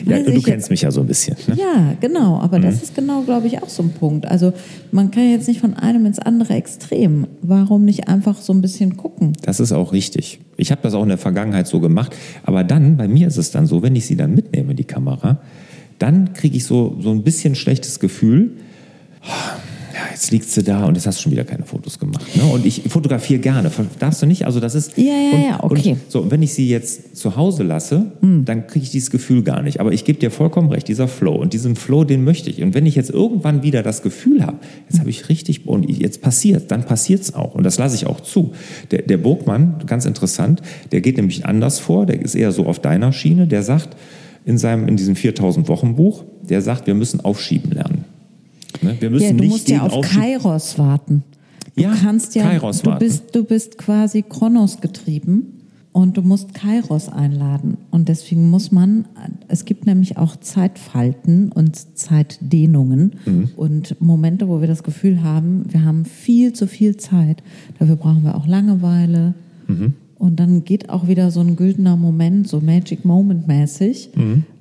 Ja, 0.06 0.19
du 0.19 0.41
kennst 0.41 0.69
mich 0.69 0.82
ja 0.82 0.91
so 0.91 1.02
ein 1.02 1.08
bisschen. 1.08 1.36
Ne? 1.48 1.58
Ja, 1.58 1.95
genau. 2.00 2.39
Aber 2.39 2.60
das 2.60 2.84
ist 2.84 2.95
genau, 2.95 3.21
glaube 3.21 3.48
ich, 3.48 3.62
auch 3.62 3.69
so 3.69 3.82
ein 3.84 3.89
Punkt. 3.89 4.28
Also 4.28 4.54
man 4.91 5.12
kann 5.12 5.30
jetzt 5.30 5.48
nicht 5.48 5.60
von 5.60 5.74
einem 5.74 6.06
ins 6.06 6.19
andere 6.19 6.54
Extrem. 6.54 7.28
Warum 7.41 7.86
nicht 7.86 8.08
einfach 8.08 8.39
so 8.39 8.54
ein 8.54 8.62
bisschen 8.62 8.98
gucken? 8.98 9.34
Das 9.41 9.60
ist 9.60 9.71
auch 9.71 9.93
richtig. 9.93 10.39
Ich 10.58 10.71
habe 10.71 10.82
das 10.84 10.93
auch 10.93 11.04
in 11.04 11.10
der 11.10 11.17
Vergangenheit 11.17 11.67
so 11.67 11.80
gemacht. 11.80 12.15
Aber 12.43 12.63
dann, 12.63 12.98
bei 12.98 13.08
mir 13.08 13.28
ist 13.28 13.38
es 13.38 13.52
dann 13.52 13.65
so, 13.65 13.82
wenn 13.82 13.95
ich 13.95 14.06
sie 14.06 14.15
dann 14.15 14.36
mitnehme, 14.36 14.76
die 14.76 14.84
Kamera, 14.84 15.39
dann 15.98 16.34
kriege 16.34 16.58
ich 16.58 16.65
so, 16.65 16.98
so 17.00 17.12
ein 17.12 17.24
bisschen 17.24 17.56
schlechtes 17.56 18.00
Gefühl. 18.00 18.52
Jetzt 20.15 20.32
liegt 20.32 20.49
sie 20.49 20.63
da 20.63 20.86
und 20.86 20.95
jetzt 20.95 21.06
hast 21.08 21.19
du 21.19 21.23
schon 21.23 21.34
wieder 21.34 21.43
keine 21.43 21.65
Fotos 21.65 21.99
gemacht. 21.99 22.25
Ne? 22.38 22.43
Und 22.45 22.65
ich 22.65 22.84
fotografiere 22.88 23.41
gerne. 23.41 23.69
Darfst 23.99 24.21
du 24.21 24.25
nicht? 24.25 24.45
Also 24.45 24.62
das 24.62 24.73
ist. 24.73 24.97
Ja, 24.97 25.04
ja, 25.04 25.12
und, 25.12 25.41
ja, 25.41 25.63
okay. 25.63 25.84
Hm. 25.84 25.91
Und 25.91 25.99
so, 26.08 26.21
und 26.21 26.32
wenn 26.32 26.41
ich 26.41 26.54
sie 26.54 26.69
jetzt 26.69 27.17
zu 27.17 27.36
Hause 27.36 27.63
lasse, 27.63 28.13
dann 28.21 28.65
kriege 28.65 28.84
ich 28.84 28.91
dieses 28.91 29.12
Gefühl 29.12 29.43
gar 29.43 29.62
nicht. 29.62 29.82
Aber 29.82 29.91
ich 29.91 30.06
gebe 30.06 30.17
dir 30.17 30.32
vollkommen 30.32 30.71
recht, 30.71 30.88
dieser 30.88 31.10
Flow. 31.10 31.36
Und 31.36 31.51
diesen 31.51 31.75
Flow, 31.75 32.06
den 32.06 32.23
möchte 32.23 32.49
ich. 32.49 32.63
Und 32.63 32.73
wenn 32.73 32.86
ich 32.86 32.95
jetzt 32.95 33.10
irgendwann 33.10 33.62
wieder 33.62 33.84
das 33.84 34.04
Gefühl 34.04 34.45
habe, 34.45 34.60
jetzt 34.89 35.01
habe 35.01 35.10
ich 35.10 35.28
richtig, 35.28 35.67
und 35.67 35.84
jetzt 35.89 36.21
passiert, 36.21 36.71
dann 36.71 36.86
passiert 36.86 37.21
es 37.21 37.34
auch. 37.34 37.54
Und 37.54 37.65
das 37.65 37.78
lasse 37.78 37.97
ich 37.97 38.08
auch 38.08 38.21
zu. 38.21 38.54
Der, 38.91 39.01
der 39.01 39.17
Burgmann, 39.17 39.84
ganz 39.86 40.06
interessant, 40.06 40.62
der 40.93 41.01
geht 41.01 41.17
nämlich 41.17 41.45
anders 41.45 41.80
vor. 41.80 42.06
Der 42.06 42.21
ist 42.21 42.36
eher 42.36 42.54
so 42.54 42.67
auf 42.67 42.80
deiner 42.80 43.12
Schiene. 43.12 43.47
Der 43.47 43.63
sagt 43.63 43.97
in, 44.45 44.58
seinem, 44.58 44.88
in 44.88 44.95
diesem 44.95 45.17
4000 45.17 45.67
Wochen 45.67 45.95
Buch, 45.97 46.23
der 46.41 46.62
sagt, 46.62 46.88
wir 46.88 46.93
müssen 46.93 47.19
aufschieben 47.19 47.71
lernen. 47.71 48.04
Ne? 48.81 48.95
Wir 48.99 49.09
müssen 49.09 49.23
Ja, 49.25 49.29
du 49.31 49.35
nicht 49.38 49.49
musst 49.49 49.69
ja 49.69 49.81
auf 49.83 49.93
Aufschieb- 49.93 50.19
Kairos 50.19 50.77
warten. 50.79 51.23
Du 51.75 51.83
Ja, 51.83 51.93
kannst 52.01 52.35
ja, 52.35 52.43
Kairos 52.43 52.81
du 52.81 52.88
warten. 52.91 53.05
bist, 53.05 53.35
du 53.35 53.43
bist 53.43 53.77
quasi 53.77 54.21
Kronos 54.27 54.79
getrieben 54.81 55.47
und 55.91 56.15
du 56.17 56.21
musst 56.21 56.53
Kairos 56.53 57.09
einladen. 57.09 57.77
Und 57.91 58.07
deswegen 58.09 58.49
muss 58.49 58.71
man, 58.71 59.05
es 59.47 59.65
gibt 59.65 59.85
nämlich 59.85 60.17
auch 60.17 60.35
Zeitfalten 60.38 61.51
und 61.53 61.75
Zeitdehnungen 61.97 63.13
Mhm. 63.25 63.49
und 63.57 64.01
Momente, 64.01 64.47
wo 64.47 64.61
wir 64.61 64.67
das 64.67 64.83
Gefühl 64.83 65.21
haben, 65.23 65.65
wir 65.69 65.83
haben 65.83 66.05
viel 66.05 66.53
zu 66.53 66.67
viel 66.67 66.97
Zeit. 66.97 67.43
Dafür 67.79 67.95
brauchen 67.95 68.23
wir 68.23 68.35
auch 68.35 68.47
Langeweile. 68.47 69.33
Mhm. 69.67 69.93
Und 70.17 70.39
dann 70.39 70.63
geht 70.63 70.89
auch 70.89 71.07
wieder 71.09 71.29
so 71.29 71.41
ein 71.41 71.57
güldener 71.57 71.97
Moment, 71.97 72.47
so 72.47 72.61
Magic 72.61 73.03
Moment 73.03 73.47
mäßig, 73.47 74.09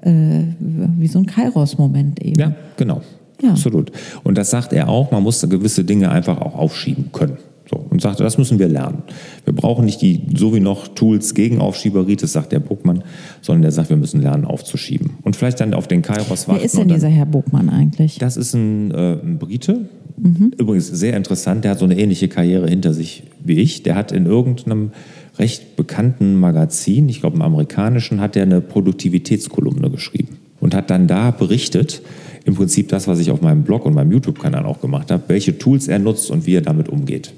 äh, 0.01 0.43
wie 0.61 1.07
so 1.07 1.21
ein 1.21 1.27
Kairos-Moment 1.27 2.21
eben. 2.21 2.33
Mhm. 2.35 2.41
Ja, 2.41 2.55
genau. 2.77 3.03
Ja. 3.45 3.51
Absolut. 3.51 3.93
Und 4.23 4.39
das 4.39 4.51
sagt 4.51 4.73
er 4.73 4.89
auch, 4.89 5.11
man 5.11 5.23
muss 5.23 5.41
gewisse 5.49 5.85
Dinge 5.85 6.11
einfach 6.11 6.41
auch 6.41 6.55
aufschieben 6.55 7.11
können. 7.13 7.37
So, 7.71 7.77
und 7.89 8.03
sagte, 8.03 8.23
das 8.23 8.37
müssen 8.37 8.59
wir 8.59 8.69
lernen. 8.69 9.05
Wir 9.45 9.55
brauchen 9.55 9.87
nicht 9.87 10.03
die 10.03 10.21
so 10.37 10.55
wie 10.55 10.61
noch 10.61 10.87
Tools 10.89 11.33
gegen 11.35 11.61
Aufschieberitis, 11.61 12.31
sagt 12.33 12.53
der 12.53 12.61
Burgmann, 12.61 13.03
sondern 13.41 13.63
der 13.63 13.73
sagt, 13.73 13.89
wir 13.89 13.97
müssen 13.97 14.21
lernen 14.21 14.45
aufzuschieben. 14.45 15.13
Und 15.23 15.35
vielleicht 15.35 15.61
dann 15.61 15.73
auf 15.73 15.89
den 15.89 16.03
Kairos 16.03 16.47
warten. 16.47 16.61
Wer 16.61 16.67
ist 16.67 16.77
denn 16.77 16.89
dann, 16.89 16.97
dieser 16.97 17.09
Herr 17.09 17.25
Bogmann 17.25 17.71
eigentlich? 17.71 18.19
Das 18.19 18.37
ist 18.37 18.53
ein, 18.53 18.91
äh, 18.91 19.13
ein 19.15 19.39
Brite. 19.39 19.89
Mhm. 20.19 20.53
Übrigens 20.59 20.89
sehr 20.89 21.17
interessant, 21.17 21.65
der 21.65 21.73
hat 21.73 21.79
so 21.79 21.87
eine 21.87 21.99
ähnliche 21.99 22.29
Karriere 22.29 22.69
hinter 22.69 22.93
sich 22.93 23.25
wie 23.43 23.55
ich. 23.55 23.83
Der 23.83 23.95
hat 23.95 24.13
in 24.13 24.27
irgendeinem 24.27 24.91
recht 25.39 25.77
bekannten 25.77 26.39
Magazin, 26.39 27.09
ich 27.09 27.21
glaube 27.21 27.37
im 27.37 27.43
amerikanischen, 27.43 28.21
hat 28.21 28.37
er 28.37 28.43
eine 28.43 28.61
Produktivitätskolumne 28.61 29.91
geschrieben 29.91 30.37
und 30.61 30.75
hat 30.75 30.91
dann 30.91 31.07
da 31.07 31.31
berichtet, 31.31 32.03
im 32.45 32.55
Prinzip 32.55 32.89
das, 32.89 33.09
was 33.09 33.19
ich 33.19 33.31
auf 33.31 33.41
meinem 33.41 33.63
Blog 33.63 33.87
und 33.87 33.95
meinem 33.95 34.13
YouTube-Kanal 34.13 34.67
auch 34.67 34.81
gemacht 34.81 35.11
habe, 35.11 35.23
welche 35.29 35.59
Tools 35.59 35.89
er 35.89 35.99
nutzt 35.99 36.31
und 36.31 36.47
wie 36.47 36.55
er 36.55 36.63
damit 36.63 36.89
umgeht. 36.89 37.33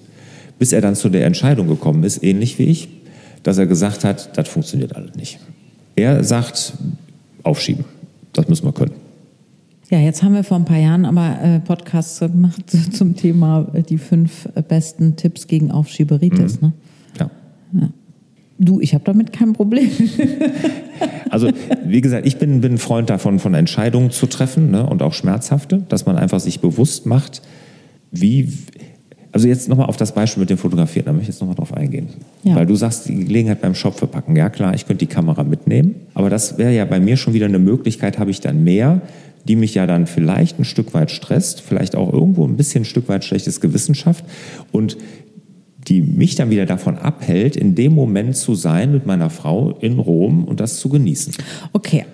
Bis 0.58 0.72
er 0.72 0.80
dann 0.80 0.94
zu 0.96 1.08
der 1.08 1.26
Entscheidung 1.26 1.68
gekommen 1.68 2.02
ist, 2.02 2.22
ähnlich 2.22 2.58
wie 2.58 2.64
ich, 2.64 2.88
dass 3.42 3.58
er 3.58 3.66
gesagt 3.66 4.04
hat, 4.04 4.36
das 4.36 4.48
funktioniert 4.48 4.96
alles 4.96 5.14
nicht. 5.14 5.38
Er 5.94 6.24
sagt, 6.24 6.74
aufschieben, 7.42 7.84
das 8.32 8.48
müssen 8.48 8.66
wir 8.66 8.72
können. 8.72 8.92
Ja, 9.88 10.00
jetzt 10.00 10.24
haben 10.24 10.34
wir 10.34 10.42
vor 10.42 10.56
ein 10.56 10.64
paar 10.64 10.78
Jahren 10.78 11.04
aber 11.04 11.40
äh, 11.40 11.60
Podcasts 11.60 12.18
gemacht 12.18 12.62
zum 12.92 13.14
Thema 13.14 13.68
äh, 13.72 13.82
die 13.82 13.98
fünf 13.98 14.48
äh, 14.54 14.62
besten 14.62 15.14
Tipps 15.14 15.46
gegen 15.46 15.70
Aufschieberitis. 15.70 16.60
Ne? 16.60 16.72
Ja. 17.20 17.30
Du, 18.58 18.80
ich 18.80 18.94
habe 18.94 19.04
damit 19.04 19.32
kein 19.32 19.52
Problem. 19.52 19.90
Also, 21.28 21.50
wie 21.84 22.00
gesagt, 22.00 22.26
ich 22.26 22.38
bin, 22.38 22.60
bin 22.60 22.74
ein 22.74 22.78
Freund 22.78 23.10
davon, 23.10 23.38
von 23.38 23.52
Entscheidungen 23.52 24.10
zu 24.10 24.26
treffen 24.26 24.70
ne, 24.70 24.86
und 24.86 25.02
auch 25.02 25.12
schmerzhafte, 25.12 25.82
dass 25.88 26.06
man 26.06 26.16
einfach 26.16 26.40
sich 26.40 26.60
bewusst 26.60 27.04
macht, 27.04 27.42
wie. 28.10 28.52
Also 29.32 29.48
jetzt 29.48 29.68
nochmal 29.68 29.86
auf 29.86 29.98
das 29.98 30.14
Beispiel 30.14 30.40
mit 30.40 30.48
dem 30.48 30.56
Fotografieren, 30.56 31.04
da 31.04 31.12
möchte 31.12 31.24
ich 31.24 31.34
jetzt 31.34 31.40
nochmal 31.40 31.56
drauf 31.56 31.74
eingehen. 31.74 32.08
Ja. 32.42 32.54
Weil 32.54 32.64
du 32.64 32.74
sagst, 32.74 33.06
die 33.08 33.26
Gelegenheit 33.26 33.60
beim 33.60 33.74
Shop 33.74 33.98
verpacken. 33.98 34.34
Ja 34.34 34.48
klar, 34.48 34.72
ich 34.72 34.86
könnte 34.86 35.04
die 35.04 35.12
Kamera 35.12 35.44
mitnehmen, 35.44 35.96
aber 36.14 36.30
das 36.30 36.56
wäre 36.56 36.72
ja 36.72 36.86
bei 36.86 37.00
mir 37.00 37.18
schon 37.18 37.34
wieder 37.34 37.44
eine 37.44 37.58
Möglichkeit, 37.58 38.18
habe 38.18 38.30
ich 38.30 38.40
dann 38.40 38.64
mehr, 38.64 39.02
die 39.46 39.56
mich 39.56 39.74
ja 39.74 39.86
dann 39.86 40.06
vielleicht 40.06 40.58
ein 40.58 40.64
Stück 40.64 40.94
weit 40.94 41.10
stresst, 41.10 41.60
vielleicht 41.60 41.96
auch 41.96 42.10
irgendwo 42.10 42.46
ein 42.46 42.56
bisschen 42.56 42.82
ein 42.82 42.86
Stück 42.86 43.10
weit 43.10 43.24
schlechtes 43.24 43.60
Gewissen 43.60 43.94
schafft 43.94 44.24
und 44.72 44.96
die 45.88 46.02
mich 46.02 46.34
dann 46.34 46.50
wieder 46.50 46.66
davon 46.66 46.98
abhält, 46.98 47.56
in 47.56 47.74
dem 47.74 47.94
Moment 47.94 48.36
zu 48.36 48.54
sein 48.54 48.92
mit 48.92 49.06
meiner 49.06 49.30
Frau 49.30 49.70
in 49.80 49.98
Rom 49.98 50.44
und 50.44 50.60
das 50.60 50.80
zu 50.80 50.88
genießen. 50.88 51.34
Okay. 51.72 52.04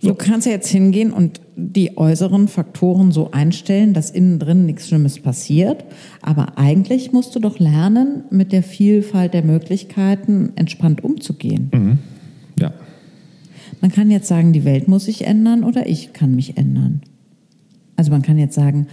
So. 0.00 0.08
Du 0.08 0.14
kannst 0.16 0.46
ja 0.46 0.52
jetzt 0.52 0.68
hingehen 0.68 1.12
und 1.12 1.40
die 1.54 1.96
äußeren 1.96 2.48
Faktoren 2.48 3.12
so 3.12 3.30
einstellen, 3.30 3.94
dass 3.94 4.10
innen 4.10 4.40
drin 4.40 4.66
nichts 4.66 4.88
Schlimmes 4.88 5.20
passiert. 5.20 5.84
Aber 6.22 6.58
eigentlich 6.58 7.12
musst 7.12 7.36
du 7.36 7.38
doch 7.38 7.60
lernen, 7.60 8.24
mit 8.30 8.50
der 8.50 8.64
Vielfalt 8.64 9.32
der 9.32 9.44
Möglichkeiten 9.44 10.50
entspannt 10.56 11.04
umzugehen. 11.04 12.00
Ja. 12.58 12.72
Man 13.80 13.92
kann 13.92 14.10
jetzt 14.10 14.26
sagen, 14.26 14.52
die 14.52 14.64
Welt 14.64 14.88
muss 14.88 15.04
sich 15.04 15.24
ändern 15.24 15.62
oder 15.62 15.88
ich 15.88 16.12
kann 16.12 16.34
mich 16.34 16.56
ändern. 16.56 17.02
Also 17.94 18.10
man 18.10 18.22
kann 18.22 18.38
jetzt 18.38 18.56
sagen, 18.56 18.88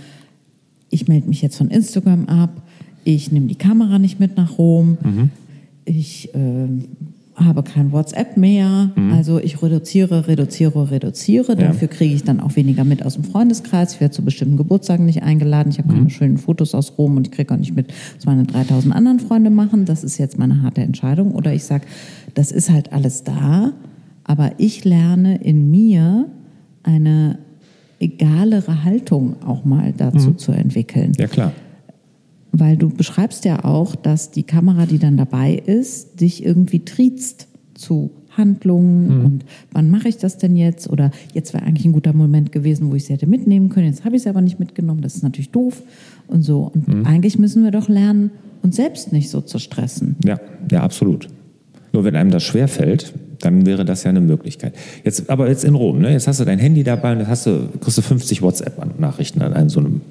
ich 0.91 1.08
melde 1.08 1.28
mich 1.28 1.41
jetzt 1.41 1.58
von 1.58 1.71
Instagram 1.71 2.28
ab, 2.28 2.62
ich 3.03 3.31
nehme 3.31 3.47
die 3.47 3.55
Kamera 3.55 3.99
nicht 3.99 4.19
mit 4.19 4.38
nach 4.38 4.57
Rom, 4.57 4.97
ich 5.85 6.29
ähm, 6.33 6.85
habe 7.45 7.63
kein 7.63 7.91
WhatsApp 7.91 8.38
mehr, 8.38 8.91
also 9.12 9.39
ich 9.39 9.62
reduziere, 9.62 10.27
reduziere, 10.27 10.91
reduziere. 10.91 11.53
Ja. 11.53 11.67
Dafür 11.67 11.88
kriege 11.88 12.13
ich 12.13 12.23
dann 12.23 12.39
auch 12.39 12.55
weniger 12.55 12.83
mit 12.83 13.05
aus 13.05 13.15
dem 13.15 13.23
Freundeskreis. 13.23 13.93
Ich 13.93 14.01
werde 14.01 14.13
zu 14.13 14.23
bestimmten 14.23 14.57
Geburtstagen 14.57 15.05
nicht 15.05 15.23
eingeladen. 15.23 15.71
Ich 15.71 15.77
habe 15.77 15.93
keine 15.93 16.09
schönen 16.09 16.38
Fotos 16.38 16.75
aus 16.75 16.97
Rom 16.97 17.17
und 17.17 17.27
ich 17.27 17.31
kriege 17.31 17.53
auch 17.53 17.57
nicht 17.57 17.75
mit, 17.75 17.93
was 18.15 18.25
meine 18.25 18.43
3000 18.43 18.93
anderen 18.93 19.19
Freunde 19.19 19.49
machen. 19.49 19.85
Das 19.85 20.03
ist 20.03 20.17
jetzt 20.17 20.38
meine 20.38 20.62
harte 20.62 20.81
Entscheidung. 20.81 21.33
Oder 21.33 21.53
ich 21.53 21.63
sage, 21.63 21.85
das 22.33 22.51
ist 22.51 22.69
halt 22.69 22.91
alles 22.91 23.23
da, 23.23 23.71
aber 24.23 24.51
ich 24.57 24.83
lerne 24.85 25.38
in 25.38 25.71
mir 25.71 26.25
eine 26.83 27.39
egalere 27.99 28.83
Haltung 28.83 29.35
auch 29.45 29.65
mal 29.65 29.93
dazu 29.95 30.33
zu 30.33 30.51
entwickeln. 30.51 31.13
Ja, 31.17 31.27
klar. 31.27 31.51
Weil 32.51 32.77
du 32.77 32.89
beschreibst 32.89 33.45
ja 33.45 33.63
auch, 33.63 33.95
dass 33.95 34.31
die 34.31 34.43
Kamera, 34.43 34.85
die 34.85 34.99
dann 34.99 35.17
dabei 35.17 35.53
ist, 35.53 36.19
dich 36.21 36.43
irgendwie 36.43 36.83
triezt 36.83 37.47
zu 37.75 38.12
Handlungen 38.39 39.25
und 39.25 39.45
wann 39.71 39.89
mache 39.89 40.07
ich 40.07 40.17
das 40.17 40.38
denn 40.38 40.55
jetzt? 40.55 40.89
Oder 40.89 41.12
jetzt 41.33 41.53
wäre 41.53 41.63
eigentlich 41.63 41.85
ein 41.85 41.91
guter 41.91 42.13
Moment 42.13 42.51
gewesen, 42.51 42.89
wo 42.89 42.95
ich 42.95 43.05
sie 43.05 43.13
hätte 43.13 43.27
mitnehmen 43.27 43.69
können. 43.69 43.88
Jetzt 43.88 44.05
habe 44.05 44.15
ich 44.15 44.23
sie 44.23 44.29
aber 44.29 44.41
nicht 44.41 44.59
mitgenommen. 44.59 45.01
Das 45.01 45.15
ist 45.15 45.23
natürlich 45.23 45.51
doof 45.51 45.81
und 46.27 46.41
so. 46.41 46.71
Und 46.73 47.05
eigentlich 47.05 47.38
müssen 47.38 47.63
wir 47.63 47.71
doch 47.71 47.89
lernen, 47.89 48.31
uns 48.62 48.75
selbst 48.75 49.12
nicht 49.12 49.29
so 49.29 49.41
zu 49.41 49.59
stressen. 49.59 50.15
Ja, 50.25 50.39
ja, 50.71 50.83
absolut. 50.83 51.27
Nur 51.91 52.03
wenn 52.03 52.15
einem 52.15 52.31
das 52.31 52.43
schwerfällt, 52.43 53.13
dann 53.39 53.65
wäre 53.65 53.85
das 53.85 54.03
ja 54.03 54.09
eine 54.09 54.21
Möglichkeit. 54.21 54.73
Jetzt, 55.03 55.29
aber 55.29 55.47
jetzt 55.47 55.63
in 55.63 55.75
Rom, 55.75 55.99
ne? 55.99 56.12
jetzt 56.12 56.27
hast 56.27 56.39
du 56.39 56.45
dein 56.45 56.59
Handy 56.59 56.83
dabei 56.83 57.13
und 57.13 57.19
jetzt 57.19 57.29
hast 57.29 57.45
du, 57.45 57.69
kriegst 57.79 57.97
du 57.97 58.01
50 58.01 58.41
WhatsApp-Nachrichten 58.41 59.41
an 59.41 59.53
einem 59.53 59.69
so 59.69 59.79
einem 59.79 60.01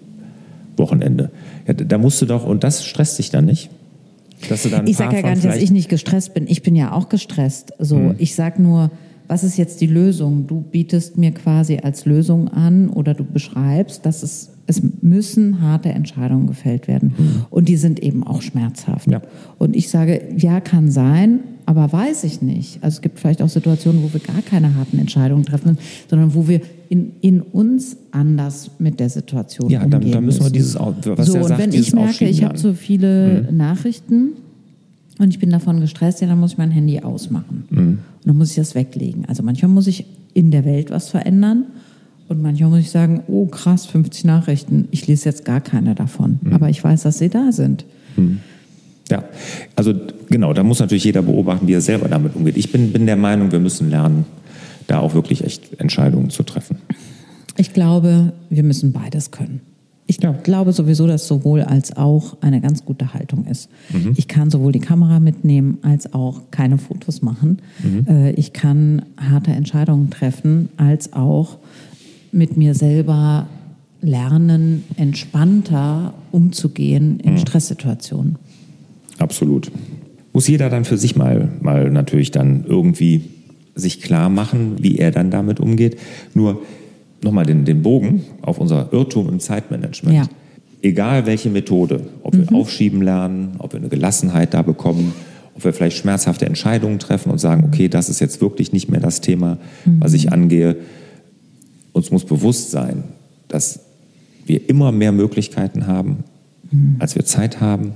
Wochenende. 0.79 1.31
Ja, 1.67 1.75
da 1.75 1.99
musst 1.99 2.21
du 2.23 2.27
doch, 2.27 2.47
und 2.47 2.65
das 2.65 2.85
stresst 2.85 3.19
dich 3.19 3.31
dann 3.31 3.45
nicht? 3.45 3.71
Dass 4.49 4.63
du 4.63 4.69
dann 4.69 4.87
Ich 4.87 4.97
sage 4.97 5.17
ja 5.17 5.23
gar 5.23 5.35
nicht, 5.35 5.45
dass 5.45 5.57
ich 5.57 5.71
nicht 5.71 5.89
gestresst 5.89 6.35
bin. 6.35 6.47
Ich 6.47 6.63
bin 6.63 6.77
ja 6.77 6.93
auch 6.93 7.09
gestresst. 7.09 7.73
So, 7.79 8.15
ich 8.19 8.35
sage 8.35 8.63
nur, 8.63 8.91
was 9.27 9.45
ist 9.45 9.59
jetzt 9.59 9.81
die 9.81 9.87
Lösung? 9.87 10.47
Du 10.47 10.63
bietest 10.63 11.19
mir 11.19 11.33
quasi 11.33 11.79
als 11.83 12.07
Lösung 12.07 12.49
an 12.49 12.89
oder 12.89 13.15
du 13.15 13.25
beschreibst, 13.25 14.07
dass 14.07 14.23
es, 14.23 14.51
es 14.67 14.83
müssen 15.03 15.61
harte 15.61 15.91
Entscheidungen 15.91 16.47
gefällt 16.47 16.89
werden. 16.89 17.15
Und 17.51 17.69
die 17.69 17.77
sind 17.77 18.01
eben 18.01 18.25
auch 18.25 18.41
schmerzhaft. 18.41 19.11
Ja. 19.11 19.21
Und 19.59 19.77
ich 19.77 19.91
sage, 19.91 20.23
ja, 20.37 20.61
kann 20.61 20.91
sein, 20.91 21.41
aber 21.69 21.93
weiß 21.93 22.25
ich 22.25 22.41
nicht. 22.41 22.83
Also 22.83 22.97
es 22.97 23.01
gibt 23.03 23.21
vielleicht 23.21 23.43
auch 23.43 23.49
Situationen, 23.51 24.03
wo 24.03 24.11
wir 24.15 24.21
gar 24.21 24.41
keine 24.41 24.75
harten 24.77 24.99
Entscheidungen 24.99 25.45
treffen, 25.45 25.77
sondern 26.09 26.35
wo 26.35 26.49
wir 26.49 26.63
in, 26.89 27.13
in 27.21 27.43
uns 27.43 27.99
anders 28.11 28.71
mit 28.79 28.99
der 28.99 29.11
Situation 29.11 29.69
Ja, 29.69 29.83
umgehen 29.83 30.01
dann, 30.01 30.11
dann 30.11 30.25
müssen 30.25 30.45
wir 30.45 30.51
dieses, 30.51 30.77
was 30.77 31.27
so, 31.27 31.35
er 31.35 31.43
und 31.43 31.49
sagt, 31.49 31.61
wenn 31.61 31.71
dieses 31.71 31.89
ich 31.89 31.95
merke, 31.95 32.27
ich 32.27 32.43
habe 32.43 32.57
so 32.57 32.73
viele 32.73 33.53
Nachrichten 33.53 34.31
und 35.19 35.29
ich 35.29 35.39
bin 35.39 35.51
davon 35.51 35.81
gestresst, 35.81 36.23
ja, 36.23 36.27
dann 36.27 36.41
muss 36.41 36.53
ich 36.53 36.59
mein 36.59 36.71
Handy 36.71 37.01
ausmachen. 37.01 37.65
Und 37.71 37.99
dann 38.25 38.39
muss 38.39 38.49
ich 38.49 38.57
das 38.57 38.75
weglegen. 38.75 39.27
Also 39.27 39.43
manchmal 39.43 39.71
muss 39.71 39.87
ich 39.89 40.07
in 40.33 40.51
der 40.51 40.65
Welt 40.65 40.91
was 40.91 41.11
verändern 41.11 41.65
und 42.29 42.41
manchmal 42.41 42.71
muss 42.71 42.79
ich 42.79 42.91
sagen, 42.91 43.25
oh 43.29 43.45
krass, 43.45 43.85
50 43.85 44.25
Nachrichten, 44.25 44.89
ich 44.91 45.07
lese 45.07 45.27
jetzt 45.27 45.45
gar 45.45 45.61
keine 45.61 45.95
davon. 45.95 46.39
Aber 46.51 46.71
ich 46.71 46.83
weiß, 46.83 47.03
dass 47.03 47.19
sie 47.19 47.29
da 47.29 47.53
sind. 47.53 47.85
Ja, 49.11 49.25
also 49.77 49.95
genau, 50.29 50.53
da 50.53 50.63
muss 50.63 50.81
natürlich 50.81 51.05
jeder 51.05 51.23
beobachten, 51.23 51.67
wie 51.67 51.73
er 51.73 51.81
selber 51.81 52.09
damit 52.09 52.37
umgeht. 52.37 52.57
Ich 52.57 52.71
bin, 52.73 52.93
bin 52.93 53.07
der 53.07 53.17
Meinung, 53.17 53.53
wir 53.53 53.61
müssen 53.61 53.91
lernen, 53.91 54.27
da 54.87 55.01
auch 55.01 55.15
wirklich 55.15 55.45
echt 55.45 55.81
Entscheidungen 55.81 56.31
zu 56.31 56.43
treffen. 56.43 56.79
Ich 57.57 57.73
glaube, 57.73 58.33
wir 58.51 58.63
müssen 58.63 58.93
beides 58.93 59.31
können. 59.31 59.61
Ich 60.07 60.23
ja. 60.23 60.33
glaube 60.33 60.73
sowieso, 60.73 61.07
dass 61.07 61.29
sowohl 61.29 61.61
als 61.61 61.95
auch 61.95 62.39
eine 62.41 62.63
ganz 62.63 62.87
gute 62.87 63.13
Haltung 63.13 63.45
ist. 63.45 63.69
Mhm. 63.91 64.15
Ich 64.17 64.27
kann 64.27 64.51
sowohl 64.51 64.73
die 64.73 64.79
Kamera 64.79 65.21
mitnehmen 65.21 65.79
als 65.83 66.15
auch 66.15 66.51
keine 66.51 66.79
Fotos 66.79 67.21
machen. 67.21 67.59
Mhm. 67.83 68.07
Äh, 68.09 68.31
ich 68.31 68.55
kann 68.55 69.03
harte 69.19 69.51
Entscheidungen 69.51 70.09
treffen, 70.09 70.71
als 70.79 71.13
auch 71.13 71.59
mit 72.33 72.57
mir 72.57 72.75
selber 72.75 73.49
lernen, 74.01 74.85
entspannter 74.97 76.15
umzugehen 76.33 77.21
in 77.21 77.33
mhm. 77.33 77.39
Stresssituationen. 77.39 78.37
Absolut. 79.19 79.71
Muss 80.33 80.49
jeder 80.49 80.71
dann 80.71 80.85
für 80.85 80.97
sich 80.97 81.17
mal, 81.17 81.49
mal 81.61 81.91
natürlich 81.91 82.31
dann 82.31 82.65
irgendwie 82.67 83.23
sich 83.75 84.01
klar 84.01 84.29
machen, 84.29 84.77
wie 84.81 84.99
er 84.99 85.11
dann 85.11 85.31
damit 85.31 85.61
umgeht. 85.61 85.99
Nur 86.35 86.63
nochmal 87.23 87.47
den, 87.47 87.65
den 87.65 87.83
Bogen 87.83 88.25
auf 88.43 88.59
unser 88.59 88.93
Irrtum 88.93 89.29
im 89.29 89.41
Zeitmanagement. 89.41 90.17
Ja. 90.17 90.29
Egal 90.83 91.27
welche 91.27 91.51
Methode, 91.51 92.01
ob 92.23 92.37
wir 92.37 92.47
mhm. 92.51 92.57
aufschieben 92.57 93.03
lernen, 93.03 93.57
ob 93.59 93.73
wir 93.73 93.81
eine 93.81 93.89
Gelassenheit 93.89 94.55
da 94.55 94.63
bekommen, 94.63 95.13
ob 95.57 95.65
wir 95.65 95.73
vielleicht 95.73 95.97
schmerzhafte 95.97 96.47
Entscheidungen 96.47 97.01
treffen 97.01 97.33
und 97.33 97.39
sagen, 97.39 97.65
okay, 97.67 97.89
das 97.89 98.09
ist 98.09 98.21
jetzt 98.21 98.41
wirklich 98.41 98.73
nicht 98.73 98.89
mehr 98.89 99.01
das 99.01 99.21
Thema, 99.21 99.59
mhm. 99.85 100.01
was 100.01 100.13
ich 100.13 100.33
angehe. 100.33 100.77
Uns 101.93 102.13
muss 102.13 102.25
bewusst 102.25 102.71
sein, 102.71 103.03
dass 103.49 103.81
wir 104.47 104.69
immer 104.69 104.93
mehr 104.93 105.11
Möglichkeiten 105.11 105.89
haben, 105.89 106.19
mhm. 106.71 106.97
als 107.01 107.17
wir 107.17 107.25
Zeit 107.25 107.61
haben 107.61 107.95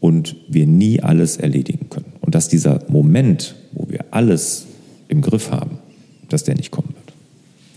und 0.00 0.36
wir 0.48 0.66
nie 0.66 1.00
alles 1.00 1.36
erledigen 1.36 1.90
können. 1.90 2.12
Und 2.20 2.34
dass 2.34 2.48
dieser 2.48 2.80
Moment, 2.88 3.54
wo 3.72 3.88
wir 3.88 4.06
alles 4.10 4.66
im 5.08 5.20
Griff 5.20 5.50
haben, 5.50 5.78
dass 6.28 6.44
der 6.44 6.56
nicht 6.56 6.70
kommen 6.70 6.88
wird. 6.88 7.12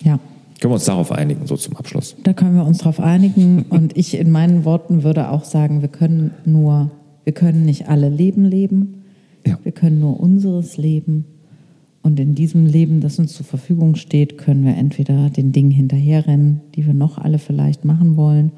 Ja. 0.04 0.20
Können 0.60 0.72
wir 0.72 0.76
uns 0.76 0.86
darauf 0.86 1.12
einigen, 1.12 1.46
so 1.46 1.58
zum 1.58 1.76
Abschluss? 1.76 2.16
Da 2.24 2.32
können 2.32 2.56
wir 2.56 2.66
uns 2.66 2.78
darauf 2.80 3.00
einigen. 3.00 3.64
Und 3.70 3.98
ich 3.98 4.18
in 4.18 4.32
meinen 4.32 4.64
Worten 4.64 5.04
würde 5.04 5.30
auch 5.30 5.44
sagen, 5.44 5.82
wir 5.82 5.90
können 5.90 6.32
nur, 6.46 6.92
wir 7.26 7.34
können 7.34 7.66
nicht 7.66 7.90
alle 7.90 8.08
Leben 8.08 8.46
leben. 8.46 9.04
Ja. 9.46 9.60
Wir 9.64 9.74
können 9.74 10.00
nur 10.00 10.20
unseres 10.20 10.78
Leben. 10.78 11.26
Und 12.02 12.20
in 12.20 12.36
diesem 12.36 12.66
Leben, 12.66 13.02
das 13.02 13.20
uns 13.20 13.34
zur 13.34 13.46
Verfügung 13.46 13.96
steht, 13.96 14.38
können 14.38 14.66
wir 14.66 14.76
entweder 14.76 15.30
den 15.30 15.52
Dingen 15.52 15.72
hinterherrennen, 15.72 16.62
die 16.76 16.86
wir 16.86 16.94
noch 16.94 17.18
alle 17.18 17.40
vielleicht 17.40 17.86
machen 17.86 18.16
wollen, 18.16 18.52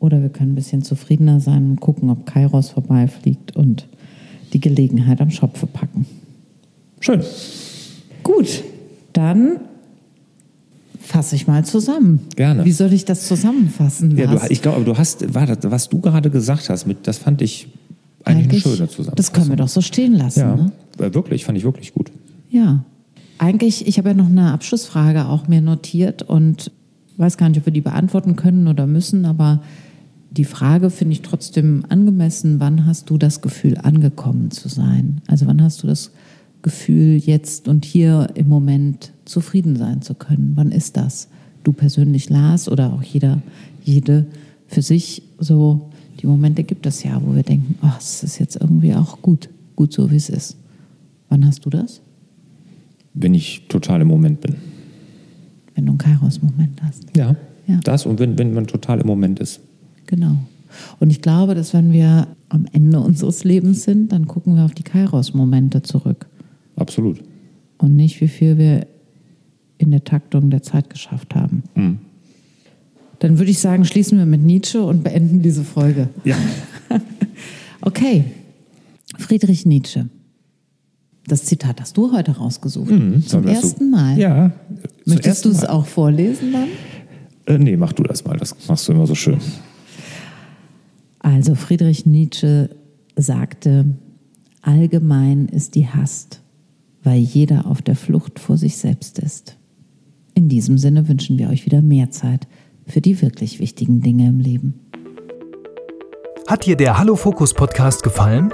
oder 0.00 0.22
wir 0.22 0.28
können 0.28 0.52
ein 0.52 0.54
bisschen 0.54 0.82
zufriedener 0.82 1.40
sein 1.40 1.70
und 1.70 1.80
gucken, 1.80 2.10
ob 2.10 2.26
Kairos 2.26 2.70
vorbeifliegt 2.70 3.56
und 3.56 3.86
die 4.52 4.60
Gelegenheit 4.60 5.20
am 5.20 5.30
Schopfe 5.30 5.66
packen. 5.66 6.06
Schön. 7.00 7.22
Gut, 8.22 8.62
dann 9.12 9.60
fasse 11.00 11.36
ich 11.36 11.46
mal 11.46 11.64
zusammen. 11.64 12.20
Gerne. 12.36 12.64
Wie 12.64 12.72
soll 12.72 12.92
ich 12.92 13.04
das 13.04 13.26
zusammenfassen? 13.26 14.16
Ja, 14.16 14.26
du, 14.26 14.40
ich 14.50 14.62
glaube, 14.62 14.84
du 14.84 14.96
hast, 14.96 15.34
warte, 15.34 15.70
was 15.70 15.88
du 15.88 16.00
gerade 16.00 16.30
gesagt 16.30 16.68
hast, 16.68 16.86
mit, 16.86 17.06
das 17.06 17.18
fand 17.18 17.40
ich 17.40 17.68
eigentlich, 18.24 18.46
eigentlich 18.46 18.66
eine 18.66 18.76
schöne 18.76 18.88
Zusammenfassung. 18.88 19.16
Das 19.16 19.32
können 19.32 19.48
wir 19.48 19.56
doch 19.56 19.68
so 19.68 19.80
stehen 19.80 20.14
lassen. 20.14 20.40
Ja, 20.40 20.56
ne? 20.56 20.72
wirklich, 21.14 21.44
fand 21.44 21.56
ich 21.56 21.64
wirklich 21.64 21.94
gut. 21.94 22.10
Ja. 22.50 22.84
Eigentlich, 23.38 23.86
ich 23.86 23.98
habe 23.98 24.10
ja 24.10 24.14
noch 24.14 24.26
eine 24.26 24.52
Abschlussfrage 24.52 25.26
auch 25.26 25.48
mir 25.48 25.60
notiert 25.60 26.22
und 26.22 26.72
weiß 27.16 27.36
gar 27.36 27.48
nicht, 27.48 27.58
ob 27.58 27.66
wir 27.66 27.72
die 27.72 27.80
beantworten 27.80 28.36
können 28.36 28.68
oder 28.68 28.86
müssen, 28.86 29.24
aber 29.24 29.62
die 30.30 30.44
Frage 30.44 30.90
finde 30.90 31.12
ich 31.12 31.22
trotzdem 31.22 31.84
angemessen, 31.88 32.60
wann 32.60 32.86
hast 32.86 33.08
du 33.10 33.18
das 33.18 33.40
Gefühl, 33.40 33.78
angekommen 33.78 34.50
zu 34.50 34.68
sein? 34.68 35.20
Also 35.26 35.46
wann 35.46 35.62
hast 35.62 35.82
du 35.82 35.86
das 35.86 36.12
Gefühl, 36.62 37.16
jetzt 37.16 37.68
und 37.68 37.84
hier 37.84 38.28
im 38.34 38.48
Moment 38.48 39.12
zufrieden 39.24 39.76
sein 39.76 40.02
zu 40.02 40.14
können? 40.14 40.52
Wann 40.54 40.70
ist 40.70 40.96
das? 40.96 41.28
Du 41.64 41.72
persönlich, 41.72 42.28
Lars, 42.28 42.68
oder 42.68 42.92
auch 42.92 43.02
jeder, 43.02 43.42
jede 43.82 44.26
für 44.66 44.82
sich 44.82 45.22
so, 45.38 45.90
die 46.20 46.26
Momente 46.26 46.62
gibt 46.62 46.84
es 46.86 47.02
ja, 47.02 47.20
wo 47.24 47.34
wir 47.34 47.42
denken, 47.42 47.76
oh, 47.82 47.92
es 47.98 48.22
ist 48.22 48.38
jetzt 48.38 48.56
irgendwie 48.60 48.94
auch 48.94 49.22
gut, 49.22 49.48
gut 49.76 49.92
so, 49.92 50.10
wie 50.10 50.16
es 50.16 50.28
ist. 50.28 50.56
Wann 51.28 51.46
hast 51.46 51.64
du 51.64 51.70
das? 51.70 52.00
Wenn 53.14 53.34
ich 53.34 53.66
total 53.68 54.02
im 54.02 54.08
Moment 54.08 54.40
bin. 54.40 54.56
Wenn 55.74 55.86
du 55.86 55.92
einen 55.92 55.98
Kairos-Moment 55.98 56.82
hast. 56.82 57.04
Ja, 57.16 57.34
ja, 57.66 57.80
das 57.84 58.06
und 58.06 58.18
wenn, 58.18 58.38
wenn 58.38 58.52
man 58.52 58.66
total 58.66 59.00
im 59.00 59.06
Moment 59.06 59.40
ist. 59.40 59.60
Genau. 60.08 60.36
Und 60.98 61.10
ich 61.10 61.22
glaube, 61.22 61.54
dass 61.54 61.72
wenn 61.72 61.92
wir 61.92 62.28
am 62.48 62.66
Ende 62.72 62.98
unseres 62.98 63.44
Lebens 63.44 63.84
sind, 63.84 64.10
dann 64.10 64.26
gucken 64.26 64.56
wir 64.56 64.64
auf 64.64 64.74
die 64.74 64.82
Kairos-Momente 64.82 65.82
zurück. 65.82 66.26
Absolut. 66.76 67.22
Und 67.76 67.94
nicht, 67.94 68.20
wie 68.20 68.28
viel 68.28 68.58
wir 68.58 68.86
in 69.76 69.90
der 69.90 70.02
Taktung 70.02 70.50
der 70.50 70.62
Zeit 70.62 70.90
geschafft 70.90 71.34
haben. 71.34 71.62
Mhm. 71.74 71.98
Dann 73.20 73.38
würde 73.38 73.50
ich 73.50 73.58
sagen, 73.58 73.84
schließen 73.84 74.18
wir 74.18 74.26
mit 74.26 74.42
Nietzsche 74.42 74.82
und 74.82 75.04
beenden 75.04 75.42
diese 75.42 75.62
Folge. 75.62 76.08
Ja. 76.24 76.36
okay. 77.82 78.24
Friedrich 79.18 79.66
Nietzsche. 79.66 80.08
Das 81.26 81.44
Zitat 81.44 81.80
hast 81.80 81.96
du 81.96 82.12
heute 82.12 82.32
rausgesucht. 82.32 82.90
Mhm, 82.90 83.26
Zum 83.26 83.46
ersten. 83.46 83.90
Mal. 83.90 84.18
Ja. 84.18 84.52
Möchtest 85.04 85.44
du 85.44 85.50
es 85.50 85.64
auch 85.64 85.84
vorlesen 85.84 86.52
dann? 86.52 86.68
Äh, 87.46 87.58
nee, 87.58 87.76
mach 87.76 87.92
du 87.92 88.02
das 88.04 88.24
mal. 88.24 88.36
Das 88.38 88.54
machst 88.66 88.88
du 88.88 88.92
immer 88.92 89.06
so 89.06 89.14
schön. 89.14 89.38
Also 91.20 91.54
Friedrich 91.54 92.06
Nietzsche 92.06 92.70
sagte, 93.16 93.96
allgemein 94.62 95.46
ist 95.46 95.74
die 95.74 95.88
Hast, 95.88 96.42
weil 97.02 97.18
jeder 97.18 97.66
auf 97.66 97.82
der 97.82 97.96
Flucht 97.96 98.38
vor 98.38 98.56
sich 98.56 98.76
selbst 98.76 99.18
ist. 99.18 99.56
In 100.34 100.48
diesem 100.48 100.78
Sinne 100.78 101.08
wünschen 101.08 101.38
wir 101.38 101.48
euch 101.50 101.66
wieder 101.66 101.82
mehr 101.82 102.10
Zeit 102.10 102.46
für 102.86 103.00
die 103.00 103.20
wirklich 103.20 103.58
wichtigen 103.58 104.00
Dinge 104.00 104.28
im 104.28 104.40
Leben. 104.40 104.80
Hat 106.46 106.64
dir 106.64 106.76
der 106.76 106.98
Hallo 106.98 107.16
Fokus 107.16 107.52
Podcast 107.52 108.02
gefallen? 108.02 108.52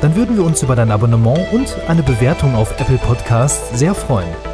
Dann 0.00 0.14
würden 0.14 0.36
wir 0.36 0.44
uns 0.44 0.62
über 0.62 0.76
dein 0.76 0.92
Abonnement 0.92 1.52
und 1.52 1.76
eine 1.88 2.02
Bewertung 2.02 2.54
auf 2.54 2.78
Apple 2.80 2.98
Podcasts 2.98 3.78
sehr 3.78 3.94
freuen. 3.94 4.47